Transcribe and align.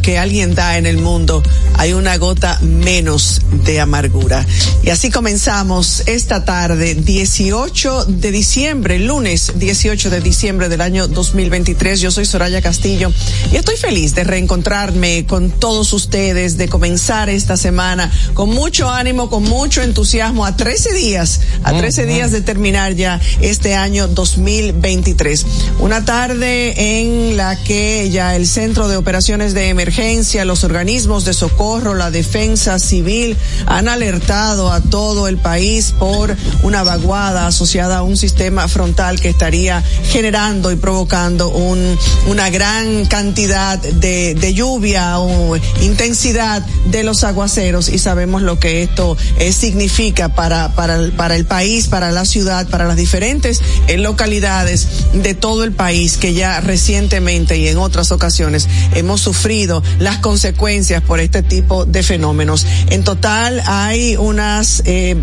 Que 0.00 0.16
alguien 0.16 0.54
da 0.54 0.78
en 0.78 0.86
el 0.86 0.98
mundo, 0.98 1.42
hay 1.80 1.94
una 1.94 2.18
gota 2.18 2.58
menos 2.60 3.40
de 3.64 3.80
amargura. 3.80 4.46
Y 4.82 4.90
así 4.90 5.10
comenzamos 5.10 6.02
esta 6.04 6.44
tarde, 6.44 6.94
18 6.94 8.04
de 8.04 8.30
diciembre, 8.30 8.98
lunes 8.98 9.52
18 9.54 10.10
de 10.10 10.20
diciembre 10.20 10.68
del 10.68 10.82
año 10.82 11.08
2023. 11.08 12.02
Yo 12.02 12.10
soy 12.10 12.26
Soraya 12.26 12.60
Castillo 12.60 13.10
y 13.50 13.56
estoy 13.56 13.78
feliz 13.78 14.14
de 14.14 14.24
reencontrarme 14.24 15.24
con 15.24 15.50
todos 15.50 15.94
ustedes, 15.94 16.58
de 16.58 16.68
comenzar 16.68 17.30
esta 17.30 17.56
semana 17.56 18.12
con 18.34 18.50
mucho 18.50 18.90
ánimo, 18.90 19.30
con 19.30 19.44
mucho 19.44 19.80
entusiasmo, 19.80 20.44
a 20.44 20.56
13 20.56 20.92
días, 20.92 21.40
a 21.64 21.72
13 21.72 22.04
días 22.04 22.30
de 22.30 22.42
terminar 22.42 22.94
ya 22.94 23.18
este 23.40 23.74
año 23.74 24.06
2023. 24.06 25.46
Una 25.78 26.04
tarde 26.04 27.00
en 27.00 27.38
la 27.38 27.56
que 27.56 28.10
ya 28.10 28.36
el 28.36 28.46
Centro 28.46 28.86
de 28.86 28.98
Operaciones 28.98 29.54
de 29.54 29.70
Emergencia, 29.70 30.44
los 30.44 30.62
organismos 30.62 31.24
de 31.24 31.32
socorro, 31.32 31.69
la 31.78 32.10
defensa 32.10 32.80
civil 32.80 33.36
han 33.66 33.86
alertado 33.86 34.72
a 34.72 34.80
todo 34.80 35.28
el 35.28 35.38
país 35.38 35.94
por 35.96 36.36
una 36.64 36.82
vaguada 36.82 37.46
asociada 37.46 37.98
a 37.98 38.02
un 38.02 38.16
sistema 38.16 38.66
frontal 38.66 39.20
que 39.20 39.28
estaría 39.28 39.80
generando 40.04 40.72
y 40.72 40.76
provocando 40.76 41.48
un, 41.48 41.96
una 42.26 42.50
gran 42.50 43.06
cantidad 43.06 43.78
de, 43.78 44.52
lluvia 44.52 45.20
o 45.20 45.56
intensidad 45.80 46.66
de 46.86 47.04
los 47.04 47.22
aguaceros. 47.22 47.88
Y 47.88 47.98
sabemos 47.98 48.42
lo 48.42 48.58
que 48.58 48.82
esto 48.82 49.16
eh, 49.38 49.52
significa 49.52 50.30
para, 50.30 50.74
para, 50.74 50.96
el, 50.96 51.12
para 51.12 51.36
el 51.36 51.46
país, 51.46 51.86
para 51.86 52.10
la 52.10 52.24
ciudad, 52.24 52.66
para 52.68 52.86
las 52.86 52.96
diferentes 52.96 53.62
eh, 53.86 53.96
localidades 53.96 54.88
de 55.12 55.34
todo 55.34 55.62
el 55.62 55.70
país 55.70 56.16
que 56.16 56.34
ya 56.34 56.60
recientemente 56.60 57.58
y 57.58 57.68
en 57.68 57.78
otras 57.78 58.10
ocasiones 58.10 58.66
hemos 58.94 59.20
sufrido 59.20 59.84
las 60.00 60.18
consecuencias 60.18 61.00
por 61.02 61.20
este 61.20 61.44
tipo 61.44 61.59
de 61.86 62.02
fenómenos. 62.02 62.66
En 62.88 63.04
total 63.04 63.62
hay 63.66 64.16
unas 64.16 64.82
eh, 64.86 65.16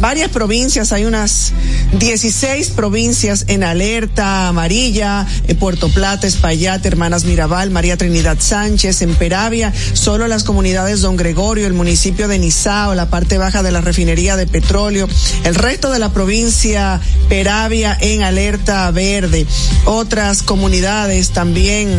varias 0.00 0.30
provincias, 0.30 0.92
hay 0.92 1.04
unas 1.04 1.52
16 1.98 2.70
provincias 2.70 3.44
en 3.48 3.64
alerta 3.64 4.48
amarilla, 4.48 5.26
eh, 5.46 5.54
Puerto 5.54 5.88
Plata, 5.88 6.26
Espaillat, 6.26 6.84
Hermanas 6.84 7.24
Mirabal, 7.24 7.70
María 7.70 7.96
Trinidad 7.96 8.38
Sánchez, 8.40 9.02
en 9.02 9.14
Peravia, 9.14 9.72
solo 9.92 10.28
las 10.28 10.44
comunidades 10.44 11.00
Don 11.00 11.16
Gregorio, 11.16 11.66
el 11.66 11.74
municipio 11.74 12.28
de 12.28 12.38
Nizao, 12.38 12.94
la 12.94 13.10
parte 13.10 13.38
baja 13.38 13.62
de 13.62 13.72
la 13.72 13.80
refinería 13.80 14.36
de 14.36 14.46
petróleo, 14.46 15.08
el 15.44 15.54
resto 15.54 15.90
de 15.90 15.98
la 15.98 16.12
provincia 16.12 17.00
Peravia 17.28 17.96
en 18.00 18.22
alerta 18.22 18.90
verde, 18.90 19.46
otras 19.84 20.42
comunidades 20.42 21.30
también 21.30 21.90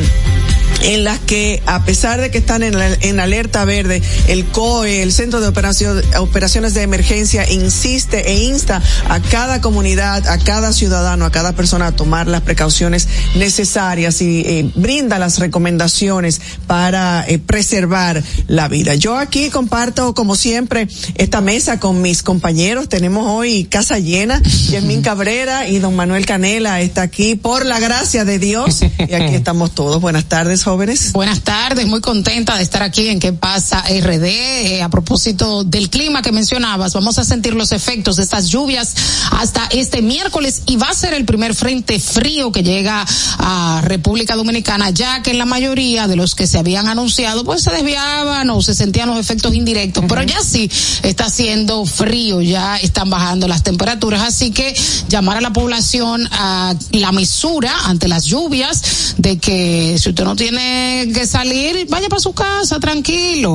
en 0.83 1.03
las 1.03 1.19
que 1.19 1.61
a 1.65 1.83
pesar 1.83 2.21
de 2.21 2.31
que 2.31 2.37
están 2.37 2.63
en, 2.63 2.75
en 2.75 3.19
alerta 3.19 3.65
verde, 3.65 3.76
el 3.79 4.45
COE, 4.45 5.03
el 5.03 5.11
Centro 5.11 5.39
de 5.39 5.47
Operaciones 5.47 6.73
de 6.73 6.81
Emergencia, 6.81 7.49
insiste 7.51 8.31
e 8.31 8.43
insta 8.45 8.81
a 9.07 9.19
cada 9.19 9.61
comunidad, 9.61 10.27
a 10.27 10.39
cada 10.39 10.73
ciudadano, 10.73 11.25
a 11.25 11.31
cada 11.31 11.53
persona 11.53 11.87
a 11.87 11.91
tomar 11.91 12.27
las 12.27 12.41
precauciones 12.41 13.07
necesarias 13.35 14.21
y 14.21 14.41
eh, 14.41 14.71
brinda 14.75 15.19
las 15.19 15.39
recomendaciones 15.39 16.41
para 16.65 17.25
eh, 17.27 17.39
preservar 17.39 18.23
la 18.47 18.67
vida. 18.67 18.95
Yo 18.95 19.17
aquí 19.17 19.49
comparto, 19.49 20.13
como 20.13 20.35
siempre, 20.35 20.87
esta 21.15 21.41
mesa 21.41 21.79
con 21.79 22.01
mis 22.01 22.23
compañeros. 22.23 22.89
Tenemos 22.89 23.27
hoy 23.29 23.65
casa 23.65 23.99
llena. 23.99 24.41
Yasmín 24.71 25.01
Cabrera 25.01 25.67
y 25.67 25.79
don 25.79 25.95
Manuel 25.95 26.25
Canela 26.25 26.81
está 26.81 27.03
aquí 27.03 27.35
por 27.35 27.65
la 27.65 27.79
gracia 27.79 28.25
de 28.25 28.39
Dios. 28.39 28.81
Y 28.81 29.13
aquí 29.13 29.35
estamos 29.35 29.75
todos. 29.75 30.01
Buenas 30.01 30.25
tardes, 30.25 30.63
jóvenes. 30.63 31.13
Buenas 31.13 31.41
tardes, 31.41 31.85
muy 31.87 32.01
contenta 32.01 32.55
de 32.57 32.63
estar 32.63 32.83
aquí 32.83 33.09
en 33.09 33.19
¿Qué 33.19 33.33
RD? 33.71 34.25
Eh, 34.25 34.81
a 34.81 34.89
propósito 34.89 35.63
del 35.63 35.89
clima 35.89 36.21
que 36.21 36.31
mencionabas, 36.31 36.93
vamos 36.93 37.17
a 37.17 37.23
sentir 37.23 37.53
los 37.53 37.71
efectos 37.71 38.17
de 38.17 38.23
estas 38.23 38.49
lluvias 38.49 38.95
hasta 39.31 39.65
este 39.71 40.01
miércoles 40.01 40.61
y 40.65 40.77
va 40.77 40.89
a 40.89 40.93
ser 40.93 41.13
el 41.13 41.25
primer 41.25 41.55
frente 41.55 41.99
frío 41.99 42.51
que 42.51 42.63
llega 42.63 43.05
a 43.39 43.81
República 43.83 44.35
Dominicana, 44.35 44.89
ya 44.89 45.21
que 45.21 45.31
en 45.31 45.37
la 45.37 45.45
mayoría 45.45 46.07
de 46.07 46.15
los 46.15 46.35
que 46.35 46.47
se 46.47 46.57
habían 46.57 46.87
anunciado 46.87 47.43
pues 47.43 47.63
se 47.63 47.71
desviaban 47.71 48.49
o 48.49 48.61
se 48.61 48.73
sentían 48.73 49.09
los 49.09 49.19
efectos 49.19 49.53
indirectos, 49.53 50.03
pero 50.07 50.23
ya 50.23 50.41
sí 50.41 50.69
está 51.03 51.25
haciendo 51.25 51.85
frío, 51.85 52.41
ya 52.41 52.77
están 52.77 53.09
bajando 53.09 53.47
las 53.47 53.63
temperaturas, 53.63 54.21
así 54.21 54.51
que 54.51 54.75
llamar 55.09 55.37
a 55.37 55.41
la 55.41 55.53
población 55.53 56.27
a 56.31 56.75
la 56.91 57.11
mesura 57.11 57.71
ante 57.85 58.07
las 58.07 58.25
lluvias 58.25 59.15
de 59.17 59.37
que 59.37 59.97
si 59.99 60.09
usted 60.09 60.23
no 60.23 60.35
tiene 60.35 61.09
que 61.13 61.25
salir, 61.25 61.87
vaya 61.89 62.09
para 62.09 62.21
su 62.21 62.33
casa 62.33 62.79
tranquilo, 62.79 63.46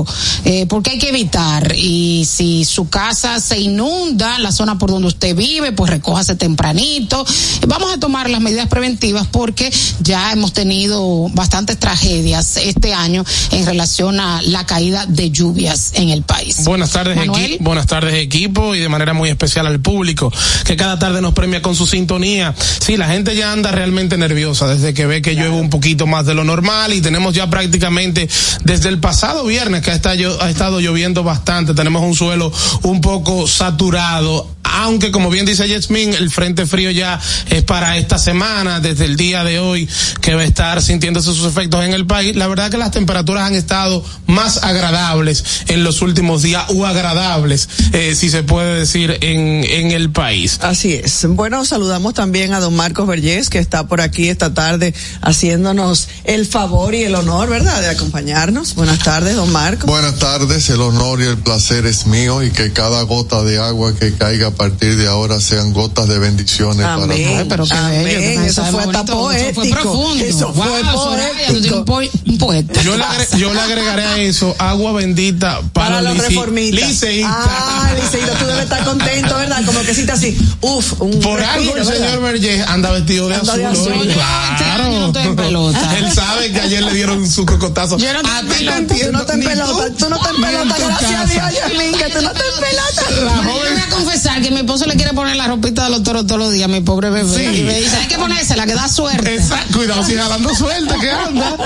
eh, 0.44 0.66
porque 0.68 0.90
hay 0.90 0.98
que 0.98 1.08
evitar. 1.08 1.74
Y 1.76 2.24
si 2.24 2.64
su 2.64 2.88
casa 2.88 3.40
se 3.40 3.60
inunda, 3.60 4.38
la 4.38 4.52
zona 4.52 4.78
por 4.78 4.90
donde 4.90 5.08
usted 5.08 5.34
vive, 5.36 5.72
pues 5.72 5.90
recójase 5.90 6.34
tempranito. 6.34 7.24
Vamos 7.66 7.92
a 7.92 7.98
tomar 7.98 8.30
las 8.30 8.40
medidas 8.40 8.68
preventivas 8.68 9.26
porque 9.26 9.72
ya 10.00 10.32
hemos 10.32 10.52
tenido 10.52 11.28
bastantes 11.30 11.78
tragedias 11.78 12.56
este 12.56 12.94
año 12.94 13.24
en 13.50 13.66
relación 13.66 14.20
a 14.20 14.42
la 14.42 14.66
caída 14.66 15.06
de 15.06 15.30
lluvias 15.30 15.92
en 15.94 16.08
el 16.08 16.22
país. 16.22 16.64
Buenas 16.64 16.90
tardes, 16.90 17.18
equipo. 17.18 17.64
Buenas 17.64 17.86
tardes, 17.86 18.14
equipo, 18.14 18.74
y 18.74 18.80
de 18.80 18.88
manera 18.88 19.12
muy 19.12 19.28
especial 19.28 19.66
al 19.66 19.80
público 19.80 20.32
que 20.64 20.76
cada 20.76 20.98
tarde 20.98 21.20
nos 21.20 21.34
premia 21.34 21.62
con 21.62 21.74
su 21.74 21.86
sintonía. 21.86 22.54
Sí, 22.80 22.96
la 22.96 23.08
gente 23.08 23.36
ya 23.36 23.52
anda 23.52 23.70
realmente 23.70 24.16
nerviosa 24.16 24.66
desde 24.66 24.94
que 24.94 25.06
ve 25.06 25.22
que 25.22 25.34
llueve 25.34 25.60
un 25.60 25.70
poquito 25.70 26.06
más 26.06 26.26
de 26.26 26.34
lo 26.34 26.44
normal 26.44 26.92
y 26.92 27.00
tenemos 27.00 27.34
ya 27.34 27.48
prácticamente 27.50 28.28
desde 28.64 28.88
el 28.88 28.98
pasado 28.98 29.44
viernes 29.44 29.81
que 29.82 29.90
ha 29.90 29.94
estado, 29.94 30.42
ha 30.42 30.50
estado 30.50 30.80
lloviendo 30.80 31.22
bastante, 31.22 31.74
tenemos 31.74 32.02
un 32.02 32.14
suelo 32.14 32.52
un 32.82 33.00
poco 33.00 33.46
saturado 33.46 34.48
aunque 34.72 35.10
como 35.10 35.30
bien 35.30 35.46
dice 35.46 35.68
Yasmin, 35.68 36.14
el 36.14 36.30
frente 36.30 36.66
frío 36.66 36.90
ya 36.90 37.20
es 37.50 37.62
para 37.62 37.96
esta 37.96 38.18
semana, 38.18 38.80
desde 38.80 39.04
el 39.04 39.16
día 39.16 39.44
de 39.44 39.58
hoy, 39.58 39.88
que 40.20 40.34
va 40.34 40.42
a 40.42 40.44
estar 40.44 40.82
sintiéndose 40.82 41.32
sus 41.32 41.46
efectos 41.46 41.84
en 41.84 41.94
el 41.94 42.06
país. 42.06 42.36
La 42.36 42.48
verdad 42.48 42.70
que 42.70 42.78
las 42.78 42.90
temperaturas 42.90 43.44
han 43.44 43.54
estado 43.54 44.04
más 44.26 44.62
agradables 44.62 45.44
en 45.68 45.84
los 45.84 46.02
últimos 46.02 46.42
días, 46.42 46.64
o 46.68 46.86
agradables, 46.86 47.68
eh, 47.92 48.14
si 48.14 48.30
se 48.30 48.42
puede 48.42 48.80
decir, 48.80 49.18
en, 49.20 49.64
en 49.64 49.90
el 49.92 50.10
país. 50.10 50.58
Así 50.62 50.94
es. 50.94 51.26
Bueno, 51.28 51.64
saludamos 51.64 52.14
también 52.14 52.54
a 52.54 52.60
don 52.60 52.74
Marcos 52.74 53.06
Vergés, 53.06 53.50
que 53.50 53.58
está 53.58 53.86
por 53.86 54.00
aquí 54.00 54.28
esta 54.28 54.54
tarde 54.54 54.94
haciéndonos 55.20 56.08
el 56.24 56.46
favor 56.46 56.94
y 56.94 57.02
el 57.04 57.14
honor, 57.14 57.48
¿verdad?, 57.48 57.80
de 57.80 57.88
acompañarnos. 57.88 58.74
Buenas 58.74 59.00
tardes, 59.00 59.36
don 59.36 59.50
Marcos. 59.52 59.86
Buenas 59.86 60.18
tardes, 60.18 60.68
el 60.70 60.80
honor 60.80 61.20
y 61.20 61.24
el 61.24 61.38
placer 61.38 61.86
es 61.86 62.06
mío 62.06 62.42
y 62.42 62.50
que 62.50 62.72
cada 62.72 63.02
gota 63.02 63.42
de 63.42 63.58
agua 63.58 63.94
que 63.94 64.14
caiga 64.14 64.50
partir 64.70 64.96
de 64.96 65.08
ahora 65.08 65.40
sean 65.40 65.72
gotas 65.72 66.06
de 66.08 66.18
bendiciones 66.18 66.84
Amén. 66.86 67.08
para 67.08 67.16
todos. 67.16 67.38
Ay, 67.38 67.46
pero 67.48 67.64
qué 67.66 67.74
Amén. 67.74 68.04
bello, 68.04 68.42
Eso 68.42 68.64
fue 68.66 68.80
hasta 68.84 69.02
bonito, 69.14 69.32
Eso 69.32 69.44
fue 69.44 69.52
poético. 69.54 69.80
profundo. 69.82 70.24
Eso 70.24 70.52
fue 70.54 70.66
Wow, 70.82 70.92
Soraya, 70.92 71.46
tú 71.48 71.52
tienes 71.54 71.72
un, 71.72 71.84
po- 71.84 72.00
un 72.26 72.38
poeta. 72.38 72.82
Yo 72.82 72.96
le, 72.96 73.04
agre- 73.04 73.36
yo 73.38 73.52
le 73.54 73.60
agregaré 73.68 74.04
a 74.04 74.18
eso 74.18 74.54
agua 74.58 74.92
bendita 74.92 75.60
para, 75.72 75.88
para 75.88 76.02
los 76.02 76.18
reformistas. 76.18 76.88
liceístas. 76.88 77.34
Ah, 77.36 77.90
liceísta, 78.00 78.32
tú 78.38 78.46
debes 78.46 78.62
estar 78.64 78.84
contento, 78.84 79.36
¿verdad? 79.36 79.64
Como 79.64 79.80
que 79.82 79.94
sienta 79.94 80.12
así, 80.14 80.36
uf, 80.60 81.00
un 81.00 81.18
Por 81.20 81.38
respiro, 81.40 81.50
algo 81.52 81.76
el 81.76 81.84
¿verdad? 81.84 82.06
señor 82.08 82.22
Vergés 82.22 82.66
anda 82.68 82.90
vestido 82.92 83.28
de 83.28 83.34
Anda 83.36 83.52
azul. 83.52 83.58
de 83.62 83.66
azul. 83.66 84.08
Yo 84.08 84.78
no 84.78 85.06
estoy 85.06 85.22
en 85.22 85.36
pelota. 85.36 85.98
Él 85.98 86.12
sabe 86.12 86.52
que 86.52 86.60
ayer 86.60 86.82
le 86.82 86.94
dieron 86.94 87.28
su 87.30 87.44
cocotazo. 87.46 87.98
Yo 87.98 88.12
no 88.12 88.20
estoy 88.20 88.32
A 88.32 88.40
en 88.40 88.46
pelota. 88.48 88.76
entiendo, 88.78 89.06
Tú 89.06 89.12
no 89.12 89.20
estás 89.20 89.36
en 89.36 89.42
pelota, 89.44 89.84
tú 89.98 90.08
no 90.08 90.16
estás 90.16 90.32
en 90.34 90.42
pelota, 90.42 90.76
gracias 90.78 91.12
a. 91.20 91.24
Dios, 91.50 91.54
Yasmín, 91.54 91.92
que 91.98 92.04
tú 92.10 92.22
no 92.22 92.28
estás 92.30 92.44
en 92.54 92.60
pelota. 92.60 93.24
La 93.24 93.36
Yo 93.36 93.42
joven 93.52 93.72
voy 93.74 93.82
a 93.82 93.88
confesar 93.90 94.42
que 94.42 94.50
mi 94.52 94.60
esposo 94.60 94.86
le 94.86 94.94
quiere 94.96 95.12
poner 95.12 95.36
la 95.36 95.46
ropita 95.46 95.84
de 95.84 95.90
los 95.90 96.02
toros 96.02 96.26
todos 96.26 96.40
los 96.40 96.52
días, 96.52 96.68
mi 96.68 96.80
pobre 96.80 97.10
bebé. 97.10 97.34
Sí. 97.52 97.60
Y 97.60 97.62
me 97.62 97.80
dice, 97.80 97.96
hay 97.96 98.06
que 98.06 98.16
ponérsela, 98.18 98.66
que 98.66 98.74
da 98.74 98.88
suerte. 98.88 99.34
Exacto, 99.34 99.78
cuidado 99.78 100.04
si 100.04 100.14
jalando 100.14 100.54
suelta 100.54 100.96
que 100.98 101.10
anda. 101.10 101.56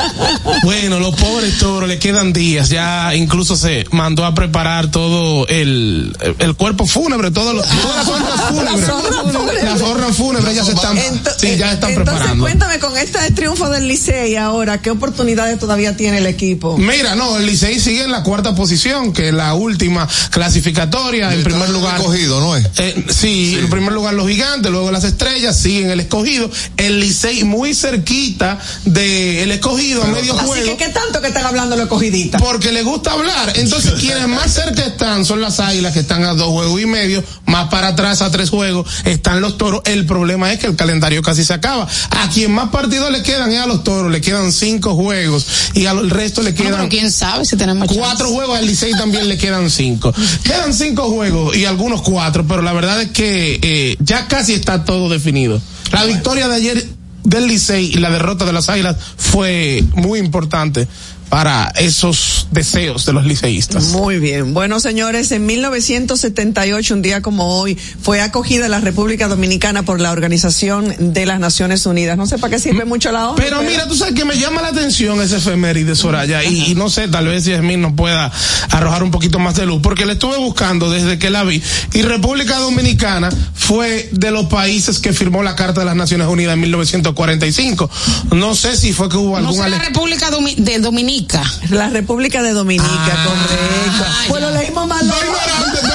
Bueno, 0.63 0.99
los 1.01 1.15
pobres 1.15 1.59
toros 1.59 1.89
le 1.89 1.99
quedan 1.99 2.33
días. 2.33 2.69
Ya 2.69 3.15
incluso 3.15 3.57
se 3.57 3.85
mandó 3.91 4.25
a 4.25 4.35
preparar 4.35 4.91
todo 4.91 5.47
el, 5.49 6.17
el 6.39 6.55
cuerpo 6.57 6.87
fúnebre, 6.87 7.31
todos 7.31 7.55
los, 7.55 7.67
todas 7.67 7.97
las 7.97 8.09
honras 8.09 8.41
fúnebres. 8.49 8.89
honras 8.89 9.23
fúnebres. 9.33 9.65
Las 9.65 9.81
honras 9.83 10.17
fúnebres 10.17 10.55
ya 10.55 10.65
se 10.65 10.73
están, 10.73 10.97
Ento- 10.97 11.31
sí, 11.39 11.57
ya 11.57 11.73
están 11.73 11.91
entonces, 11.91 11.95
preparando. 12.15 12.45
cuéntame, 12.45 12.79
con 12.79 12.97
este 12.97 13.19
triunfo 13.33 13.69
del 13.69 13.89
Licey 13.89 14.37
ahora, 14.37 14.79
¿qué 14.81 14.91
oportunidades 14.91 15.59
todavía 15.59 15.97
tiene 15.97 16.19
el 16.19 16.27
equipo? 16.27 16.77
Mira, 16.79 17.15
no, 17.15 17.37
el 17.39 17.47
Licey 17.47 17.81
sigue 17.81 18.05
en 18.05 18.11
la 18.13 18.23
cuarta 18.23 18.55
posición, 18.55 19.13
que 19.13 19.29
es 19.29 19.35
la 19.35 19.55
última 19.55 20.09
clasificatoria. 20.31 21.33
En 21.33 21.43
primer 21.43 21.69
lugar, 21.71 21.97
Escogido, 21.99 22.41
¿no 22.41 22.57
es? 22.57 22.67
Eh, 22.79 23.05
sí, 23.09 23.57
en 23.59 23.71
primer 23.71 23.93
lugar 23.93 24.15
los 24.15 24.29
gigantes, 24.29 24.71
luego 24.71 24.91
las 24.91 25.05
estrellas, 25.05 25.57
siguen 25.57 25.91
el 25.91 26.01
escogido. 26.01 26.51
El 26.77 27.01
Licey 27.01 27.45
muy 27.45 27.75
cerquita 27.75 28.59
del 28.85 29.51
escogido 29.51 30.03
a 30.03 30.07
medio 30.09 30.35
Así 30.37 30.47
juego. 30.47 30.77
que, 30.77 30.85
¿qué 30.85 30.91
tanto 30.93 31.21
que 31.21 31.29
están 31.29 31.47
hablando 31.47 31.77
los 31.77 31.89
cogiditas? 31.89 32.41
Porque 32.41 32.73
le 32.73 32.83
gusta 32.83 33.13
hablar. 33.13 33.53
Entonces, 33.57 33.95
quienes 34.01 34.29
más 34.29 34.53
cerca 34.53 34.85
están 34.85 35.25
son 35.25 35.41
las 35.41 35.61
águilas 35.61 35.93
que 35.93 36.01
están 36.01 36.23
a 36.25 36.35
dos 36.35 36.49
juegos 36.49 36.81
y 36.81 36.87
medio, 36.87 37.23
más 37.47 37.69
para 37.69 37.89
atrás 37.89 38.23
a 38.23 38.31
tres 38.31 38.51
juegos 38.51 38.87
están 39.05 39.41
los 39.41 39.57
toros. 39.59 39.81
El 39.85 40.05
problema 40.07 40.53
es 40.53 40.59
que 40.59 40.67
el 40.67 40.77
calendario 40.77 41.23
casi 41.23 41.45
se 41.45 41.55
acaba. 41.55 41.87
A 42.11 42.29
quien 42.31 42.53
más 42.53 42.69
partidos 42.71 43.11
le 43.11 43.23
quedan 43.23 43.53
es 43.53 43.61
a 43.61 43.67
los 43.67 43.85
toros, 43.85 44.11
le 44.13 44.21
quedan 44.21 44.53
cinco 44.53 44.95
juegos 44.95 45.47
y 45.75 45.87
al 45.87 46.11
resto 46.11 46.43
le 46.43 46.53
Bueno, 46.53 46.65
quedan 46.65 46.79
pero 46.81 46.89
quién 46.91 47.11
sabe 47.13 47.45
si 47.45 47.57
tenemos 47.57 47.89
chance. 47.89 48.01
cuatro 48.01 48.29
juegos, 48.29 48.59
al 48.59 48.67
Licey 48.67 48.93
también 48.93 49.29
le 49.29 49.39
quedan 49.39 49.71
cinco. 49.71 50.13
Quedan 50.45 50.75
cinco 50.75 51.11
juegos 51.11 51.57
y 51.57 51.65
algunos 51.65 52.03
cuatro, 52.03 52.45
pero 52.47 52.56
la 52.63 52.73
verdad 52.73 53.01
es 53.03 53.11
que 53.11 53.59
eh, 53.63 53.97
ya 54.01 54.29
casi 54.29 54.55
está 54.55 54.85
todo 54.85 55.09
definido. 55.09 55.61
La 55.93 56.05
victoria 56.05 56.49
de 56.49 56.57
ayer 56.57 56.87
del 57.25 57.49
Licey 57.49 57.87
y 57.87 57.95
la 57.95 58.11
derrota 58.11 58.45
de 58.45 58.53
las 58.53 58.69
Águilas 58.69 58.97
fue 59.17 59.83
muy 59.95 60.19
importante 60.21 60.87
para 61.29 61.73
esos 61.77 62.47
deseos 62.53 63.05
de 63.05 63.13
los 63.13 63.25
liceístas. 63.27 63.87
Muy 63.87 64.19
bien. 64.19 64.55
Bueno, 64.55 64.79
señores, 64.81 65.33
en 65.33 65.45
1978, 65.47 66.95
un 66.95 67.03
día 67.03 67.21
como 67.21 67.59
hoy, 67.61 67.77
fue 68.01 68.21
acogida 68.21 68.69
la 68.69 68.81
República 68.81 69.27
Dominicana 69.29 69.83
por 69.83 70.01
la 70.01 70.13
Organización 70.13 71.13
de 71.13 71.27
las 71.27 71.41
Naciones 71.41 71.85
Unidas. 71.87 72.17
No 72.17 72.27
sé 72.27 72.39
para 72.39 72.53
qué 72.53 72.59
sirve 72.61 72.85
mucho 72.85 73.11
la 73.13 73.29
ONU. 73.31 73.37
Pero 73.37 73.63
mira, 73.63 73.89
tú 73.89 73.97
sabes 73.97 74.15
que 74.15 74.25
me 74.25 74.39
llama 74.39 74.63
la 74.63 74.69
atención 74.69 75.21
ese 75.21 75.37
efeméride, 75.39 75.95
Soraya, 75.97 76.45
y, 76.45 76.71
y 76.71 76.75
no 76.75 76.89
sé, 76.89 77.09
tal 77.09 77.27
vez 77.27 77.45
Yasmin 77.45 77.81
nos 77.81 77.93
pueda 77.95 78.31
arrojar 78.71 79.03
un 79.03 79.11
poquito 79.11 79.39
más 79.39 79.57
de 79.57 79.67
luz, 79.67 79.81
porque 79.83 80.07
le 80.07 80.13
estuve 80.15 80.37
buscando 80.39 80.91
desde 80.91 81.19
que 81.19 81.31
la 81.31 81.43
vi, 81.45 81.61
y 81.93 82.03
República 82.03 82.59
Dominicana 82.59 83.31
fue 83.55 84.09
de 84.13 84.31
los 84.31 84.47
países 84.47 84.99
que 85.01 85.13
firmó 85.13 85.43
la 85.43 85.57
Carta 85.57 85.81
de 85.81 85.87
las 85.87 85.97
Naciones 85.97 86.29
Unidas 86.29 86.55
en 86.55 86.61
1945. 86.61 87.91
No 88.33 88.55
sé 88.55 88.77
si 88.77 88.93
fue 88.93 89.09
que 89.09 89.17
hubo 89.17 89.31
No 89.33 89.49
algún... 89.49 89.55
será 89.55 89.67
ale- 89.77 89.79
República 89.87 90.31
Domi- 90.31 90.55
de 90.57 90.81
Dominica. 91.21 91.43
La 91.71 91.89
República 91.89 92.43
de 92.43 92.53
Dominica, 92.53 92.87
Ah, 92.91 93.25
correcto. 93.27 94.05
ya. 94.05 94.29
Pues 94.29 94.43
lo 94.43 94.51
leímos 94.51 94.87
mal. 94.87 95.07
Dos 95.09 95.17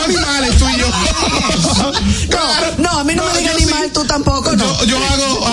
animales, 0.08 0.58
tú 0.58 0.66
y 0.70 0.78
yo. 0.80 0.88
Claro. 2.30 2.68
No, 2.78 2.90
a 3.00 3.04
mí 3.04 3.14
no, 3.14 3.26
me 3.26 3.40
digas 3.40 3.56
ni 3.56 3.66
sí. 3.66 3.72
mal, 3.72 3.92
tú 3.92 4.04
tampoco, 4.06 4.56
no. 4.56 4.80
Yo, 4.80 4.86
yo 4.86 4.98
hago, 4.98 5.48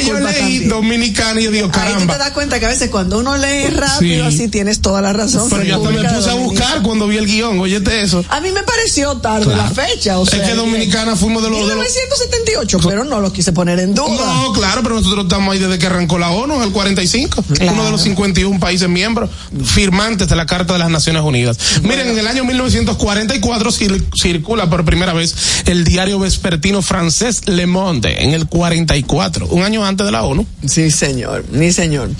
que 0.00 0.06
yo 0.06 0.20
leí 0.20 0.34
también. 0.34 0.68
dominicana 0.68 1.40
y 1.40 1.44
yo 1.44 1.50
digo, 1.50 1.66
Ahí 1.66 1.72
tú 1.72 1.78
caramba. 1.78 2.12
te 2.14 2.18
das 2.18 2.30
cuenta 2.32 2.58
que 2.60 2.66
a 2.66 2.68
veces 2.68 2.90
cuando 2.90 3.18
uno 3.18 3.36
lee 3.36 3.66
rápido, 3.68 4.28
Sí. 4.30 4.36
así 4.36 4.48
tienes 4.48 4.80
toda 4.80 5.00
la 5.00 5.12
razón. 5.12 5.48
Pero 5.50 5.62
yo 5.64 5.76
hasta 5.76 5.90
me 5.90 6.08
puse 6.08 6.30
a 6.30 6.34
buscar 6.34 6.82
cuando 6.82 7.06
vi 7.06 7.16
el 7.18 7.26
guion, 7.26 7.58
óyete 7.58 8.02
eso. 8.02 8.24
A 8.28 8.40
mí 8.40 8.50
me 8.50 8.62
pareció 8.62 9.16
tarde 9.18 9.44
Claro. 9.46 9.62
la 9.62 9.70
fecha, 9.70 10.18
o 10.18 10.26
sea. 10.26 10.42
es 10.42 10.48
que 10.50 10.54
Dominicana 10.54 11.16
fuimos 11.16 11.42
de 11.42 11.50
los... 11.50 11.58
de 11.60 11.74
los 11.74 11.84
1978, 11.84 12.78
pero 12.88 13.04
no 13.04 13.20
lo 13.20 13.32
quise 13.32 13.52
poner 13.52 13.78
en 13.80 13.94
duda. 13.94 14.08
No, 14.08 14.52
claro, 14.52 14.82
pero 14.82 14.96
nosotros 14.96 15.24
estamos 15.24 15.52
ahí 15.52 15.58
desde 15.58 15.78
que 15.78 15.86
arrancó 15.86 16.18
la 16.18 16.30
ONU, 16.30 16.62
el 16.62 16.70
45, 16.72 17.42
Claro. 17.54 17.72
uno 17.72 17.84
de 17.84 17.90
los 17.90 18.02
51 18.02 18.58
países 18.60 18.88
miembros 18.88 19.30
firmantes 19.64 20.28
de 20.28 20.36
la 20.36 20.46
Carta 20.46 20.72
de 20.74 20.78
las 20.78 20.90
Naciones 20.90 21.22
Unidas. 21.22 21.58
Miren, 21.82 22.08
en 22.08 22.18
el 22.18 22.26
año 22.26 22.44
1944 22.44 23.70
cir- 23.70 24.04
circula 24.20 24.68
por 24.70 24.84
primera 24.84 25.12
vez 25.12 25.34
el 25.66 25.84
diario 25.84 26.18
vespertino 26.18 26.82
francés 26.82 27.42
Le 27.46 27.66
Monde, 27.66 28.22
en 28.22 28.32
el 28.34 28.46
44, 28.46 29.46
un 29.48 29.62
año 29.62 29.84
antes 29.84 29.87
de 29.96 30.12
la 30.12 30.22
ONU. 30.22 30.46
Sí, 30.66 30.90
señor, 30.90 31.44
mi 31.50 31.72
señor. 31.72 32.10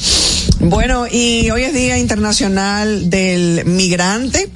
Bueno, 0.60 1.06
y 1.10 1.50
hoy 1.50 1.62
es 1.62 1.74
Día 1.74 1.98
Internacional 1.98 3.10
del 3.10 3.64
Migrante. 3.64 4.50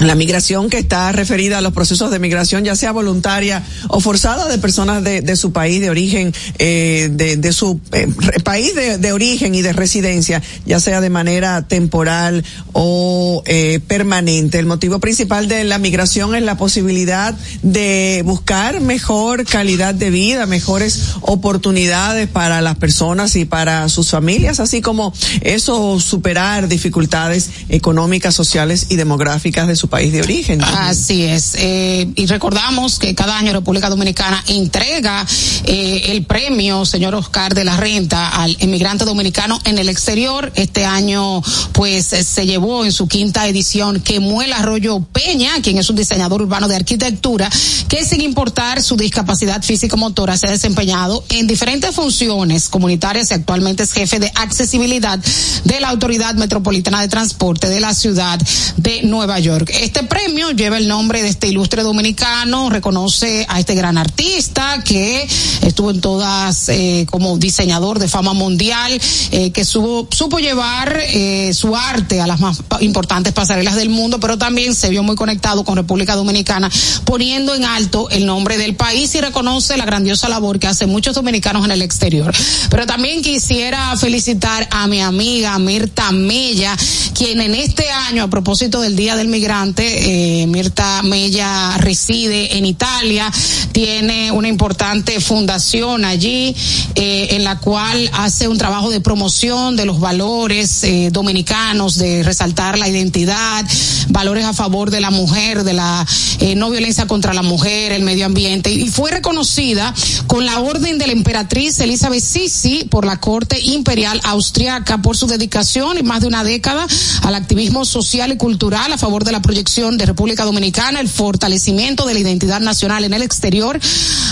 La 0.00 0.14
migración 0.14 0.70
que 0.70 0.78
está 0.78 1.12
referida 1.12 1.58
a 1.58 1.60
los 1.60 1.74
procesos 1.74 2.10
de 2.10 2.18
migración, 2.18 2.64
ya 2.64 2.74
sea 2.74 2.90
voluntaria 2.90 3.62
o 3.88 4.00
forzada 4.00 4.48
de 4.48 4.56
personas 4.56 5.04
de, 5.04 5.20
de 5.20 5.36
su 5.36 5.52
país 5.52 5.82
de 5.82 5.90
origen, 5.90 6.32
eh, 6.58 7.10
de, 7.12 7.52
su 7.52 7.80
eh, 7.92 8.08
país 8.42 8.74
de, 8.74 8.96
de 8.96 9.12
origen 9.12 9.54
y 9.54 9.60
de 9.60 9.74
residencia, 9.74 10.42
ya 10.64 10.80
sea 10.80 11.02
de 11.02 11.10
manera 11.10 11.68
temporal 11.68 12.44
o 12.72 13.42
eh, 13.44 13.80
permanente. 13.86 14.58
El 14.58 14.64
motivo 14.64 15.00
principal 15.00 15.48
de 15.48 15.64
la 15.64 15.78
migración 15.78 16.34
es 16.34 16.42
la 16.44 16.56
posibilidad 16.56 17.34
de 17.62 18.22
buscar 18.24 18.80
mejor 18.80 19.44
calidad 19.44 19.94
de 19.94 20.08
vida, 20.08 20.46
mejores 20.46 21.16
oportunidades 21.20 22.26
para 22.26 22.62
las 22.62 22.76
personas 22.76 23.36
y 23.36 23.44
para 23.44 23.86
sus 23.90 24.08
familias, 24.08 24.60
así 24.60 24.80
como 24.80 25.12
eso 25.42 26.00
superar 26.00 26.68
dificultades 26.68 27.50
económicas, 27.68 28.34
sociales 28.34 28.86
y 28.88 28.96
demográficas 28.96 29.68
de 29.68 29.76
su 29.76 29.89
país 29.90 30.12
de 30.12 30.22
origen. 30.22 30.62
Así 30.62 31.24
es. 31.24 31.54
Eh, 31.58 32.08
y 32.14 32.26
recordamos 32.26 32.98
que 32.98 33.14
cada 33.14 33.36
año 33.36 33.52
República 33.52 33.90
Dominicana 33.90 34.42
entrega 34.46 35.26
eh, 35.64 36.04
el 36.06 36.24
premio, 36.24 36.86
señor 36.86 37.14
Oscar, 37.14 37.54
de 37.54 37.64
la 37.64 37.76
renta 37.76 38.28
al 38.28 38.56
emigrante 38.60 39.04
dominicano 39.04 39.60
en 39.64 39.78
el 39.78 39.88
exterior. 39.88 40.50
Este 40.54 40.86
año, 40.86 41.42
pues, 41.72 42.06
se 42.06 42.46
llevó 42.46 42.84
en 42.84 42.92
su 42.92 43.08
quinta 43.08 43.46
edición 43.46 44.00
Quemuel 44.00 44.52
Arroyo 44.52 45.00
Peña, 45.00 45.60
quien 45.62 45.76
es 45.76 45.90
un 45.90 45.96
diseñador 45.96 46.40
urbano 46.40 46.68
de 46.68 46.76
arquitectura, 46.76 47.50
que 47.88 48.04
sin 48.04 48.22
importar 48.22 48.82
su 48.82 48.96
discapacidad 48.96 49.62
físico-motora 49.62 50.38
se 50.38 50.46
ha 50.46 50.50
desempeñado 50.50 51.24
en 51.30 51.46
diferentes 51.46 51.94
funciones 51.94 52.68
comunitarias 52.68 53.30
y 53.30 53.34
actualmente 53.34 53.82
es 53.82 53.92
jefe 53.92 54.20
de 54.20 54.30
accesibilidad 54.36 55.18
de 55.64 55.80
la 55.80 55.88
Autoridad 55.88 56.34
Metropolitana 56.36 57.00
de 57.00 57.08
Transporte 57.08 57.68
de 57.68 57.80
la 57.80 57.94
ciudad 57.94 58.40
de 58.76 59.02
Nueva 59.02 59.38
York. 59.40 59.69
Este 59.72 60.02
premio 60.02 60.50
lleva 60.50 60.78
el 60.78 60.88
nombre 60.88 61.22
de 61.22 61.28
este 61.28 61.46
ilustre 61.46 61.82
dominicano, 61.82 62.70
reconoce 62.70 63.46
a 63.48 63.60
este 63.60 63.74
gran 63.74 63.98
artista 63.98 64.82
que 64.84 65.28
estuvo 65.62 65.90
en 65.90 66.00
todas 66.00 66.68
eh, 66.68 67.06
como 67.08 67.38
diseñador 67.38 67.98
de 67.98 68.08
fama 68.08 68.32
mundial, 68.32 69.00
eh, 69.30 69.52
que 69.52 69.64
supo, 69.64 70.38
llevar 70.38 70.98
eh, 71.02 71.52
su 71.54 71.76
arte 71.76 72.20
a 72.20 72.26
las 72.26 72.40
más 72.40 72.62
importantes 72.80 73.32
pasarelas 73.32 73.76
del 73.76 73.90
mundo, 73.90 74.18
pero 74.18 74.38
también 74.38 74.74
se 74.74 74.88
vio 74.88 75.02
muy 75.02 75.16
conectado 75.16 75.64
con 75.64 75.76
República 75.76 76.16
Dominicana, 76.16 76.70
poniendo 77.04 77.54
en 77.54 77.64
alto 77.64 78.10
el 78.10 78.26
nombre 78.26 78.58
del 78.58 78.74
país 78.74 79.14
y 79.14 79.20
reconoce 79.20 79.76
la 79.76 79.84
grandiosa 79.84 80.28
labor 80.28 80.58
que 80.58 80.66
hacen 80.66 80.90
muchos 80.90 81.14
dominicanos 81.14 81.64
en 81.64 81.70
el 81.70 81.82
exterior. 81.82 82.34
Pero 82.70 82.86
también 82.86 83.22
quisiera 83.22 83.96
felicitar 83.96 84.66
a 84.70 84.86
mi 84.86 85.00
amiga 85.00 85.58
Mirta 85.58 86.10
Mella, 86.10 86.76
quien 87.14 87.40
en 87.40 87.54
este 87.54 87.88
año, 87.90 88.24
a 88.24 88.28
propósito 88.28 88.80
del 88.80 88.96
Día 88.96 89.14
del 89.16 89.28
Migrante, 89.28 89.59
eh, 89.68 90.46
Mirta 90.46 91.02
Mella 91.02 91.76
reside 91.78 92.56
en 92.56 92.64
Italia, 92.66 93.30
tiene 93.72 94.32
una 94.32 94.48
importante 94.48 95.20
fundación 95.20 96.04
allí, 96.04 96.54
eh, 96.94 97.28
en 97.32 97.44
la 97.44 97.58
cual 97.58 98.10
hace 98.14 98.48
un 98.48 98.58
trabajo 98.58 98.90
de 98.90 99.00
promoción 99.00 99.76
de 99.76 99.84
los 99.84 100.00
valores 100.00 100.82
eh, 100.84 101.10
dominicanos, 101.12 101.96
de 101.96 102.22
resaltar 102.22 102.78
la 102.78 102.88
identidad, 102.88 103.64
valores 104.08 104.44
a 104.44 104.52
favor 104.52 104.90
de 104.90 105.00
la 105.00 105.10
mujer, 105.10 105.64
de 105.64 105.74
la 105.74 106.06
eh, 106.40 106.54
no 106.54 106.70
violencia 106.70 107.06
contra 107.06 107.34
la 107.34 107.42
mujer, 107.42 107.92
el 107.92 108.02
medio 108.02 108.26
ambiente, 108.26 108.72
y 108.72 108.88
fue 108.88 109.10
reconocida 109.10 109.94
con 110.26 110.46
la 110.46 110.60
orden 110.60 110.98
de 110.98 111.06
la 111.06 111.12
emperatriz 111.12 111.78
Elizabeth 111.80 112.22
Sisi 112.22 112.84
por 112.90 113.04
la 113.04 113.18
Corte 113.18 113.60
Imperial 113.60 114.20
Austriaca 114.24 114.98
por 114.98 115.16
su 115.16 115.26
dedicación 115.26 115.98
en 115.98 116.06
más 116.06 116.22
de 116.22 116.26
una 116.28 116.44
década 116.44 116.86
al 117.22 117.34
activismo 117.34 117.84
social 117.84 118.32
y 118.32 118.36
cultural 118.36 118.92
a 118.92 118.98
favor 118.98 119.24
de 119.24 119.32
la 119.32 119.42
proyección 119.50 119.98
de 119.98 120.06
República 120.06 120.44
Dominicana, 120.44 121.00
el 121.00 121.08
fortalecimiento 121.08 122.06
de 122.06 122.14
la 122.14 122.20
identidad 122.20 122.60
nacional 122.60 123.02
en 123.02 123.14
el 123.14 123.22
exterior, 123.22 123.80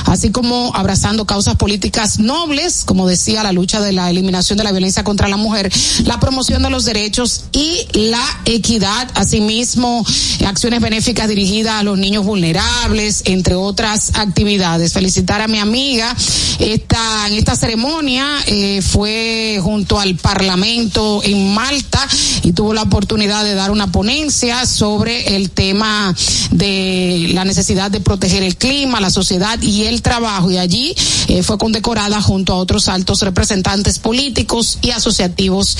así 0.04 0.30
como 0.30 0.70
abrazando 0.76 1.26
causas 1.26 1.56
políticas 1.56 2.20
nobles, 2.20 2.84
como 2.84 3.08
decía, 3.08 3.42
la 3.42 3.50
lucha 3.50 3.80
de 3.80 3.90
la 3.90 4.10
eliminación 4.10 4.58
de 4.58 4.62
la 4.62 4.70
violencia 4.70 5.02
contra 5.02 5.26
la 5.26 5.36
mujer, 5.36 5.72
la 6.04 6.20
promoción 6.20 6.62
de 6.62 6.70
los 6.70 6.84
derechos 6.84 7.46
y 7.50 7.88
la 7.94 8.22
equidad, 8.44 9.10
asimismo, 9.16 10.06
acciones 10.46 10.80
benéficas 10.80 11.26
dirigidas 11.26 11.74
a 11.74 11.82
los 11.82 11.98
niños 11.98 12.24
vulnerables, 12.24 13.22
entre 13.24 13.56
otras 13.56 14.12
actividades. 14.14 14.92
Felicitar 14.92 15.40
a 15.40 15.48
mi 15.48 15.58
amiga, 15.58 16.14
esta, 16.60 17.26
en 17.26 17.34
esta 17.34 17.56
ceremonia 17.56 18.24
eh, 18.46 18.82
fue 18.82 19.58
junto 19.64 19.98
al 19.98 20.14
Parlamento 20.14 21.22
en 21.24 21.54
Malta 21.54 22.06
y 22.44 22.52
tuvo 22.52 22.72
la 22.72 22.82
oportunidad 22.82 23.42
de 23.42 23.54
dar 23.54 23.72
una 23.72 23.90
ponencia 23.90 24.64
sobre 24.64 25.07
el 25.08 25.50
tema 25.50 26.14
de 26.50 27.30
la 27.32 27.44
necesidad 27.44 27.90
de 27.90 28.00
proteger 28.00 28.42
el 28.42 28.56
clima, 28.56 29.00
la 29.00 29.10
sociedad 29.10 29.60
y 29.62 29.84
el 29.84 30.02
trabajo. 30.02 30.50
Y 30.50 30.58
allí 30.58 30.94
eh, 31.28 31.42
fue 31.42 31.58
condecorada 31.58 32.20
junto 32.20 32.52
a 32.52 32.56
otros 32.56 32.88
altos 32.88 33.22
representantes 33.22 33.98
políticos 33.98 34.78
y 34.82 34.90
asociativos 34.90 35.76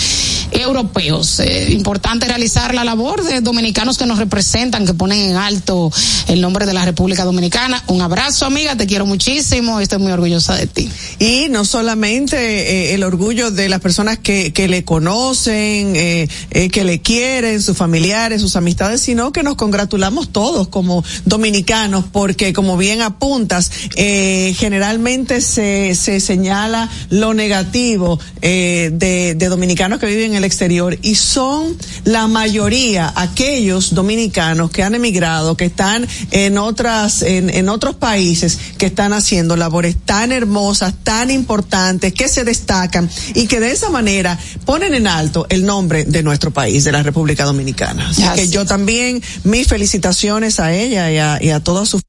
europeos. 0.53 1.41
Eh, 1.41 1.69
importante 1.73 2.27
realizar 2.27 2.75
la 2.75 2.85
labor 2.85 3.23
de 3.23 3.41
dominicanos 3.41 3.99
que 3.99 4.07
nos 4.07 4.19
representan, 4.19 4.87
que 4.87 4.95
ponen 4.95 5.31
en 5.31 5.37
alto 5.37 5.91
el 6.29 6.41
nombre 6.41 6.67
de 6.67 6.75
la 6.75 6.85
República 6.85 7.25
Dominicana. 7.25 7.83
Un 7.87 8.03
abrazo, 8.03 8.47
amiga, 8.47 8.77
te 8.77 8.87
quiero 8.87 9.07
muchísimo, 9.07 9.81
estoy 9.81 9.99
muy 9.99 10.13
orgullosa 10.13 10.55
de 10.55 10.67
ti. 10.67 10.91
Y 11.19 11.49
no 11.51 11.65
solamente 11.65 12.37
eh, 12.37 12.95
el 12.95 13.03
orgullo 13.03 13.51
de 13.51 13.69
las 13.69 13.81
personas 13.81 14.19
que, 14.19 14.53
que 14.53 14.69
le 14.69 14.85
conocen, 14.85 15.95
que 15.95 16.85
le 16.85 17.01
quieren, 17.01 17.63
sus 17.63 17.77
familiares, 17.77 18.41
sus 18.41 18.57
amistades, 18.57 19.01
sino 19.01 19.18
que 19.33 19.43
nos 19.43 19.57
congratulamos 19.57 20.31
todos 20.31 20.69
como 20.69 21.05
dominicanos, 21.25 22.05
porque 22.11 22.53
como 22.53 22.77
bien 22.77 23.03
apuntas, 23.03 23.71
eh, 23.97 24.55
generalmente 24.57 25.41
se, 25.41 25.97
se 25.97 26.21
señala 26.21 26.89
lo 27.11 27.35
negativo 27.35 28.21
eh, 28.43 28.91
de, 28.93 29.35
de 29.35 29.49
dominicanos 29.49 29.99
que 29.99 30.07
viven 30.07 30.31
en 30.31 30.37
el 30.37 30.45
exterior 30.45 30.97
y 31.03 31.17
son 31.17 31.77
la 32.05 32.29
mayoría 32.29 33.13
aquellos 33.17 33.95
dominicanos 33.95 34.71
que 34.71 34.85
han 34.85 34.95
emigrado, 34.95 35.57
que 35.57 35.65
están 35.65 36.07
en 36.31 36.57
otras, 36.57 37.23
en, 37.23 37.51
en 37.51 37.69
otros 37.69 37.97
países, 37.97 38.57
que 38.79 38.87
están 38.87 39.13
haciendo 39.13 39.57
labores 39.57 39.97
tan 40.05 40.31
hermosas, 40.31 40.95
tan 41.03 41.31
importantes, 41.31 42.13
que 42.13 42.29
se 42.29 42.45
destacan 42.45 43.11
y 43.35 43.49
que 43.49 43.59
de 43.59 43.73
esa 43.73 43.91
manera 43.91 44.39
ponen 44.65 44.95
en 44.95 45.09
alto 45.09 45.47
el 45.49 45.67
nombre 45.67 46.05
de 46.05 46.23
nuestro 46.23 46.53
país, 46.53 46.85
de 46.85 46.93
la 46.93 47.03
República 47.03 47.45
Dominicana. 47.45 48.09
Así 48.11 48.23
Así 48.23 48.43
que 48.43 48.49
yo 48.49 48.65
también 48.65 49.08
mis 49.45 49.67
felicitaciones 49.67 50.61
a 50.61 50.73
ella 50.75 51.41
y 51.43 51.51
a, 51.51 51.61
toda 51.61 51.87
su 51.87 52.01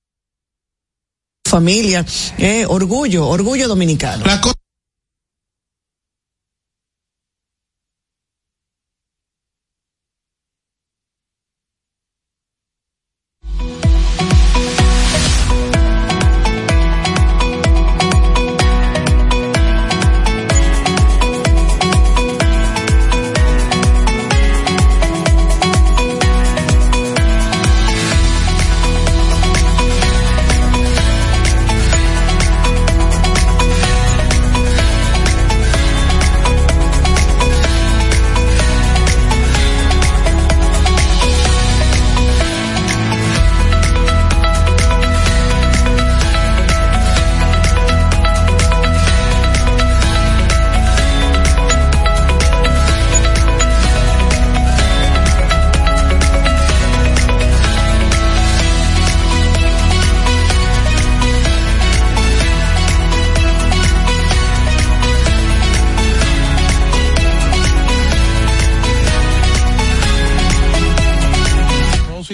familia. 1.47 2.05
Eh, 2.37 2.65
orgullo, 2.67 3.27
orgullo 3.27 3.67
dominicano. 3.67 4.23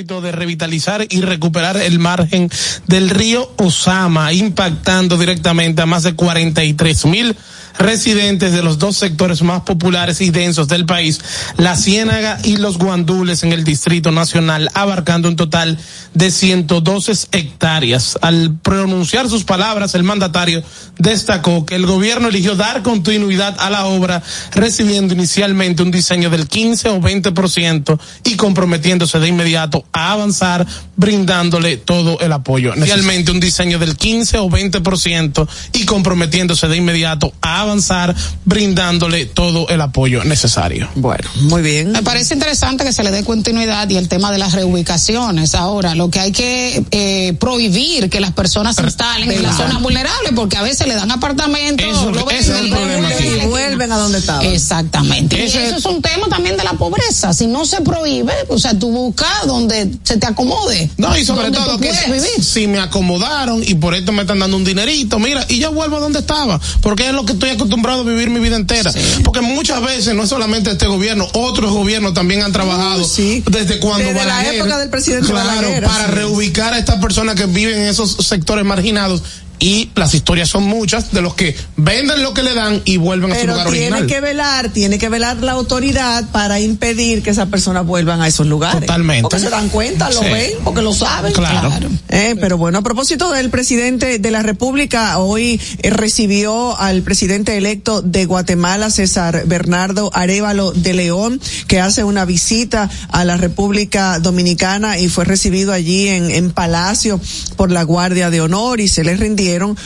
De 0.04 0.34
revitalizar 0.34 1.08
y 1.10 1.22
recuperar 1.22 1.78
el 1.78 2.00
margen 2.00 2.50
del 2.86 3.10
río 3.10 3.50
Osama, 3.56 4.34
impactando 4.34 5.18
directamente 5.18 5.82
a 5.82 5.86
más 5.86 6.04
de 6.04 6.16
43 6.16 7.06
mil 7.06 7.34
residentes 7.78 8.54
de 8.54 8.64
los 8.64 8.80
dos 8.80 8.98
sectores 8.98 9.42
más 9.42 9.62
populares 9.62 10.22
y 10.22 10.30
densos 10.30 10.68
del 10.68 10.86
país, 10.86 11.20
la 11.58 11.76
Ciénaga 11.76 12.40
y 12.44 12.58
los 12.58 12.78
Guandules 12.78 13.44
en 13.44 13.52
el 13.52 13.64
Distrito 13.64 14.12
Nacional, 14.12 14.70
abarcando 14.74 15.28
un 15.28 15.36
total 15.36 15.78
de 16.14 16.32
112 16.32 17.28
hectáreas. 17.32 18.18
Al 18.22 18.56
pronunciar 18.62 19.30
sus 19.30 19.44
palabras, 19.44 19.96
el 19.96 20.04
mandatario 20.04 20.64
destacó 20.98 21.66
que 21.66 21.76
el 21.76 21.86
gobierno 21.86 22.30
eligió 22.30 22.56
dar 22.56 22.82
continuidad 22.82 23.56
a 23.60 23.70
la 23.70 23.86
obra, 23.86 24.22
recibiendo 24.52 25.14
inicialmente 25.14 25.84
un 25.84 25.92
diseño 25.92 26.30
del 26.30 26.48
15 26.48 26.90
o 26.90 27.02
20% 27.02 28.00
y 28.24 28.36
comprometiéndose 28.36 29.20
de 29.20 29.28
inmediato 29.28 29.86
a 29.92 30.12
avanzar, 30.12 30.66
brindándole 30.96 31.78
todo 31.78 32.20
el 32.20 32.32
apoyo. 32.32 32.74
Inicialmente 32.76 33.32
un 33.32 33.40
diseño 33.40 33.80
del 33.80 33.96
15 33.96 34.38
o 34.40 34.50
20% 34.50 35.48
y 35.74 35.86
comprometiéndose 35.86 36.68
de 36.68 36.78
inmediato 36.78 37.34
a 37.42 37.62
avanzar, 37.62 37.65
brindándole 38.46 39.26
todo 39.26 39.68
el 39.70 39.82
apoyo 39.82 40.24
necesario. 40.24 40.88
Bueno, 40.96 41.30
muy 41.42 41.62
bien. 41.62 41.92
Me 41.92 42.04
parece 42.04 42.34
interesante 42.34 42.84
que 42.84 42.94
se 42.94 43.04
le 43.04 43.12
dé 43.12 43.24
continuidad 43.24 43.90
y 43.90 43.98
el 43.98 44.08
tema 44.08 44.32
de 44.32 44.38
las 44.38 44.54
reubicaciones. 44.54 45.56
Ahora, 45.56 45.96
lo 45.96 46.10
que 46.10 46.20
hay 46.20 46.32
que 46.32 46.84
eh, 46.92 47.34
prohibir 47.40 48.10
que 48.10 48.20
las 48.20 48.32
personas 48.32 48.76
se 48.76 48.84
instalen 48.84 49.32
en 49.32 49.44
las 49.44 49.58
zonas 49.58 49.82
vulnerables, 49.82 50.32
porque 50.36 50.58
a 50.58 50.62
veces 50.62 50.88
le 50.88 50.96
dan 50.96 51.12
apartamentos, 51.12 51.86
Eso- 51.88 52.12
lo 52.12 52.30
ese 52.30 52.40
es 52.40 52.48
el 52.50 52.54
venden, 52.56 52.72
problema 52.80 53.10
lo 53.10 53.16
aquí. 53.16 53.24
venden. 53.24 53.44
Y 53.44 53.50
vuelven 53.50 53.92
a 53.92 53.98
donde 53.98 54.18
estaban. 54.20 54.46
Exactamente. 54.46 55.44
Ese- 55.44 55.60
y 55.60 55.66
eso 55.66 55.76
es 55.78 55.86
un 55.86 56.02
tema 56.02 56.28
también 56.28 56.58
de 56.58 56.64
la 56.64 56.74
pobreza. 56.74 57.34
Si 57.34 57.48
no 57.48 57.66
se 57.66 57.82
prohíbe, 57.82 58.34
o 58.50 58.58
sea, 58.60 58.78
tú 58.78 58.92
buscas 58.92 59.46
donde 59.48 59.92
se 60.04 60.18
te 60.18 60.28
acomode. 60.28 60.90
No, 60.98 61.18
y 61.18 61.26
sobre 61.26 61.52
todo 61.52 61.80
que 61.80 61.92
vivir. 62.08 62.44
si 62.44 62.68
me 62.68 62.80
acomodaron 62.80 63.64
y 63.66 63.76
por 63.76 63.96
esto 63.96 64.12
me 64.12 64.22
están 64.22 64.40
dando 64.40 64.58
un 64.58 64.64
dinerito, 64.64 65.20
mira, 65.20 65.46
y 65.50 65.60
yo 65.60 65.72
vuelvo 65.72 65.98
a 65.98 66.00
donde 66.00 66.20
estaba, 66.20 66.60
porque 66.82 67.08
es 67.08 67.14
lo 67.14 67.26
que 67.26 67.34
estoy 67.34 67.50
acostumbrado 67.56 68.02
a 68.02 68.04
vivir 68.04 68.30
mi 68.30 68.40
vida 68.40 68.56
entera. 68.56 68.92
Porque 69.24 69.42
muchas 69.42 69.82
veces, 69.82 70.14
no 70.14 70.24
es 70.24 70.30
solamente 70.30 70.72
este 70.72 70.86
gobierno, 70.86 71.28
otros 71.34 71.72
gobiernos 71.72 72.14
también 72.14 72.44
han 72.44 72.52
trabajado 72.52 73.02
Uh, 73.02 73.06
sí. 73.06 73.44
desde 73.50 73.80
cuando 73.80 74.08
Desde 74.08 74.26
la 74.26 74.46
época 74.54 74.78
del 74.78 74.90
presidente 74.90 75.30
claro, 75.30 75.48
Balaguer, 75.48 75.84
para 75.84 76.08
reubicar 76.08 76.74
a 76.74 76.80
estas 76.80 77.00
personas 77.02 77.36
que 77.36 77.46
viven 77.46 77.76
en 77.82 77.88
esos 77.88 78.16
sectores 78.26 78.64
marginados. 78.66 79.22
Y 79.60 79.90
las 79.96 80.14
historias 80.14 80.50
son 80.50 80.64
muchas 80.64 81.12
de 81.12 81.22
los 81.22 81.34
que 81.36 81.56
venden 81.78 82.22
lo 82.22 82.34
que 82.34 82.44
le 82.44 82.54
dan 82.54 82.82
y 82.86 82.98
vuelven 82.98 83.32
a 83.32 83.36
su 83.36 83.42
Pero 83.42 83.54
lugar 83.54 83.70
tiene 83.70 83.88
original. 83.88 84.08
que 84.08 84.22
velar, 84.22 84.70
tiene 84.70 84.98
que 85.00 85.10
velar 85.10 85.38
la 85.38 85.54
autoridad 85.54 86.30
para 86.32 86.60
impedir 86.60 87.24
que 87.24 87.30
esas 87.30 87.48
personas 87.48 87.86
vuelvan 87.86 88.22
a 88.22 88.28
esos 88.28 88.48
lugares. 88.48 88.82
Totalmente. 88.82 89.22
Porque 89.24 89.40
se 89.40 89.50
dan 89.50 89.70
cuenta, 89.70 90.10
lo 90.10 90.20
Sí. 90.20 90.26
ven, 90.26 90.52
porque 90.64 90.82
lo 90.82 90.94
saben. 90.94 91.32
Claro. 91.34 91.70
Eh, 92.10 92.36
pero 92.40 92.58
bueno, 92.58 92.80
a 92.80 92.82
propósito 92.82 93.32
del 93.32 93.50
presidente 93.50 94.20
de 94.20 94.32
la 94.32 94.44
República, 94.44 95.18
hoy 95.20 95.60
eh, 95.82 95.90
recibió 95.90 96.78
al 96.78 97.02
presidente 97.02 97.58
electo 97.58 98.02
de 98.02 98.26
Guatemala, 98.26 98.90
César 98.90 99.44
Bernardo 99.46 100.12
Arevalo 100.14 100.72
de 100.74 100.94
León, 100.94 101.40
que 101.68 101.80
hace 101.80 102.04
una 102.04 102.26
visita 102.26 102.90
a 103.12 103.24
la 103.24 103.38
República 103.38 104.20
Dominicana 104.20 105.00
y 105.00 105.08
fue 105.08 105.24
recibido 105.24 105.72
allí 105.72 106.10
en, 106.10 106.30
en 106.32 106.52
Palacio 106.52 107.20
por 107.56 107.72
la 107.72 107.84
Guardia 107.84 108.30
de 108.30 108.42
Honor 108.42 108.80
y 108.82 108.88
se 108.90 109.04
le 109.04 109.16
rindieron 109.16 109.45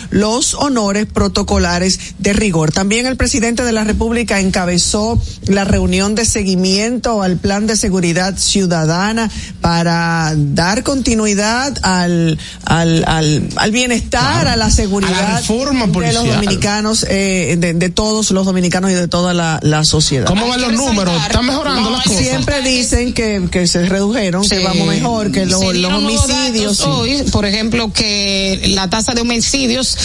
los 0.09 0.53
honores 0.53 1.05
protocolares 1.05 1.99
de 2.19 2.33
rigor. 2.33 2.71
También 2.71 3.05
el 3.05 3.17
presidente 3.17 3.63
de 3.63 3.71
la 3.71 3.83
República 3.83 4.39
encabezó 4.39 5.21
la 5.47 5.63
reunión 5.63 6.15
de 6.15 6.25
seguimiento 6.25 7.21
al 7.21 7.37
plan 7.37 7.67
de 7.67 7.75
seguridad 7.75 8.37
ciudadana 8.37 9.29
para 9.61 10.33
dar 10.35 10.83
continuidad 10.83 11.77
al, 11.81 12.37
al, 12.65 13.03
al, 13.07 13.49
al 13.55 13.71
bienestar, 13.71 14.47
a 14.47 14.55
la 14.55 14.69
seguridad 14.69 15.41
de 15.43 16.13
los 16.13 16.27
dominicanos, 16.27 17.05
eh, 17.09 17.55
de, 17.57 17.73
de, 17.73 17.89
todos 17.89 18.31
los 18.31 18.45
dominicanos 18.45 18.91
y 18.91 18.93
de 18.93 19.07
toda 19.07 19.33
la, 19.33 19.59
la 19.61 19.83
sociedad. 19.83 20.27
¿Cómo 20.27 20.47
van 20.47 20.61
los 20.61 20.73
números? 20.73 21.13
¿Están 21.23 21.45
mejorando 21.45 21.89
las 21.89 22.03
cosas? 22.03 22.21
Siempre 22.21 22.61
dicen 22.61 23.13
que, 23.13 23.47
que 23.51 23.67
se 23.67 23.85
redujeron, 23.85 24.43
sí. 24.43 24.57
que 24.57 24.63
vamos 24.63 24.87
mejor, 24.87 25.31
que 25.31 25.45
lo, 25.45 25.73
los 25.73 25.93
homicidios. 25.93 26.79
Hoy, 26.81 27.23
por 27.31 27.45
ejemplo, 27.45 27.91
que 27.91 28.61
la 28.69 28.89
tasa 28.89 29.13
de 29.13 29.21
homicidios 29.49 29.97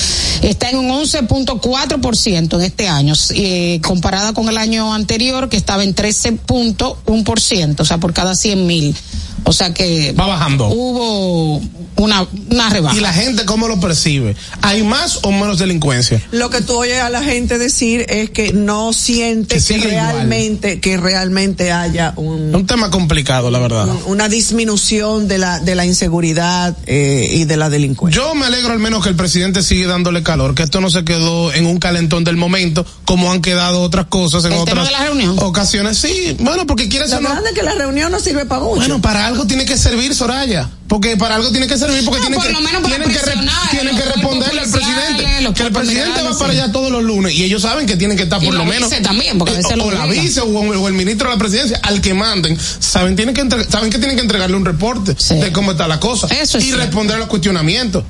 está 0.42 0.70
en 0.70 0.78
un 0.78 0.88
11.4% 0.88 2.54
en 2.54 2.62
este 2.62 2.88
año, 2.88 3.14
eh, 3.34 3.80
comparada 3.82 4.32
con 4.32 4.48
el 4.48 4.56
año 4.56 4.94
anterior 4.94 5.48
que 5.48 5.56
estaba 5.56 5.84
en 5.84 5.94
13.1%, 5.94 7.80
o 7.80 7.84
sea, 7.84 7.98
por 7.98 8.12
cada 8.12 8.34
100 8.34 8.66
mil. 8.66 8.96
O 9.44 9.52
sea 9.52 9.74
que 9.74 10.12
va 10.12 10.26
bajando. 10.26 10.68
Hubo 10.68 11.60
una, 11.96 12.26
una 12.50 12.70
rebaja. 12.70 12.96
¿Y 12.96 13.00
la 13.00 13.12
gente 13.12 13.44
cómo 13.44 13.68
lo 13.68 13.80
percibe? 13.80 14.36
¿Hay 14.62 14.82
más 14.82 15.20
o 15.22 15.32
menos 15.32 15.58
delincuencia? 15.58 16.20
Lo 16.32 16.50
que 16.50 16.60
tú 16.60 16.76
oyes 16.76 17.00
a 17.00 17.10
la 17.10 17.22
gente 17.22 17.58
decir 17.58 18.04
es 18.08 18.30
que 18.30 18.52
no 18.52 18.92
siente 18.92 19.56
que, 19.56 19.80
que 19.80 19.88
realmente, 19.88 20.68
igual. 20.68 20.80
que 20.80 20.96
realmente 20.96 21.72
haya 21.72 22.12
un... 22.16 22.54
Un 22.54 22.66
tema 22.66 22.90
complicado, 22.90 23.50
la 23.50 23.58
verdad. 23.58 23.88
Un, 23.88 24.02
una 24.06 24.28
disminución 24.28 25.28
de 25.28 25.38
la, 25.38 25.60
de 25.60 25.74
la 25.74 25.84
inseguridad 25.86 26.76
eh, 26.86 27.28
y 27.32 27.44
de 27.44 27.56
la 27.56 27.70
delincuencia. 27.70 28.20
Yo 28.22 28.34
me 28.34 28.46
alegro 28.46 28.72
al 28.72 28.78
menos 28.78 29.02
que 29.02 29.08
el 29.10 29.16
presidente 29.16 29.62
sigue 29.62 29.86
dándole 29.86 30.22
calor, 30.22 30.54
que 30.54 30.62
esto 30.62 30.80
no 30.80 30.90
se 30.90 31.04
quedó 31.04 31.52
en 31.52 31.66
un 31.66 31.78
calentón 31.78 32.24
del 32.24 32.36
momento, 32.36 32.84
como 33.04 33.30
han 33.30 33.40
quedado 33.40 33.82
otras 33.82 34.06
cosas 34.06 34.44
en 34.44 34.52
¿El 34.52 34.58
otras 34.58 34.74
tema 34.74 34.84
de 34.86 34.92
la 34.92 35.04
reunión? 35.04 35.36
ocasiones. 35.38 35.98
Sí, 35.98 36.36
bueno, 36.40 36.66
porque 36.66 36.88
quiere 36.88 37.06
ser... 37.08 37.22
La 37.22 37.28
verdad 37.30 37.46
es 37.48 37.54
que 37.54 37.62
la 37.62 37.74
reunión 37.74 38.10
no 38.10 38.20
sirve 38.20 38.46
para 38.46 38.62
mucho. 38.62 38.76
Bueno, 38.76 39.00
para 39.00 39.26
algo 39.26 39.46
tiene 39.46 39.64
que 39.64 39.76
servir, 39.78 40.14
Soraya. 40.14 40.70
Porque 40.88 41.16
para 41.16 41.36
algo 41.36 41.50
tiene 41.50 41.66
que 41.66 41.76
servir, 41.78 41.83
porque 42.04 42.20
no, 42.20 42.26
tienen, 42.26 42.34
por 42.34 42.46
que, 42.46 42.52
lo 42.52 42.88
tienen, 42.88 43.10
que, 43.10 43.18
re, 43.18 43.34
tienen 43.70 43.96
que 43.96 44.04
responderle 44.04 44.60
al 44.60 44.70
presidente. 44.70 45.52
Que 45.54 45.62
el 45.62 45.72
presidente 45.72 46.22
va 46.22 46.38
para 46.38 46.52
allá 46.52 46.72
todos 46.72 46.90
los 46.90 47.02
lunes 47.02 47.34
y 47.34 47.44
ellos 47.44 47.62
saben 47.62 47.86
que 47.86 47.96
tienen 47.96 48.16
que 48.16 48.24
estar 48.24 48.42
y 48.42 48.46
por 48.46 48.54
lo 48.54 48.64
menos. 48.64 48.90
También, 49.02 49.38
porque 49.38 49.52
o, 49.52 49.76
lo 49.76 49.84
o 49.86 49.90
la 49.90 50.06
vice 50.06 50.40
o, 50.40 50.46
o, 50.46 50.88
el 50.88 50.94
ministro 50.94 51.28
de 51.28 51.34
la 51.34 51.38
presidencia, 51.38 51.80
al 51.82 52.00
que 52.00 52.14
manden, 52.14 52.58
saben, 52.78 53.16
tienen 53.16 53.34
que 53.34 53.40
entre, 53.40 53.64
saben 53.64 53.90
que 53.90 53.98
tienen 53.98 54.16
que 54.16 54.22
entregarle 54.22 54.56
un 54.56 54.64
reporte 54.64 55.14
sí. 55.18 55.34
de 55.34 55.52
cómo 55.52 55.72
está 55.72 55.86
la 55.86 56.00
cosa 56.00 56.26
Eso 56.28 56.58
es 56.58 56.64
y 56.64 56.66
cierto. 56.68 56.84
responder 56.84 57.16
a 57.16 57.18
los 57.20 57.28
cuestionamientos. 57.28 58.04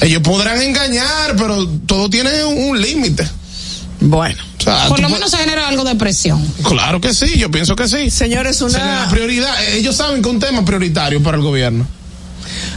Ellos 0.00 0.22
podrán 0.22 0.60
engañar, 0.62 1.36
pero 1.36 1.68
todo 1.86 2.08
tiene 2.08 2.44
un, 2.44 2.70
un 2.70 2.80
límite. 2.80 3.28
Bueno. 4.00 4.42
O 4.58 4.62
sea, 4.62 4.88
Por 4.88 5.00
lo 5.00 5.08
menos 5.08 5.30
se 5.30 5.38
genera 5.38 5.68
algo 5.68 5.84
de 5.84 5.94
presión. 5.94 6.42
Claro 6.62 7.00
que 7.00 7.14
sí, 7.14 7.38
yo 7.38 7.50
pienso 7.50 7.76
que 7.76 7.88
sí. 7.88 8.10
Señores, 8.10 8.60
una 8.62 9.08
prioridad. 9.10 9.52
Ellos 9.72 9.96
saben 9.96 10.22
que 10.22 10.28
es 10.28 10.34
un 10.34 10.40
tema 10.40 10.64
prioritario 10.64 11.22
para 11.22 11.36
el 11.36 11.42
gobierno. 11.42 11.86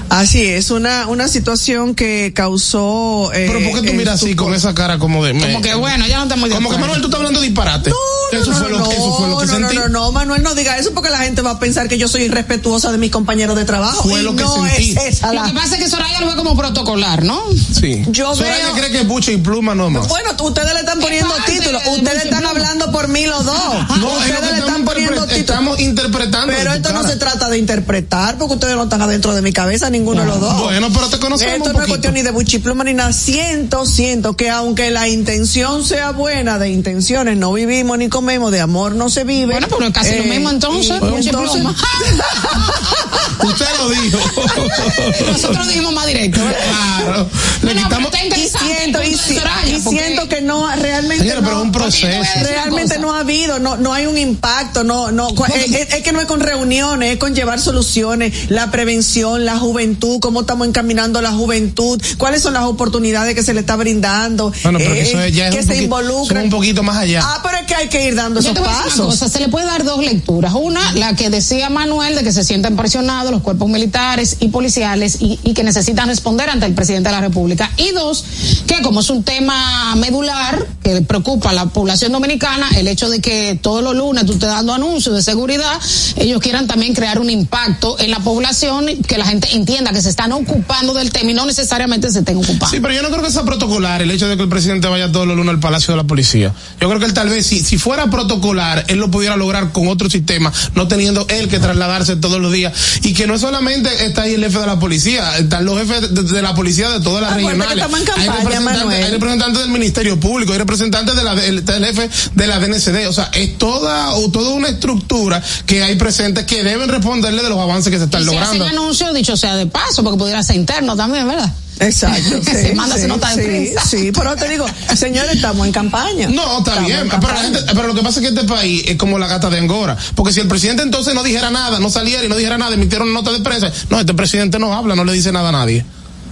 Así 0.10 0.46
es, 0.46 0.72
una, 0.72 1.08
una 1.08 1.28
situación 1.28 1.96
que 1.96 2.34
causó. 2.36 3.32
Eh, 3.34 3.48
Pero 3.48 3.72
¿por 3.72 3.82
qué 3.82 3.88
tú 3.88 3.94
miras 3.96 4.22
así 4.22 4.36
con 4.36 4.54
esa 4.54 4.74
cara 4.74 5.00
como 5.00 5.24
de. 5.26 5.34
Como 5.40 5.62
que 5.62 5.74
bueno, 5.76 6.06
ya 6.08 6.18
no 6.18 6.24
estamos 6.24 6.50
Como 6.50 6.70
que 6.70 6.78
Manuel, 6.78 7.02
tú 7.02 7.08
estás 7.08 7.20
hablando 7.20 7.42
disparate. 7.42 7.90
No, 7.90 7.96
no, 7.96 8.23
eso, 8.42 8.52
no, 8.52 8.58
fue 8.58 8.70
lo, 8.70 8.80
no, 8.80 8.92
eso 8.92 9.14
fue 9.18 9.28
lo 9.30 9.38
que 9.38 9.46
no, 9.46 9.54
sentí. 9.54 9.76
No, 9.76 9.82
no, 9.90 10.00
no, 10.06 10.12
Manuel, 10.12 10.44
no 10.44 10.56
diga 10.56 10.78
eso 10.78 10.92
porque 10.94 11.10
la 11.10 11.20
gente 11.20 11.42
va 11.42 11.52
a 11.52 11.60
pensar 11.60 11.88
que 11.88 11.98
yo 11.98 12.08
soy 12.08 12.24
irrespetuosa 12.24 12.92
de 12.92 12.98
mis 12.98 13.12
compañeros 13.12 13.56
de 13.56 13.66
trabajo. 13.66 14.04
Fue 14.10 14.20
y 14.20 14.24
lo 14.24 14.36
que 14.36 14.44
no 14.44 14.56
sentí. 14.66 14.92
es 14.92 15.18
esa 15.20 15.34
Lo 15.34 15.44
que 15.44 15.52
pasa 15.54 15.76
es 15.76 15.82
que 15.84 15.90
Soraya 15.90 16.20
lo 16.22 16.28
ve 16.28 16.36
como 16.36 16.56
protocolar, 16.58 17.24
¿no? 17.24 17.42
Sí. 17.80 18.04
Yo 18.10 18.36
Soraya 18.36 18.66
veo- 18.68 18.76
cree 18.76 18.92
que 18.92 19.00
es 19.02 19.08
buche 19.08 19.34
y 19.34 19.38
pluma 19.38 19.76
nomás. 19.76 20.08
Bueno, 20.08 20.32
ustedes 20.42 20.74
le 20.74 20.80
están 20.82 21.00
poniendo 21.00 21.34
títulos. 21.46 21.84
de 21.84 21.90
Ustedes 21.92 22.24
están 22.26 22.40
pluma. 22.40 22.50
hablando 22.52 22.92
por 22.92 23.08
mí 23.08 23.26
los 23.26 23.44
dos. 23.46 23.54
No, 24.00 24.08
ustedes 24.14 24.40
que 24.40 24.52
le 24.52 24.58
están 24.60 24.86
poniendo 24.86 25.22
títulos. 25.24 25.40
Estamos 25.40 25.80
interpretando. 25.80 26.54
Pero 26.56 26.74
esto 26.74 26.92
no 26.94 27.04
se 27.04 27.16
trata 27.16 27.50
de 27.50 27.58
interpretar 27.58 28.38
porque 28.38 28.56
ustedes 28.56 28.76
no 28.76 28.84
están 28.84 29.02
adentro 29.02 29.34
de 29.36 29.42
mi 29.42 29.52
cabeza, 29.54 29.90
ninguno 29.90 30.22
de 30.22 30.28
los 30.28 30.40
dos. 30.40 30.62
Bueno, 30.62 30.90
pero 30.94 31.08
te 31.10 31.20
conocemos 31.20 31.54
Esto 31.58 31.70
un 31.70 31.76
no 31.76 31.82
es 31.84 31.88
cuestión 31.88 32.14
ni 32.14 32.22
de 32.22 32.32
buchipluma 32.32 32.84
ni 32.84 32.94
nada. 32.94 33.14
Siento, 33.14 33.86
siento 33.86 34.36
que 34.36 34.50
aunque 34.50 34.90
la 34.92 35.08
intención 35.08 35.84
sea 35.86 36.12
buena, 36.12 36.58
de 36.60 36.70
intenciones 36.70 37.38
no 37.38 37.54
vivimos 37.54 37.98
ni 37.98 38.10
comemos, 38.24 38.52
de 38.54 38.62
amor 38.62 38.96
no 38.96 39.10
se 39.10 39.26
vive. 39.26 39.52
Bueno, 39.52 39.68
pero 39.70 39.92
casi 39.92 40.16
lo 40.18 40.24
mismo 40.24 40.50
entonces, 40.50 40.98
y- 41.02 41.26
y 41.26 41.28
entonces- 41.28 41.62
Usted 43.44 43.66
lo 43.78 43.90
dijo. 43.90 44.20
Nosotros 45.32 45.68
dijimos 45.68 45.94
más 45.94 46.06
directo. 46.08 46.40
claro. 46.40 47.30
Le 47.62 47.74
No, 47.74 47.82
no, 47.82 47.88
quitamos. 47.88 48.12
pero 48.12 48.36
y 48.36 48.48
siento, 48.48 49.04
y, 49.04 49.16
si- 49.16 49.36
y 49.36 49.80
porque- 49.82 49.98
siento 49.98 50.28
que 50.30 50.42
no, 50.42 50.68
realmente 50.76 51.24
Señora, 51.24 51.42
pero 51.42 51.52
no, 51.54 51.60
es 51.60 51.66
un 51.66 51.72
proceso. 51.72 52.24
realmente 52.44 53.00
no 53.00 53.14
ha 53.14 53.20
habido, 53.20 53.60
no, 53.60 53.78
no 53.78 53.94
hay 53.94 54.06
un 54.06 54.18
impacto, 54.18 54.84
no, 54.84 55.12
no, 55.12 55.30
es, 55.56 55.72
es- 55.72 55.94
es 55.94 56.02
que 56.04 56.12
no 56.12 56.20
es 56.22 56.28
con 56.28 56.40
reuniones, 56.40 57.14
es 57.14 57.18
con 57.20 57.36
llevar 57.36 57.60
soluciones, 57.60 58.50
la 58.50 58.72
prevención, 58.72 59.46
la 59.46 59.58
juventud, 59.58 60.20
cómo 60.20 60.42
estamos 60.42 60.68
encaminando 60.68 61.20
a 61.20 61.22
la 61.22 61.32
juventud, 61.32 62.02
cuáles 62.18 62.42
son 62.42 62.54
las 62.54 62.64
oportunidades 62.64 63.36
que 63.36 63.44
se 63.44 63.54
le 63.54 63.62
está 63.62 63.76
brindando, 63.76 64.52
Bueno, 64.64 64.80
pero 64.80 64.94
eh, 64.96 65.02
eso 65.02 65.20
es- 65.22 65.34
ya 65.34 65.48
es 65.50 65.56
que 65.56 65.62
un 65.62 65.68
se 65.68 65.84
involucran. 65.84 66.44
un 66.46 66.50
poquito 66.50 66.84
más 66.84 66.98
allá. 66.98 67.22
Ah, 67.24 67.40
pero 67.44 67.58
es 67.58 67.66
que 67.66 67.76
hay 67.76 67.88
que 67.90 68.04
ir 68.08 68.16
dando 68.16 68.40
Yo 68.42 68.52
esos 68.52 68.54
te 68.56 68.60
voy 68.62 68.70
a 68.70 68.84
decir 68.84 69.02
una 69.02 69.06
pasos. 69.10 69.20
cosa, 69.20 69.30
se 69.30 69.40
le 69.40 69.48
puede 69.50 69.66
dar 69.66 69.84
dos 69.84 70.04
lecturas. 70.04 70.54
Una, 70.56 70.92
la 70.94 71.16
que 71.16 71.30
decía 71.30 71.70
Manuel, 71.70 72.16
de 72.16 72.24
que 72.24 72.32
se 72.32 72.44
sienten 72.44 72.76
presionados 72.76 73.33
los 73.34 73.42
cuerpos 73.42 73.68
militares 73.70 74.38
y 74.40 74.48
policiales 74.50 75.18
y, 75.20 75.38
que 75.54 75.64
necesitan 75.64 76.08
responder 76.08 76.50
ante 76.50 76.66
el 76.66 76.74
presidente 76.74 77.10
de 77.10 77.16
la 77.16 77.22
República. 77.22 77.70
Y 77.78 77.92
dos, 77.92 78.24
que 78.66 78.82
como 78.82 79.02
es 79.02 79.10
un 79.10 79.24
tema 79.24 79.96
medular 79.96 80.66
que 80.82 81.02
preocupa 81.02 81.50
a 81.50 81.54
la 81.54 81.66
población 81.68 82.12
dominicana, 82.12 82.70
el 82.76 82.88
hecho 82.88 83.10
de 83.10 83.22
que 83.22 83.60
todos 83.62 83.84
los 83.84 83.96
lunes 83.96 84.26
tú 84.26 84.34
estés 84.34 84.50
dando 84.50 84.74
anuncios 84.74 85.16
de 85.16 85.22
seguridad, 85.22 85.80
ellos 86.16 86.40
quieran 86.40 86.68
también 86.68 86.94
crear 86.94 87.20
un 87.20 87.30
impacto 87.30 88.00
en 88.00 88.12
la 88.12 88.20
población, 88.20 88.86
que 89.08 89.18
la 89.18 89.26
gente 89.26 89.50
entienda 89.54 89.92
que 89.92 90.02
se 90.02 90.10
están 90.10 90.32
ocupando 90.32 90.94
del 90.94 91.12
tema 91.12 91.32
y 91.32 91.34
no 91.34 91.46
necesariamente 91.46 92.12
se 92.12 92.20
estén 92.20 92.38
ocupando. 92.38 92.68
Sí, 92.68 92.80
pero 92.80 92.94
yo 92.94 93.02
no 93.02 93.10
creo 93.10 93.24
que 93.24 93.32
sea 93.32 93.44
protocolar 93.44 94.02
el 94.02 94.12
hecho 94.12 94.28
de 94.28 94.38
que 94.38 94.44
el 94.44 94.50
presidente 94.50 94.88
vaya 94.88 95.12
todos 95.12 95.28
los 95.28 95.36
lunes 95.36 95.54
al 95.54 95.60
Palacio 95.60 95.94
de 95.94 95.98
la 95.98 96.08
Policía. 96.08 96.54
Yo 96.80 96.88
creo 96.88 97.00
que 97.00 97.06
él 97.06 97.14
tal 97.14 97.30
vez, 97.30 97.46
si, 97.46 97.60
si 97.60 97.78
fuera 97.78 98.10
protocolar, 98.10 98.86
él 98.88 99.00
lo 99.00 99.10
pudiera 99.12 99.38
lograr 99.38 99.72
con 99.72 99.88
otro 99.88 100.10
sistema, 100.10 100.52
no 100.76 100.88
teniendo 100.88 101.26
él 101.30 101.48
que 101.48 101.60
trasladarse 101.60 102.16
todos 102.16 102.40
los 102.40 102.52
días. 102.52 102.74
Y 103.04 103.13
que 103.14 103.28
no 103.28 103.38
solamente 103.38 104.06
está 104.06 104.24
ahí 104.24 104.34
el 104.34 104.44
jefe 104.44 104.60
de 104.60 104.66
la 104.68 104.80
policía, 104.80 105.38
están 105.38 105.66
los 105.66 105.78
jefes 105.80 106.14
de, 106.14 106.24
de 106.24 106.42
la 106.42 106.56
policía 106.56 106.90
de 106.90 107.00
todas 107.00 107.22
las 107.22 107.34
regionales. 107.34 107.84
hay, 108.18 108.30
representantes, 108.30 109.06
hay 109.06 109.12
representantes 109.12 109.62
del 109.62 109.70
Ministerio 109.72 110.20
Público, 110.20 110.54
hay 110.54 110.60
representantes 110.60 111.16
de 111.16 111.24
la, 111.24 111.36
del, 111.36 111.66
del 111.66 111.86
jefe 111.86 112.10
de 112.34 112.48
la 112.48 112.60
DNCD. 112.60 113.08
O 113.08 113.14
sea, 113.14 113.30
es 113.34 113.58
toda, 113.58 114.14
o 114.14 114.30
toda 114.32 114.52
una 114.52 114.70
estructura 114.70 115.42
que 115.66 115.84
hay 115.84 115.96
presentes 115.96 116.46
que 116.46 116.64
deben 116.64 116.90
responderle 116.90 117.42
de 117.44 117.50
los 117.50 117.60
avances 117.60 117.92
que 117.92 117.98
se 117.98 118.06
están 118.06 118.22
y 118.22 118.26
logrando. 118.26 118.64
hacen 118.66 118.78
anuncios, 118.78 119.14
dicho 119.14 119.38
sea 119.38 119.56
de 119.56 119.66
paso, 119.66 120.04
porque 120.04 120.18
pudiera 120.18 120.44
ser 120.44 120.56
interno 120.56 120.96
también, 120.96 121.28
¿verdad? 121.28 121.52
Exacto. 121.80 122.42
Se 122.44 122.70
sí, 122.70 122.76
manda 122.76 122.96
sí, 122.96 123.02
su 123.04 123.08
nota 123.08 123.30
de 123.36 123.36
sí, 123.36 123.42
prensa. 123.50 123.86
Sí, 123.86 124.12
pero 124.14 124.36
te 124.36 124.48
digo, 124.50 124.66
señores, 124.96 125.36
estamos 125.36 125.66
en 125.66 125.74
campaña. 125.74 126.28
No, 126.30 126.60
está 126.60 126.72
Estamos 126.72 126.88
bien, 126.88 127.00
en 127.02 127.10
pero, 127.10 127.34
la 127.34 127.40
gente- 127.40 127.60
pero 127.74 127.88
lo 127.88 127.96
que 127.96 128.02
pasa 128.02 128.20
es 128.20 128.28
que 128.30 128.34
este 128.40 128.48
país 128.48 128.84
es 128.88 128.98
como 128.98 129.18
la 129.20 129.28
gata 129.28 129.50
de 129.50 129.60
Angora. 129.60 129.98
Porque 130.16 130.34
si 130.34 130.40
el 130.40 130.48
presidente 130.48 130.84
entonces 130.84 131.14
no 131.14 131.24
dijera 131.24 131.50
nada, 131.52 131.80
no 131.80 131.90
saliera 131.90 132.24
y 132.24 132.30
no 132.30 132.36
dijera 132.36 132.58
nada, 132.58 132.74
emitieron 132.74 133.10
una 133.10 133.20
nota 133.22 133.32
de 133.32 133.40
prensa, 133.42 133.72
no, 133.90 134.00
este 134.00 134.14
presidente 134.14 134.60
no 134.60 134.74
habla, 134.74 134.96
no 134.96 135.04
le 135.04 135.14
dice 135.14 135.32
nada 135.32 135.50
a 135.50 135.52
nadie. 135.54 135.86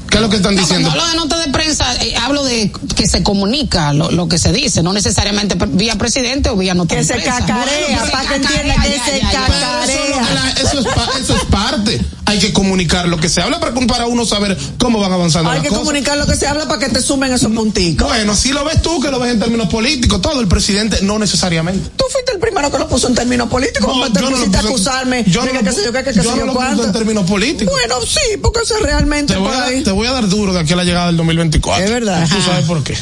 ¿Qué 0.09 0.17
es 0.17 0.21
lo 0.23 0.29
que 0.29 0.35
están 0.35 0.55
No, 0.55 0.61
diciendo? 0.61 0.89
cuando 0.89 1.03
hablo 1.05 1.13
de 1.13 1.17
nota 1.29 1.39
de 1.45 1.51
prensa, 1.53 1.95
eh, 2.03 2.13
hablo 2.21 2.43
de 2.43 2.69
que 2.97 3.07
se 3.07 3.23
comunica 3.23 3.93
lo, 3.93 4.11
lo 4.11 4.27
que 4.27 4.37
se 4.37 4.51
dice, 4.51 4.83
no 4.83 4.91
necesariamente 4.91 5.55
vía 5.69 5.95
presidente 5.97 6.49
o 6.49 6.57
vía 6.57 6.73
nota 6.73 6.95
Que 6.95 7.01
de 7.01 7.07
se 7.07 7.13
prensa. 7.13 7.39
cacarea, 7.39 7.97
Bueno, 7.99 8.11
para 8.11 8.23
que 8.27 8.41
cacarea, 8.41 8.75
entienda 8.75 8.83
que 8.83 8.97
ya, 8.97 9.05
se 9.05 9.19
ya, 9.21 9.83
eso, 9.85 9.91
es 9.93 10.09
lo 10.09 10.27
que 10.27 10.33
la- 10.33 10.49
eso 10.69 10.79
es, 10.79 10.85
pa- 10.85 11.09
eso 11.17 11.35
es 11.37 11.45
parte. 11.45 12.01
Hay 12.31 12.39
que 12.39 12.53
comunicar 12.53 13.07
lo 13.07 13.17
que 13.17 13.27
se 13.29 13.41
habla 13.41 13.59
para, 13.59 13.73
para 13.87 14.05
uno 14.07 14.25
saber 14.25 14.57
cómo 14.79 14.99
van 14.99 15.11
avanzando 15.11 15.49
Hay 15.49 15.57
las 15.57 15.63
que 15.63 15.69
cosas. 15.69 15.83
comunicar 15.83 16.17
lo 16.17 16.25
que 16.25 16.35
se 16.35 16.47
habla 16.47 16.67
para 16.67 16.79
que 16.79 16.89
te 16.89 17.01
sumen 17.01 17.31
esos 17.33 17.51
punticos. 17.51 18.07
Bueno, 18.07 18.35
si 18.35 18.53
lo 18.53 18.63
ves 18.63 18.81
tú, 18.81 18.99
que 19.01 19.09
lo 19.09 19.19
ves 19.19 19.31
en 19.33 19.39
términos 19.39 19.67
políticos, 19.67 20.21
todo 20.21 20.39
el 20.39 20.47
presidente, 20.47 20.99
no 21.01 21.19
necesariamente. 21.19 21.89
Tú 21.95 22.05
fuiste 22.09 22.31
el 22.31 22.39
primero 22.39 22.71
que 22.71 22.79
lo 22.79 22.87
puso 22.87 23.07
en 23.07 23.15
términos 23.15 23.49
políticos. 23.49 23.87
No, 23.87 23.93
¿Cómo 23.93 24.11
te 24.13 24.19
yo 24.21 24.29
no 24.29 24.37
pusiste 24.37 24.57
puse- 24.59 24.67
acusarme? 24.69 25.23
yo 25.27 25.41
no 25.41 25.47
que 25.47 25.53
lo 25.57 25.63
qué 25.63 25.71
sé 25.71 25.83
yo 25.85 25.91
qué, 25.91 26.03
que 26.03 26.11
qué 26.11 26.15
yo 26.15 26.23
sé 26.23 26.29
no 26.29 26.37
yo 26.37 26.45
lo 26.45 26.53
puse 26.53 26.83
en 26.83 26.91
términos 26.93 27.25
políticos. 27.29 27.73
Bueno, 27.73 27.95
sí, 28.05 28.37
porque 28.41 28.61
eso 28.61 28.75
es 28.77 28.81
realmente 28.83 29.33
Te 29.33 29.39
voy, 29.39 29.49
por 29.49 29.57
a, 29.57 29.65
ahí. 29.65 29.83
te 29.83 29.91
voy 29.91 30.07
a 30.07 30.11
dar 30.13 30.27
duro 30.29 30.53
de 30.53 30.59
aquí 30.61 30.73
a 30.73 30.77
la 30.77 30.83
llegada 30.83 31.07
del 31.07 31.17
2024. 31.17 31.83
Es 31.83 31.91
verdad. 31.91 32.27
Tú 32.29 32.41
sabes 32.41 32.65
por 32.65 32.83
qué. 32.83 32.95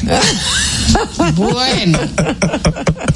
Bueno, 1.36 1.98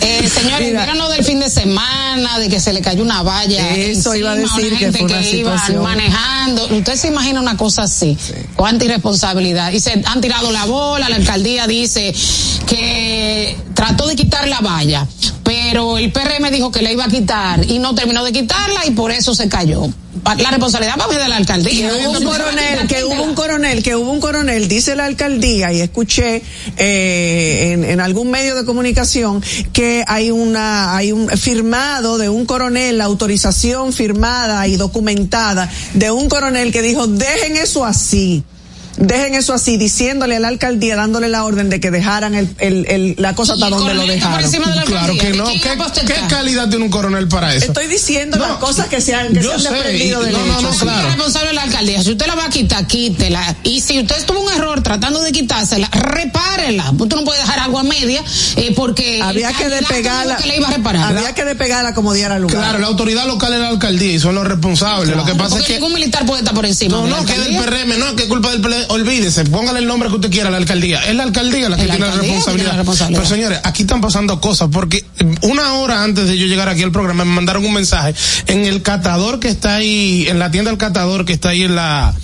eh, 0.01 0.29
señores, 0.33 0.75
lo 0.97 1.09
del 1.09 1.25
fin 1.25 1.41
de 1.41 1.51
semana, 1.51 2.39
de 2.39 2.49
que 2.49 2.61
se 2.61 2.73
le 2.73 2.81
cayó 2.81 3.03
una 3.03 3.23
valla. 3.23 3.75
Eso 3.75 4.15
iba 4.15 4.33
a 4.33 4.37
decir 4.37 4.69
una 4.73 4.79
que 4.79 4.93
fue 4.93 5.03
una 5.03 5.21
que 5.21 5.37
iba 5.39 5.53
situación. 5.59 5.83
Manejando. 6.05 6.77
Usted 6.77 6.97
se 6.97 7.09
imagina 7.09 7.41
una 7.41 7.57
cosa 7.57 7.83
así. 7.83 8.17
Cuánta 8.57 8.85
irresponsabilidad. 8.85 9.73
Y 9.73 9.81
se 9.81 10.03
han 10.05 10.21
tirado 10.21 10.51
la 10.51 10.65
bola, 10.67 11.09
la 11.09 11.17
alcaldía 11.17 11.67
dice 11.67 12.15
que 12.67 13.57
trató 13.75 14.07
de 14.07 14.17
quitar 14.17 14.47
la 14.49 14.61
valla. 14.61 15.07
Pero 15.45 15.99
el 15.99 16.11
PRM 16.11 16.51
dijo 16.51 16.73
que 16.73 16.83
la 16.83 16.91
iba 16.91 17.05
a 17.05 17.09
quitar 17.09 17.71
y 17.71 17.79
no 17.79 17.95
terminó 17.95 18.25
de 18.25 18.33
quitarla 18.33 18.87
y 18.87 18.93
por 18.93 19.13
eso 19.13 19.35
se 19.35 19.49
cayó. 19.49 19.89
La 20.39 20.51
responsabilidad 20.51 20.95
va 20.99 21.05
a 21.05 21.09
de 21.09 21.29
la 21.29 21.37
alcaldía. 21.37 21.91
Que 21.91 22.07
hubo 22.07 22.13
un 22.13 22.25
coronel, 22.25 22.89
que 22.89 23.05
hubo 23.05 23.23
un 23.23 23.35
coronel, 23.35 23.83
que 23.83 23.95
hubo 23.95 24.11
un 24.11 24.21
coronel, 24.21 24.69
dice 24.69 24.97
la 24.97 25.05
alcaldía 25.05 25.73
y 25.73 25.83
escuché 25.83 26.43
eh, 26.79 27.73
en, 27.73 27.85
en 27.85 28.01
algún 28.01 28.31
medio 28.31 28.55
de 28.55 28.65
comunicación 28.65 29.43
que 29.73 30.03
hay 30.07 30.31
una, 30.31 30.97
hay 30.97 31.13
un 31.13 31.29
firmado 31.29 32.17
de 32.17 32.31
un 32.31 32.47
coronel, 32.47 32.99
la 32.99 33.05
autorización 33.05 33.93
firmada 33.93 34.67
y 34.67 34.77
documentada 34.77 35.71
de 35.93 36.11
un 36.11 36.29
coronel 36.31 36.73
que 36.73 36.81
dijo 36.81 37.07
dejen 37.07 37.57
eso 37.57 37.85
así 37.85 38.45
dejen 38.97 39.35
eso 39.35 39.53
así, 39.53 39.77
diciéndole 39.77 40.37
a 40.37 40.41
la 40.41 40.49
alcaldía, 40.49 40.97
dándole 40.97 41.29
la 41.29 41.45
orden 41.45 41.71
de 41.71 41.81
que 41.81 41.91
dejaran 41.91 42.35
el, 42.35 42.55
el, 42.59 42.87
el 42.89 43.15
la 43.19 43.35
cosa 43.35 43.55
hasta 43.55 43.71
donde 43.71 43.95
lo 43.95 44.07
dejaron. 44.07 44.51
claro 44.87 45.15
que 45.19 45.31
no. 45.31 45.47
¿Qué, 45.47 45.61
¿Qué, 45.61 46.15
calidad 46.29 46.69
tiene 46.69 46.85
un 46.85 46.91
coronel 46.91 47.29
para 47.29 47.55
eso? 47.55 47.67
Estoy 47.67 47.87
diciendo 47.87 48.39
las 48.39 48.57
cosas 48.59 48.89
que 48.89 49.01
se 49.01 49.15
han, 49.15 49.33
que 49.33 49.43
se 49.43 49.53
han 49.53 49.63
desprendido 49.63 50.23
de 50.23 50.33
no, 50.33 50.45
no, 50.45 50.63
no, 50.63 50.71
claro. 50.71 51.09
responsable 51.09 51.49
de 51.49 51.55
la 51.55 51.63
alcaldía. 51.63 52.03
Si 52.03 52.13
usted 52.13 52.27
la 52.27 52.35
va 52.35 52.47
a 52.47 52.51
quitar, 52.51 52.87
quítela. 52.87 53.57
Y 53.63 53.81
si 53.81 53.99
usted 54.01 54.25
tuvo 54.27 54.41
un 54.41 54.53
error 54.53 54.83
tratando 54.83 55.21
de 55.21 55.33
quitársela, 55.33 55.89
repárela. 55.93 56.91
Usted 56.91 57.17
no 57.17 57.25
puede 57.25 57.41
dejar 57.41 57.61
algo 57.61 57.79
a 57.79 57.83
media 57.83 58.23
eh, 58.57 58.73
porque 58.75 59.21
había 59.23 59.53
que 59.53 59.69
despegarla. 59.69 60.37
Que 60.37 60.49
le 60.49 60.57
iba 60.57 60.69
a 60.69 60.73
reparar. 60.73 61.17
Había 61.17 61.35
que 61.35 61.45
despegarla 61.45 61.95
como 61.95 62.13
diera 62.13 62.39
lugar. 62.39 62.57
Claro, 62.57 62.79
la 62.79 62.87
autoridad 62.87 63.27
local 63.27 63.53
es 63.53 63.61
la 63.61 63.69
alcaldía 63.69 64.13
y 64.13 64.19
son 64.19 64.35
los 64.35 64.47
responsables. 64.47 65.17
Lo 65.17 65.25
que 65.25 65.35
pasa 65.35 65.59
es 65.59 65.65
que 65.65 65.75
ningún 65.75 65.95
militar 65.95 66.27
puede 66.27 66.41
estar 66.41 66.55
por 66.55 66.67
encima. 66.67 66.97
No, 66.97 67.07
no, 67.07 67.25
que 67.25 67.33
es 67.33 67.45
del 67.45 67.57
PRM, 67.57 67.99
no, 67.99 68.17
que 68.17 68.25
es 68.25 68.29
culpa 68.29 68.51
del 68.51 68.61
PRM 68.61 68.84
olvídese, 68.89 69.45
póngale 69.45 69.79
el 69.79 69.87
nombre 69.87 70.09
que 70.09 70.17
usted 70.17 70.31
quiera 70.31 70.49
a 70.49 70.51
la 70.51 70.59
alcaldía. 70.59 71.05
Es 71.05 71.15
la 71.15 71.23
alcaldía 71.23 71.69
la 71.69 71.77
que 71.77 71.85
tiene 71.85 71.99
la 71.99 72.13
responsabilidad. 72.13 72.85
Pero 73.09 73.27
señores, 73.27 73.61
aquí 73.65 73.83
están 73.83 74.01
pasando 74.01 74.41
cosas 74.41 74.69
porque 74.73 75.05
una 75.43 75.75
hora 75.75 76.03
antes 76.03 76.27
de 76.27 76.39
yo 76.39 76.47
llegar 76.47 76.69
aquí 76.69 76.83
al 76.83 76.93
programa 76.93 77.25
me 77.25 77.35
mandaron 77.35 77.65
un 77.65 77.73
mensaje 77.73 78.15
en 78.47 78.65
el 78.65 78.83
catador 78.83 79.41
que 79.41 79.49
está 79.49 79.77
ahí, 79.77 80.27
en 80.29 80.39
la 80.39 80.51
tienda 80.51 80.71
del 80.71 80.79
catador 80.79 81.25
que 81.25 81.33
está 81.33 81.51
ahí 81.51 81.63
en 81.63 81.77
la 81.77 82.15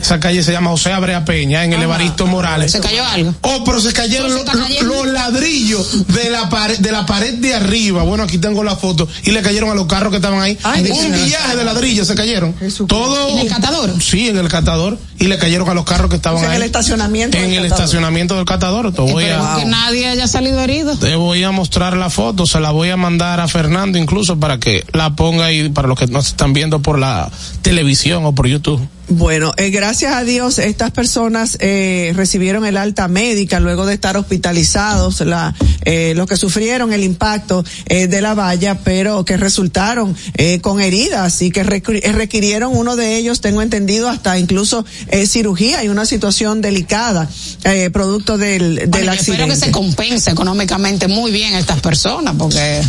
esa 0.00 0.18
calle 0.18 0.42
se 0.42 0.52
llama 0.52 0.70
José 0.70 0.92
Abrea 0.92 1.24
Peña, 1.24 1.64
en 1.64 1.72
el 1.72 1.82
Evaristo 1.82 2.26
Morales. 2.26 2.72
¿Se 2.72 2.80
cayó 2.80 3.04
algo? 3.04 3.34
Oh, 3.42 3.62
pero 3.64 3.80
se 3.80 3.92
cayeron 3.92 4.32
los, 4.34 5.06
ladrillos 5.06 6.06
de 6.08 6.30
la 6.30 6.48
pared, 6.48 6.78
de 6.78 6.90
la 6.90 7.04
pared 7.06 7.34
de 7.34 7.54
arriba. 7.54 8.02
Bueno, 8.02 8.24
aquí 8.24 8.38
tengo 8.38 8.64
la 8.64 8.76
foto. 8.76 9.06
Y 9.24 9.30
le 9.30 9.42
cayeron 9.42 9.70
a 9.70 9.74
los 9.74 9.86
carros 9.86 10.10
que 10.10 10.16
estaban 10.16 10.40
ahí. 10.40 10.58
un 10.64 11.26
viaje 11.26 11.56
de 11.56 11.64
ladrillos 11.64 12.06
se 12.06 12.14
cayeron. 12.14 12.54
Todo. 12.88 13.28
¿En 13.28 13.38
el 13.38 13.48
catador? 13.48 14.02
Sí, 14.02 14.28
en 14.28 14.38
el 14.38 14.48
catador. 14.48 14.98
Y 15.18 15.26
le 15.26 15.38
cayeron 15.38 15.68
a 15.68 15.74
los 15.74 15.84
carros 15.84 16.09
que 16.10 16.16
estaban 16.16 16.44
ahí. 16.44 16.50
En 16.50 16.56
el 16.56 16.62
estacionamiento. 16.64 17.38
En 17.38 17.52
el 17.52 17.64
estacionamiento 17.64 18.36
del 18.36 18.44
catador. 18.44 18.92
Te 18.92 19.00
voy 19.00 19.24
a, 19.24 19.56
que 19.58 19.64
nadie 19.64 20.08
haya 20.08 20.26
salido 20.26 20.60
herido. 20.60 20.96
Te 20.96 21.16
voy 21.16 21.42
a 21.42 21.50
mostrar 21.50 21.96
la 21.96 22.10
foto. 22.10 22.46
Se 22.46 22.60
la 22.60 22.70
voy 22.70 22.90
a 22.90 22.98
mandar 22.98 23.40
a 23.40 23.48
Fernando 23.48 23.96
incluso 23.96 24.38
para 24.38 24.58
que 24.58 24.84
la 24.92 25.16
ponga 25.16 25.46
ahí 25.46 25.70
para 25.70 25.88
los 25.88 25.98
que 25.98 26.06
nos 26.06 26.28
están 26.28 26.52
viendo 26.52 26.82
por 26.82 26.98
la 26.98 27.30
televisión 27.62 28.26
o 28.26 28.34
por 28.34 28.46
YouTube. 28.46 28.86
Bueno, 29.12 29.52
eh, 29.56 29.70
gracias 29.70 30.14
a 30.14 30.22
Dios 30.22 30.60
estas 30.60 30.92
personas 30.92 31.56
eh, 31.58 32.12
recibieron 32.14 32.64
el 32.64 32.76
alta 32.76 33.08
médica 33.08 33.58
luego 33.58 33.84
de 33.84 33.94
estar 33.94 34.16
hospitalizados, 34.16 35.20
la, 35.22 35.52
eh, 35.84 36.12
los 36.14 36.28
que 36.28 36.36
sufrieron 36.36 36.92
el 36.92 37.02
impacto 37.02 37.64
eh, 37.86 38.06
de 38.06 38.20
la 38.20 38.34
valla, 38.34 38.78
pero 38.84 39.24
que 39.24 39.36
resultaron 39.36 40.16
eh, 40.34 40.60
con 40.60 40.80
heridas 40.80 41.42
y 41.42 41.50
que 41.50 41.62
eh, 41.62 42.12
requirieron 42.12 42.76
uno 42.76 42.94
de 42.94 43.16
ellos, 43.16 43.40
tengo 43.40 43.62
entendido, 43.62 44.08
hasta 44.08 44.38
incluso 44.38 44.84
eh, 45.08 45.26
cirugía 45.26 45.82
y 45.82 45.88
una 45.88 46.06
situación 46.06 46.60
delicada 46.60 47.28
eh, 47.64 47.90
producto 47.90 48.38
del, 48.38 48.76
del 48.76 48.90
bueno, 48.90 49.10
accidente. 49.10 49.42
Espero 49.42 49.46
que 49.48 49.66
se 49.66 49.72
compense 49.72 50.30
económicamente 50.30 51.08
muy 51.08 51.32
bien 51.32 51.54
a 51.54 51.58
estas 51.58 51.80
personas 51.80 52.36
porque 52.38 52.80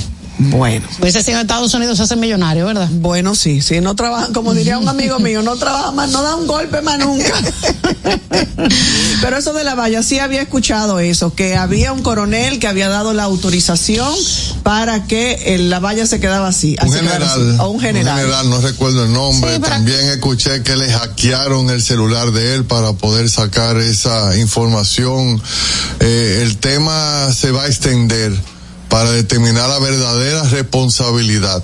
bueno. 0.50 0.88
Hubiese 1.00 1.24
sido 1.24 1.38
en 1.38 1.42
Estados 1.42 1.74
Unidos 1.74 1.98
se 1.98 2.04
hace 2.04 2.16
millonario, 2.16 2.66
¿verdad? 2.66 2.90
Bueno, 2.92 3.36
sí, 3.36 3.62
sí, 3.62 3.82
no 3.82 3.96
trabajan, 3.96 4.34
como 4.34 4.54
diría 4.54 4.78
un 4.78 4.88
amigo 4.88 5.20
mío, 5.20 5.42
no 5.42 5.56
trabaja 5.56 5.92
más, 5.92 6.10
no 6.10 6.24
da 6.24 6.36
un 6.36 6.48
golpe 6.48 6.82
más 6.82 7.00
nunca. 7.00 7.34
Pero 9.22 9.38
eso 9.38 9.54
de 9.54 9.64
la 9.64 9.76
valla, 9.76 10.04
sí 10.04 10.20
había 10.20 10.42
escuchado 10.42 11.00
eso, 11.00 11.36
que 11.36 11.56
había 11.56 11.94
un 11.94 12.02
coronel 12.02 12.60
que 12.60 12.68
había 12.68 12.90
dado 12.90 13.14
la 13.14 13.24
autorización 13.24 14.14
para 14.64 15.06
que 15.06 15.58
la 15.60 15.80
valla 15.80 16.08
se 16.08 16.20
quedaba 16.20 16.48
así. 16.48 16.76
Un 16.82 16.92
general. 16.92 17.60
O 17.60 17.70
un 17.70 17.80
general. 17.80 18.16
Un 18.16 18.22
general, 18.22 18.50
no 18.50 18.62
recuerdo 18.62 19.06
el 19.06 19.14
nombre. 19.14 19.56
Sí, 19.56 19.62
También 19.62 20.08
escuché 20.10 20.64
que 20.64 20.76
le 20.76 20.92
hackearon 20.92 21.70
el 21.70 21.82
celular 21.82 22.32
de 22.32 22.56
él 22.56 22.66
para 22.66 22.94
poder 22.94 23.30
sacar 23.30 23.78
esa 23.78 24.38
información. 24.38 25.42
Eh, 26.00 26.40
el 26.42 26.58
tema 26.58 27.32
se 27.34 27.52
va 27.52 27.64
a 27.64 27.68
extender 27.68 28.34
para 28.92 29.10
determinar 29.14 29.70
la 29.70 29.80
verdadera 29.80 30.44
responsabilidad. 30.44 31.64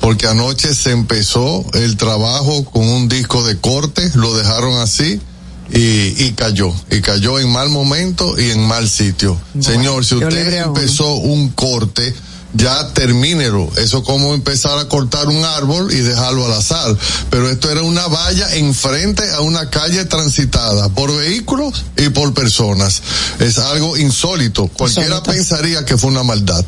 Porque 0.00 0.28
anoche 0.28 0.74
se 0.74 0.92
empezó 0.92 1.66
el 1.74 1.96
trabajo 1.96 2.64
con 2.64 2.88
un 2.88 3.08
disco 3.08 3.42
de 3.42 3.58
corte, 3.58 4.08
lo 4.14 4.34
dejaron 4.34 4.78
así 4.78 5.20
y, 5.72 6.24
y 6.24 6.32
cayó. 6.36 6.72
Y 6.90 7.00
cayó 7.00 7.40
en 7.40 7.50
mal 7.50 7.68
momento 7.68 8.38
y 8.38 8.52
en 8.52 8.60
mal 8.60 8.88
sitio. 8.88 9.36
Bueno, 9.54 9.68
Señor, 9.68 10.04
si 10.06 10.14
usted 10.14 10.62
empezó 10.64 11.14
un 11.16 11.50
corte, 11.50 12.14
ya 12.54 12.92
termínelo. 12.94 13.70
Eso 13.76 14.02
como 14.02 14.34
empezar 14.34 14.78
a 14.78 14.88
cortar 14.88 15.28
un 15.28 15.44
árbol 15.44 15.92
y 15.92 15.96
dejarlo 15.96 16.46
al 16.46 16.52
azar. 16.54 16.96
Pero 17.30 17.50
esto 17.50 17.70
era 17.70 17.82
una 17.82 18.06
valla 18.06 18.54
enfrente 18.56 19.22
a 19.32 19.40
una 19.40 19.70
calle 19.70 20.04
transitada 20.04 20.88
por 20.90 21.14
vehículos 21.14 21.84
y 21.96 22.08
por 22.10 22.34
personas. 22.34 23.02
Es 23.38 23.58
algo 23.58 23.96
insólito. 23.96 24.68
Cualquiera 24.68 25.18
insólito. 25.18 25.30
pensaría 25.30 25.84
que 25.84 25.96
fue 25.96 26.10
una 26.10 26.22
maldad. 26.22 26.64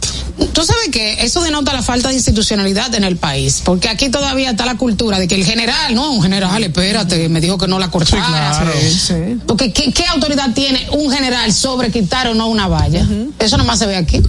Tú 0.53 0.65
sabes 0.65 0.89
que 0.91 1.25
eso 1.25 1.43
denota 1.43 1.73
la 1.73 1.83
falta 1.83 2.09
de 2.09 2.15
institucionalidad 2.15 2.95
en 2.95 3.05
el 3.05 3.17
país, 3.17 3.63
porque 3.65 3.89
aquí 3.89 4.09
todavía 4.09 4.51
está 4.51 4.67
la 4.67 4.77
cultura 4.77 5.19
de 5.19 5.29
que 5.29 5.35
el 5.35 5.45
general, 5.45 5.95
no, 5.95 6.13
un 6.13 6.23
general, 6.23 6.63
espérate, 6.63 7.29
me 7.29 7.41
dijo 7.41 7.59
que 7.59 7.69
no 7.69 7.79
la 7.79 7.91
cortara. 7.91 8.55
Sí, 8.55 8.61
claro. 8.61 8.73
sí, 8.81 8.99
sí. 8.99 9.41
Porque 9.47 9.73
¿qué, 9.73 9.93
¿qué, 9.93 10.07
autoridad 10.07 10.53
tiene 10.55 10.89
un 10.93 11.11
general 11.11 11.53
sobre 11.53 11.91
quitar 11.91 12.29
o 12.29 12.35
no 12.35 12.49
una 12.49 12.69
valla? 12.69 13.03
Uh 13.03 13.13
-huh. 13.13 13.33
Eso 13.39 13.57
nomás 13.57 13.79
se 13.79 13.87
ve 13.87 13.97
aquí. 13.97 14.21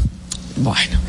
Bueno. 0.64 1.00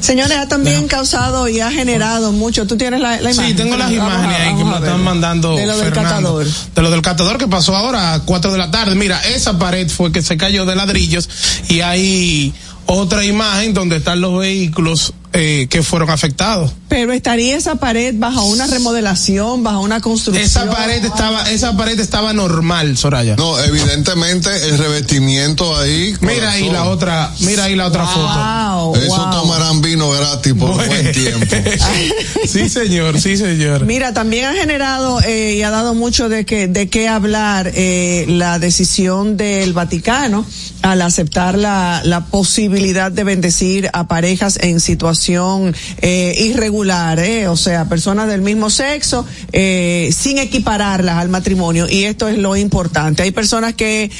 Señores, 0.00 0.36
ha 0.38 0.48
también 0.48 0.82
no. 0.82 0.88
causado 0.88 1.48
y 1.48 1.60
ha 1.60 1.70
generado 1.70 2.32
mucho. 2.32 2.66
¿Tú 2.66 2.76
tienes 2.76 3.00
la, 3.00 3.20
la 3.20 3.30
imagen? 3.32 3.50
Sí, 3.50 3.54
tengo 3.54 3.76
las 3.76 3.90
imágenes 3.90 4.40
ahí 4.40 4.56
que 4.56 4.64
me 4.64 4.76
están 4.76 5.02
mandando. 5.02 5.56
De 5.56 5.66
lo 5.66 5.76
del 5.76 5.92
catador. 5.92 6.46
De 6.46 6.82
lo 6.82 6.90
del 6.90 7.02
catador 7.02 7.38
que 7.38 7.48
pasó 7.48 7.76
ahora 7.76 8.14
a 8.14 8.20
4 8.20 8.52
de 8.52 8.58
la 8.58 8.70
tarde. 8.70 8.94
Mira, 8.94 9.20
esa 9.20 9.58
pared 9.58 9.88
fue 9.88 10.12
que 10.12 10.22
se 10.22 10.36
cayó 10.36 10.64
de 10.64 10.76
ladrillos 10.76 11.28
y 11.68 11.80
hay 11.80 12.54
otra 12.86 13.24
imagen 13.24 13.74
donde 13.74 13.96
están 13.96 14.20
los 14.20 14.38
vehículos 14.38 15.12
eh, 15.32 15.68
que 15.70 15.84
fueron 15.84 16.10
afectados. 16.10 16.72
Pero 16.88 17.12
estaría 17.12 17.56
esa 17.56 17.76
pared 17.76 18.12
bajo 18.18 18.44
una 18.46 18.66
remodelación, 18.66 19.62
bajo 19.62 19.78
una 19.78 20.00
construcción. 20.00 20.44
Esa 20.44 20.68
pared 20.68 21.04
estaba, 21.04 21.48
esa 21.50 21.76
pared 21.76 22.00
estaba 22.00 22.32
normal, 22.32 22.96
Soraya. 22.96 23.36
No, 23.36 23.56
evidentemente 23.60 24.50
el 24.68 24.76
revestimiento 24.76 25.76
ahí. 25.76 26.16
Mira 26.20 26.50
ahí 26.50 26.68
la 26.68 26.86
otra, 26.86 27.32
mira 27.40 27.64
ahí 27.64 27.76
la 27.76 27.86
otra 27.86 28.06
wow, 28.06 28.92
foto. 28.92 28.96
Eso 28.96 29.16
wow. 29.24 29.30
tomarán 29.30 29.80
vino 29.80 30.10
gratis 30.10 30.52
por 30.54 30.74
bueno. 30.74 30.86
buen 30.86 31.12
tiempo. 31.12 31.56
sí, 32.48 32.68
señor, 32.68 33.20
sí, 33.20 33.36
señor. 33.36 33.86
Mira, 33.86 34.12
también 34.12 34.46
ha 34.46 34.54
generado 34.54 35.20
eh, 35.22 35.54
y 35.58 35.62
ha 35.62 35.70
dado 35.70 35.94
mucho 35.94 36.28
de 36.28 36.44
que 36.44 36.66
de 36.66 36.88
qué 36.88 37.06
hablar 37.06 37.70
eh, 37.72 38.24
la 38.26 38.58
decisión 38.58 39.36
del 39.36 39.74
Vaticano 39.74 40.44
al 40.82 41.02
aceptar 41.02 41.56
la, 41.56 42.02
la 42.04 42.26
posibilidad 42.26 43.12
de 43.12 43.22
bendecir 43.22 43.90
a 43.92 44.08
parejas 44.08 44.58
en 44.60 44.80
situación 44.80 45.19
eh, 45.28 46.34
irregular, 46.38 47.18
eh, 47.18 47.48
o 47.48 47.56
sea, 47.56 47.88
personas 47.88 48.28
del 48.28 48.40
mismo 48.40 48.70
sexo, 48.70 49.26
eh, 49.52 50.10
sin 50.16 50.38
equipararlas 50.38 51.16
al 51.16 51.28
matrimonio, 51.28 51.86
y 51.88 52.04
esto 52.04 52.28
es 52.28 52.38
lo 52.38 52.56
importante. 52.56 53.22
Hay 53.22 53.30
personas 53.30 53.74
que 53.74 54.10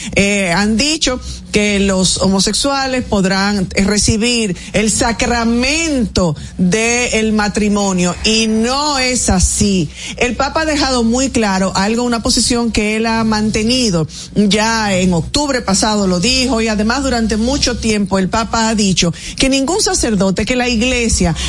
han 0.54 0.76
dicho 0.76 1.20
que 1.52 1.80
los 1.80 2.18
homosexuales 2.18 3.04
podrán 3.04 3.68
recibir 3.70 4.56
el 4.72 4.90
sacramento 4.90 6.36
del 6.58 7.32
matrimonio, 7.32 8.14
y 8.24 8.46
no 8.46 8.98
es 8.98 9.30
así. 9.30 9.88
El 10.16 10.36
Papa 10.36 10.62
ha 10.62 10.64
dejado 10.66 11.02
muy 11.02 11.30
claro 11.30 11.72
algo, 11.74 12.02
una 12.02 12.22
posición 12.22 12.70
que 12.72 12.96
él 12.96 13.06
ha 13.06 13.24
mantenido 13.24 14.06
ya 14.34 14.94
en 14.94 15.14
octubre 15.14 15.62
pasado, 15.62 16.06
lo 16.06 16.20
dijo, 16.20 16.60
y 16.60 16.68
además 16.68 17.02
durante 17.02 17.36
mucho 17.36 17.78
tiempo 17.78 18.18
el 18.18 18.28
Papa 18.28 18.68
ha 18.68 18.74
dicho 18.74 19.12
que 19.36 19.48
ningún 19.48 19.80
sacerdote, 19.80 20.44
que 20.44 20.56
la 20.56 20.68
iglesia 20.68 20.89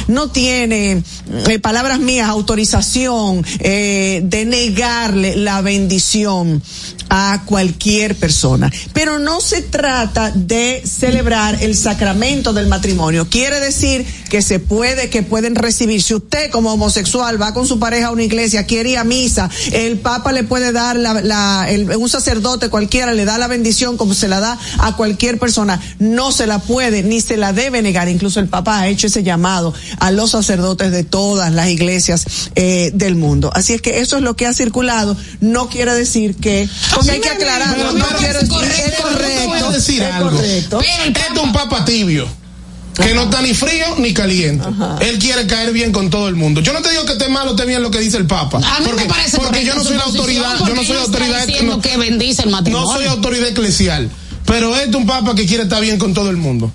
no 0.07 0.29
tiene, 0.29 1.03
eh, 1.47 1.59
palabras 1.59 1.99
mías, 1.99 2.29
autorización 2.29 3.45
eh, 3.59 4.21
de 4.23 4.45
negarle 4.45 5.35
la 5.35 5.61
bendición 5.61 6.61
a 7.09 7.43
cualquier 7.45 8.15
persona. 8.15 8.71
Pero 8.93 9.19
no 9.19 9.41
se 9.41 9.61
trata 9.61 10.31
de 10.31 10.81
celebrar 10.85 11.61
el 11.61 11.75
sacramento 11.75 12.53
del 12.53 12.67
matrimonio. 12.67 13.27
Quiere 13.29 13.59
decir 13.59 14.05
que 14.29 14.41
se 14.41 14.59
puede, 14.59 15.09
que 15.09 15.21
pueden 15.21 15.55
recibir. 15.55 16.01
Si 16.01 16.13
usted 16.13 16.49
como 16.51 16.71
homosexual 16.71 17.41
va 17.41 17.53
con 17.53 17.67
su 17.67 17.79
pareja 17.79 18.07
a 18.07 18.11
una 18.11 18.23
iglesia, 18.23 18.65
quiere 18.65 18.91
ir 18.91 18.97
a 18.97 19.03
misa, 19.03 19.49
el 19.73 19.99
Papa 19.99 20.31
le 20.31 20.45
puede 20.45 20.71
dar 20.71 20.95
la, 20.95 21.67
un 21.97 22.09
sacerdote 22.09 22.69
cualquiera 22.69 23.13
le 23.13 23.25
da 23.25 23.37
la 23.37 23.47
bendición 23.47 23.97
como 23.97 24.13
se 24.13 24.29
la 24.29 24.39
da 24.39 24.57
a 24.79 24.95
cualquier 24.95 25.37
persona. 25.37 25.81
No 25.99 26.31
se 26.31 26.47
la 26.47 26.59
puede 26.59 27.03
ni 27.03 27.19
se 27.19 27.35
la 27.35 27.51
debe 27.51 27.81
negar. 27.81 28.07
Incluso 28.07 28.39
el 28.39 28.47
Papa 28.47 28.79
ha 28.79 28.87
hecho 28.87 29.07
ese 29.07 29.21
llamado 29.21 29.30
llamado 29.31 29.73
a 29.99 30.11
los 30.11 30.31
sacerdotes 30.31 30.91
de 30.91 31.03
todas 31.03 31.53
las 31.53 31.69
iglesias 31.69 32.25
eh, 32.55 32.91
del 32.93 33.15
mundo. 33.15 33.49
Así 33.53 33.73
es 33.73 33.81
que 33.81 33.99
eso 33.99 34.17
es 34.17 34.23
lo 34.23 34.35
que 34.35 34.45
ha 34.45 34.53
circulado. 34.53 35.15
No 35.39 35.69
quiere 35.69 35.93
decir 35.93 36.35
que, 36.35 36.67
porque 36.93 37.11
hay 37.11 37.21
que 37.21 37.29
aclararlo, 37.29 37.93
no 37.93 38.05
quiero 38.17 38.39
decir 38.39 38.57
es 38.61 38.99
correcto. 38.99 39.71
decir 39.71 40.03
es 40.03 40.11
algo. 40.11 40.31
correcto. 40.31 40.81
Este 40.81 41.21
es 41.21 41.39
un 41.41 41.53
papa 41.53 41.85
tibio. 41.85 42.27
Que 42.93 43.15
no 43.15 43.23
está 43.23 43.41
ni 43.41 43.53
frío 43.53 43.85
ni 43.99 44.13
caliente. 44.13 44.65
Él 44.99 45.17
quiere 45.17 45.47
caer 45.47 45.71
bien 45.71 45.93
con 45.93 46.09
todo 46.09 46.27
el 46.27 46.35
mundo. 46.35 46.59
Yo 46.59 46.73
no 46.73 46.81
te 46.81 46.91
digo 46.91 47.05
que 47.05 47.13
esté 47.13 47.29
malo, 47.29 47.51
esté 47.51 47.65
bien 47.65 47.81
lo 47.81 47.89
que 47.89 47.99
dice 47.99 48.17
el 48.17 48.27
Papa. 48.27 48.57
A 48.57 48.79
mí 48.79 48.85
porque 48.85 49.03
me 49.03 49.09
parece 49.09 49.37
porque 49.37 49.63
yo 49.63 49.73
no 49.75 49.83
soy 49.83 49.95
la 49.95 50.03
autoridad, 50.03 50.57
yo 50.67 50.75
no 50.75 50.83
soy 50.83 50.97
autoridad 50.97 51.47
no, 51.63 51.79
que 51.79 51.95
bendice 51.95 52.43
el 52.43 52.49
matrimonio. 52.49 52.85
no 52.85 52.93
soy 52.93 53.05
autoridad 53.05 53.47
eclesial. 53.47 54.11
Pero 54.45 54.75
este 54.75 54.89
es 54.89 54.95
un 54.95 55.05
papa 55.05 55.33
que 55.33 55.45
quiere 55.45 55.63
estar 55.63 55.81
bien 55.81 55.97
con 55.97 56.13
todo 56.13 56.29
el 56.29 56.35
mundo. 56.35 56.71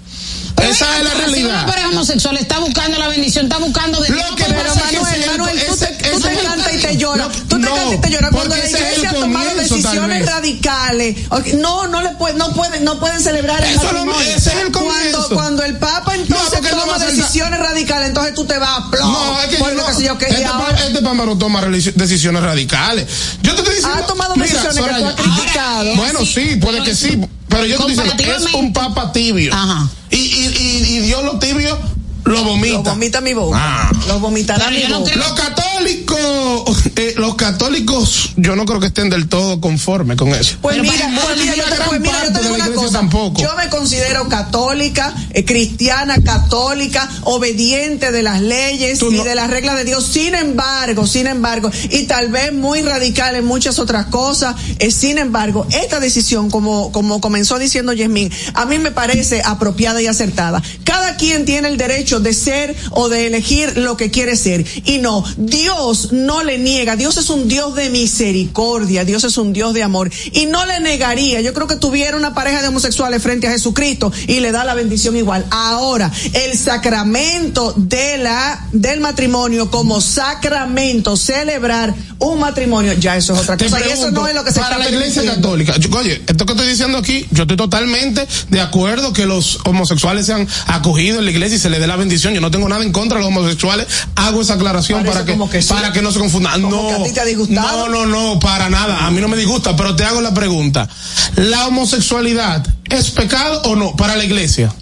Esa 0.62 0.86
venga, 0.86 0.98
es 0.98 1.04
la 1.04 1.10
pero 1.10 1.28
Si 1.28 1.44
una 1.44 1.52
realidad. 1.52 1.66
pareja 1.66 1.88
homosexual 1.88 2.36
está 2.38 2.58
buscando 2.58 2.98
la 2.98 3.08
bendición, 3.08 3.46
está 3.46 3.58
buscando 3.58 4.00
de 4.00 4.08
Lo 4.08 4.16
Dios, 4.16 4.30
que 4.36 4.44
¿cómo 4.44 4.56
Pero 4.56 4.74
Manuel, 4.74 5.26
Manuel, 5.26 5.66
tú 5.66 5.76
te, 5.76 6.42
cantas 6.42 6.74
y 6.74 6.78
te 6.78 6.96
lloras. 6.96 7.28
Tú 7.48 7.60
te 7.60 7.66
cantas 7.66 7.92
y 7.94 7.98
te 7.98 8.10
lloras 8.10 8.30
cuando 8.30 8.56
la 8.56 8.66
iglesia 8.66 9.10
ha 9.10 9.14
tomado 9.14 9.55
vez. 9.92 10.26
radicales. 10.26 11.16
No, 11.54 11.86
no 11.88 12.02
le 12.02 12.10
pueden, 12.10 12.38
no 12.38 12.52
pueden, 12.52 12.84
no 12.84 12.98
pueden 12.98 13.20
celebrar 13.20 13.62
el 13.64 13.76
matrimonio. 13.76 14.20
ese 14.20 14.50
es 14.50 14.56
el 14.56 14.72
cuando, 14.72 14.78
comienzo. 14.94 15.28
cuando 15.34 15.62
el 15.64 15.76
Papa 15.78 16.14
entonces 16.14 16.62
no 16.62 16.68
toma 16.70 16.98
decisiones 16.98 17.58
radicales, 17.58 18.08
entonces 18.08 18.34
tú 18.34 18.44
te 18.44 18.58
vas 18.58 18.78
a 18.78 18.90
plomo. 18.90 19.12
No, 19.12 19.40
es 19.42 19.48
que 19.48 19.58
yo 19.58 19.70
no, 19.74 19.86
que 19.86 19.94
sé 19.94 20.04
yo, 20.04 20.18
que 20.18 20.26
este, 20.26 20.42
pa- 20.42 20.48
ahora 20.50 20.84
este 20.86 21.02
papa 21.02 21.24
no 21.26 21.38
toma 21.38 21.62
decisiones 21.66 22.42
radicales. 22.42 23.06
Yo 23.42 23.52
te 23.54 23.58
estoy 23.60 23.74
diciendo. 23.76 23.98
ha 24.02 24.06
tomado 24.06 24.34
mira, 24.36 24.46
decisiones 24.46 24.74
que 24.76 24.82
tú 24.82 24.86
Soraya, 24.88 25.08
has 25.08 25.14
criticado. 25.14 25.78
Ahora, 25.80 25.94
Bueno, 25.96 26.20
Sí, 26.26 26.32
sí, 26.50 26.56
puede 26.56 26.72
pero 26.78 26.84
que 26.84 26.94
sí. 26.94 27.20
Pero 27.48 27.64
yo 27.64 27.76
te 27.86 27.92
estoy 27.92 28.06
diciendo, 28.06 28.48
es 28.48 28.54
un 28.54 28.72
papa 28.72 29.12
tibio. 29.12 29.54
Ajá. 29.54 29.88
Y, 30.10 30.16
y, 30.16 30.46
y, 30.58 30.96
y 30.96 30.98
Dios 31.00 31.22
lo 31.24 31.38
tibio 31.38 31.78
lo 32.26 32.44
vomita. 32.44 32.74
lo 32.74 32.82
vomita 32.82 33.20
mi 33.20 33.32
boca. 33.34 33.56
Ah. 33.60 33.90
Lo 34.08 34.20
vomitará 34.20 34.70
mi 34.70 34.82
boca. 34.84 35.10
creo- 35.12 35.18
Los 35.18 35.32
católicos, 35.34 36.80
eh, 36.96 37.14
los 37.16 37.34
católicos, 37.36 38.30
yo 38.36 38.56
no 38.56 38.64
creo 38.66 38.80
que 38.80 38.86
estén 38.88 39.10
del 39.10 39.28
todo 39.28 39.60
conformes 39.60 40.16
con 40.16 40.28
eso. 40.30 40.56
Pues 40.60 40.76
Pero 40.76 40.90
mira, 40.92 41.10
pues 41.24 41.38
mira, 41.38 41.54
yo 41.56 41.62
pues 41.88 42.00
mira, 42.00 42.12
yo 42.14 42.18
parte 42.32 42.38
te 42.38 42.42
digo 42.42 42.54
una 42.54 42.68
cosa. 42.74 42.98
tampoco. 42.98 43.40
Yo 43.42 43.54
me 43.56 43.68
considero 43.68 44.28
católica, 44.28 45.14
eh, 45.30 45.44
cristiana, 45.44 46.16
católica, 46.22 47.08
obediente 47.24 48.10
de 48.12 48.22
las 48.22 48.40
leyes 48.40 48.98
Tú 48.98 49.10
y 49.12 49.16
no- 49.18 49.24
de 49.24 49.34
las 49.34 49.50
reglas 49.50 49.76
de 49.76 49.84
Dios. 49.84 50.04
Sin 50.06 50.34
embargo, 50.34 51.06
sin 51.06 51.26
embargo, 51.26 51.70
y 51.90 52.04
tal 52.04 52.30
vez 52.30 52.52
muy 52.52 52.82
radical 52.82 53.36
en 53.36 53.44
muchas 53.44 53.78
otras 53.78 54.06
cosas, 54.06 54.56
eh, 54.78 54.90
sin 54.90 55.18
embargo, 55.18 55.66
esta 55.70 56.00
decisión, 56.00 56.50
como, 56.50 56.92
como 56.92 57.20
comenzó 57.20 57.58
diciendo 57.58 57.92
Yasmín, 57.92 58.30
a 58.54 58.64
mí 58.66 58.78
me 58.78 58.90
parece 58.90 59.42
apropiada 59.44 60.00
y 60.02 60.06
acertada. 60.06 60.62
Cada 60.84 61.16
quien 61.16 61.44
tiene 61.44 61.68
el 61.68 61.76
derecho 61.76 62.15
de 62.20 62.32
ser 62.34 62.74
o 62.90 63.08
de 63.08 63.26
elegir 63.26 63.76
lo 63.78 63.96
que 63.96 64.10
quiere 64.10 64.36
ser. 64.36 64.64
Y 64.84 64.98
no, 64.98 65.24
Dios 65.36 66.12
no 66.12 66.42
le 66.42 66.58
niega. 66.58 66.96
Dios 66.96 67.16
es 67.16 67.30
un 67.30 67.48
Dios 67.48 67.74
de 67.74 67.90
misericordia. 67.90 69.04
Dios 69.04 69.24
es 69.24 69.36
un 69.38 69.52
Dios 69.52 69.74
de 69.74 69.82
amor. 69.82 70.10
Y 70.32 70.46
no 70.46 70.64
le 70.66 70.80
negaría. 70.80 71.40
Yo 71.40 71.52
creo 71.54 71.66
que 71.66 71.76
tuviera 71.76 72.16
una 72.16 72.34
pareja 72.34 72.62
de 72.62 72.68
homosexuales 72.68 73.22
frente 73.22 73.46
a 73.46 73.50
Jesucristo 73.50 74.12
y 74.26 74.40
le 74.40 74.52
da 74.52 74.64
la 74.64 74.74
bendición 74.74 75.16
igual. 75.16 75.44
Ahora, 75.50 76.10
el 76.32 76.56
sacramento 76.58 77.74
de 77.76 78.18
la, 78.18 78.66
del 78.72 79.00
matrimonio 79.00 79.70
como 79.70 80.00
sacramento, 80.00 81.16
celebrar 81.16 81.94
un 82.18 82.40
matrimonio, 82.40 82.92
ya 82.94 83.16
eso 83.16 83.34
es 83.34 83.40
otra 83.40 83.56
cosa. 83.56 83.78
Y 83.86 83.90
eso 83.90 84.10
no 84.10 84.26
es 84.26 84.34
lo 84.34 84.42
que 84.44 84.52
se 84.52 84.60
para 84.60 84.76
está 84.76 84.88
la 84.90 84.96
iglesia 84.96 85.24
católica. 85.24 85.76
yo- 85.78 85.90
oye, 85.98 86.22
esto 86.26 86.46
que 86.46 86.52
estoy 86.52 86.68
diciendo 86.68 86.98
aquí, 86.98 87.26
yo 87.30 87.42
estoy 87.42 87.56
totalmente 87.56 88.26
de 88.48 88.60
acuerdo 88.60 89.12
que 89.12 89.26
los 89.26 89.58
homosexuales 89.64 90.26
sean 90.26 90.46
acogidos 90.66 91.18
en 91.18 91.24
la 91.26 91.30
iglesia 91.30 91.56
y 91.56 91.60
se 91.60 91.68
les 91.70 91.80
dé 91.80 91.86
la 91.86 91.96
bendición. 91.96 92.05
Yo 92.08 92.40
no 92.40 92.50
tengo 92.50 92.68
nada 92.68 92.84
en 92.84 92.92
contra 92.92 93.18
de 93.18 93.24
los 93.24 93.28
homosexuales. 93.36 93.86
Hago 94.14 94.40
esa 94.42 94.54
aclaración 94.54 95.00
Parece 95.00 95.12
para 95.14 95.26
que, 95.26 95.32
como 95.32 95.50
que 95.50 95.62
sí. 95.62 95.68
para 95.68 95.92
que 95.92 96.02
no 96.02 96.10
se 96.12 96.18
confundan. 96.18 96.62
Como 96.62 96.82
No, 96.82 96.88
que 96.88 96.94
a 96.94 97.02
ti 97.04 97.12
te 97.12 97.20
ha 97.20 97.24
disgustado. 97.24 97.88
no, 97.88 98.06
no, 98.06 98.34
no, 98.34 98.38
para 98.40 98.70
nada. 98.70 99.06
A 99.06 99.10
mí 99.10 99.20
no 99.20 99.28
me 99.28 99.36
disgusta, 99.36 99.76
pero 99.76 99.94
te 99.96 100.04
hago 100.04 100.20
la 100.20 100.32
pregunta. 100.34 100.88
¿La 101.36 101.66
homosexualidad 101.66 102.66
es 102.90 103.10
pecado 103.10 103.62
o 103.64 103.76
no 103.76 103.96
para 103.96 104.16
la 104.16 104.24
iglesia? 104.24 104.72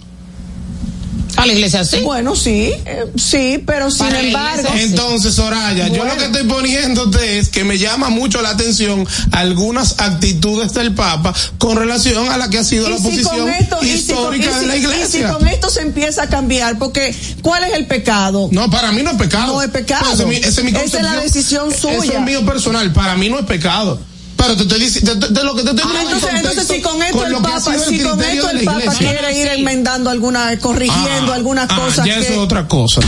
A 1.37 1.45
la 1.45 1.53
iglesia 1.53 1.83
sí. 1.83 1.97
Bueno, 2.01 2.35
sí, 2.35 2.71
eh, 2.85 3.05
sí, 3.17 3.61
pero 3.65 3.91
sin 3.91 4.07
embargo. 4.07 4.61
iglesia. 4.69 4.83
Entonces, 4.83 5.35
Soraya, 5.35 5.87
yo 5.89 6.05
lo 6.05 6.15
que 6.17 6.25
estoy 6.25 6.43
poniéndote 6.43 7.39
es 7.39 7.49
que 7.49 7.63
me 7.63 7.77
llama 7.77 8.09
mucho 8.09 8.41
la 8.41 8.51
atención 8.51 9.05
algunas 9.31 9.99
actitudes 9.99 10.73
del 10.73 10.93
Papa 10.93 11.33
con 11.57 11.75
relación 11.77 12.29
a 12.31 12.37
la 12.37 12.49
que 12.49 12.59
ha 12.59 12.63
sido 12.63 12.89
la 12.89 12.97
si 12.97 13.03
posición 13.03 13.39
con 13.39 13.49
esto- 13.49 13.77
y 13.81 13.85
si 13.85 14.13
con- 14.13 14.15
histórica 14.35 14.49
y 14.49 14.53
si- 14.53 14.59
de 14.59 14.65
la 14.67 14.75
Y 14.75 14.79
si 14.79 14.85
iglesia. 14.85 15.33
con 15.33 15.47
esto 15.47 15.69
se 15.69 15.81
empieza 15.81 16.23
a 16.23 16.29
cambiar, 16.29 16.77
porque 16.77 17.13
¿cuál 17.41 17.63
es 17.65 17.73
el 17.73 17.85
pecado? 17.85 18.49
No, 18.51 18.69
para 18.69 18.91
mí 18.91 19.03
no 19.03 19.11
es 19.11 19.17
pecado. 19.17 19.53
No 19.53 19.61
es 19.61 19.69
pecado. 19.69 20.05
Pues 20.05 20.13
ese 20.13 20.23
es 20.23 20.27
mi- 20.29 20.35
ese 20.37 20.47
es 20.61 20.63
mi 20.63 20.69
Esa 20.71 20.97
es 20.97 21.03
la 21.03 21.15
decisión 21.17 21.71
Eso 21.71 21.89
suya. 21.93 22.13
es 22.19 22.21
mío 22.21 22.45
personal. 22.45 22.91
Para 22.93 23.15
mí 23.17 23.29
no 23.29 23.39
es 23.39 23.45
pecado. 23.45 23.99
Pero 24.37 24.57
te 24.57 24.63
estoy 24.63 24.79
diciendo, 24.81 25.15
de, 25.15 25.43
lo 25.45 25.55
que 25.55 25.63
te 25.63 25.69
estoy 25.69 25.83
Ah, 25.85 25.87
poniendo 25.87 26.09
en 26.11 26.15
entonces, 26.17 26.39
entonces 26.41 26.67
si 26.75 26.81
con 26.81 27.01
esto 27.01 27.17
con 27.17 27.27
el 27.27 27.33
Papa, 27.41 27.61
si 27.87 27.99
con 28.01 28.21
esto 28.21 28.44
el 28.59 28.65
Papa 28.65 28.79
iglesia. 28.79 28.99
quiere 29.11 29.37
ir 29.39 29.47
enmendando 29.59 30.09
algunas, 30.09 30.57
corrigiendo 30.59 31.31
Ah, 31.31 31.35
algunas 31.35 31.69
ah, 31.69 31.75
cosas 31.75 32.05
ya 32.05 32.15
que 32.15 32.21
eso 32.21 32.33
es 32.33 32.39
otra 32.39 32.67
cosa. 32.67 33.01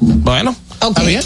Bueno, 0.00 0.54
Ok. 0.80 0.88
está 0.98 1.02
bien. 1.02 1.22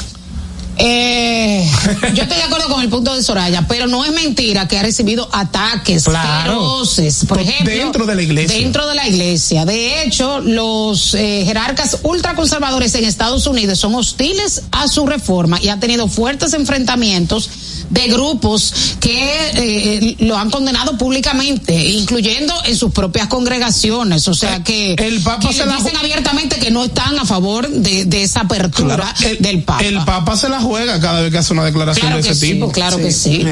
Eh, 0.80 1.68
yo 2.14 2.22
estoy 2.22 2.36
de 2.38 2.42
acuerdo 2.44 2.68
con 2.68 2.80
el 2.82 2.88
punto 2.88 3.14
de 3.14 3.22
Soraya, 3.22 3.66
pero 3.68 3.86
no 3.86 4.04
es 4.04 4.12
mentira 4.12 4.68
que 4.68 4.78
ha 4.78 4.82
recibido 4.82 5.28
ataques 5.32 6.04
Claro. 6.04 6.52
feroces, 6.52 7.24
por 7.26 7.40
ejemplo, 7.40 7.74
dentro 7.74 8.06
de 8.06 8.14
la 8.14 8.22
iglesia. 8.22 8.56
Dentro 8.58 8.86
de 8.86 8.94
la 8.94 9.08
iglesia. 9.08 9.64
De 9.64 10.02
hecho, 10.04 10.40
los 10.40 11.14
eh, 11.14 11.42
jerarcas 11.46 11.98
ultraconservadores 12.02 12.94
en 12.94 13.04
Estados 13.04 13.46
Unidos 13.46 13.78
son 13.78 13.94
hostiles 13.94 14.62
a 14.70 14.88
su 14.88 15.06
reforma 15.06 15.58
y 15.60 15.68
ha 15.68 15.80
tenido 15.80 16.08
fuertes 16.08 16.52
enfrentamientos 16.54 17.50
de 17.90 18.06
grupos 18.08 18.96
que 19.00 19.50
eh, 19.54 20.16
lo 20.20 20.36
han 20.36 20.50
condenado 20.50 20.98
públicamente, 20.98 21.74
incluyendo 21.88 22.52
en 22.66 22.76
sus 22.76 22.92
propias 22.92 23.28
congregaciones. 23.28 24.28
O 24.28 24.34
sea 24.34 24.62
que, 24.62 24.92
El 24.94 25.20
Papa 25.22 25.48
que 25.48 25.54
se 25.54 25.64
la 25.64 25.76
dicen 25.76 25.94
ju- 25.94 25.98
abiertamente 26.00 26.56
que 26.58 26.70
no 26.70 26.84
están 26.84 27.18
a 27.18 27.24
favor 27.24 27.68
de, 27.68 28.04
de 28.04 28.22
esa 28.22 28.40
apertura 28.40 28.96
Claro, 28.96 29.12
el, 29.30 29.38
del 29.38 29.62
Papa. 29.64 29.84
el 29.84 30.04
Papa 30.04 30.36
se 30.36 30.48
la 30.50 30.60
juega 30.68 31.00
cada 31.00 31.20
vez 31.22 31.32
que 31.32 31.38
hace 31.38 31.52
una 31.52 31.64
declaración 31.64 32.06
Claro 32.06 32.16
de 32.18 32.22
que 32.22 32.30
ese 32.30 32.40
sí, 32.46 32.52
tipo. 32.52 32.70
claro 32.70 32.96
Sí. 32.98 33.02
que 33.02 33.12
sí. 33.12 33.44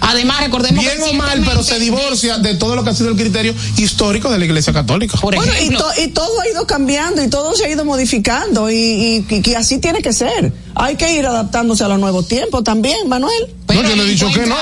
Además, 0.00 0.40
recordemos 0.40 0.84
Bien 0.84 0.96
que 0.98 1.10
o 1.10 1.14
mal, 1.14 1.42
pero 1.46 1.62
se 1.62 1.78
divorcia 1.78 2.38
de 2.38 2.54
todo 2.54 2.76
lo 2.76 2.84
que 2.84 2.90
ha 2.90 2.94
sido 2.94 3.08
el 3.10 3.16
criterio 3.16 3.54
histórico 3.78 4.30
de 4.30 4.38
la 4.38 4.44
Iglesia 4.44 4.72
Católica. 4.72 5.18
Por 5.18 5.34
Bueno, 5.34 5.52
y, 5.62 5.70
to- 5.70 5.90
y 6.04 6.08
todo 6.08 6.40
ha 6.40 6.48
ido 6.48 6.66
cambiando 6.66 7.22
y 7.22 7.28
todo 7.28 7.54
se 7.54 7.64
ha 7.64 7.70
ido 7.70 7.84
modificando 7.84 8.70
y, 8.70 8.74
y, 8.76 9.26
y 9.28 9.40
que 9.42 9.56
así 9.56 9.78
tiene 9.78 10.02
que 10.02 10.12
ser. 10.12 10.52
Hay 10.74 10.96
que 10.96 11.12
ir 11.12 11.26
adaptándose 11.26 11.84
a 11.84 11.88
los 11.88 11.98
nuevos 11.98 12.26
tiempos 12.28 12.64
también, 12.64 13.08
Manuel. 13.08 13.48
pero 13.66 13.82
no, 13.82 13.88
yo 13.88 13.96
no 13.96 14.02
he 14.02 14.06
dicho 14.06 14.30
que 14.32 14.46
no. 14.46 14.56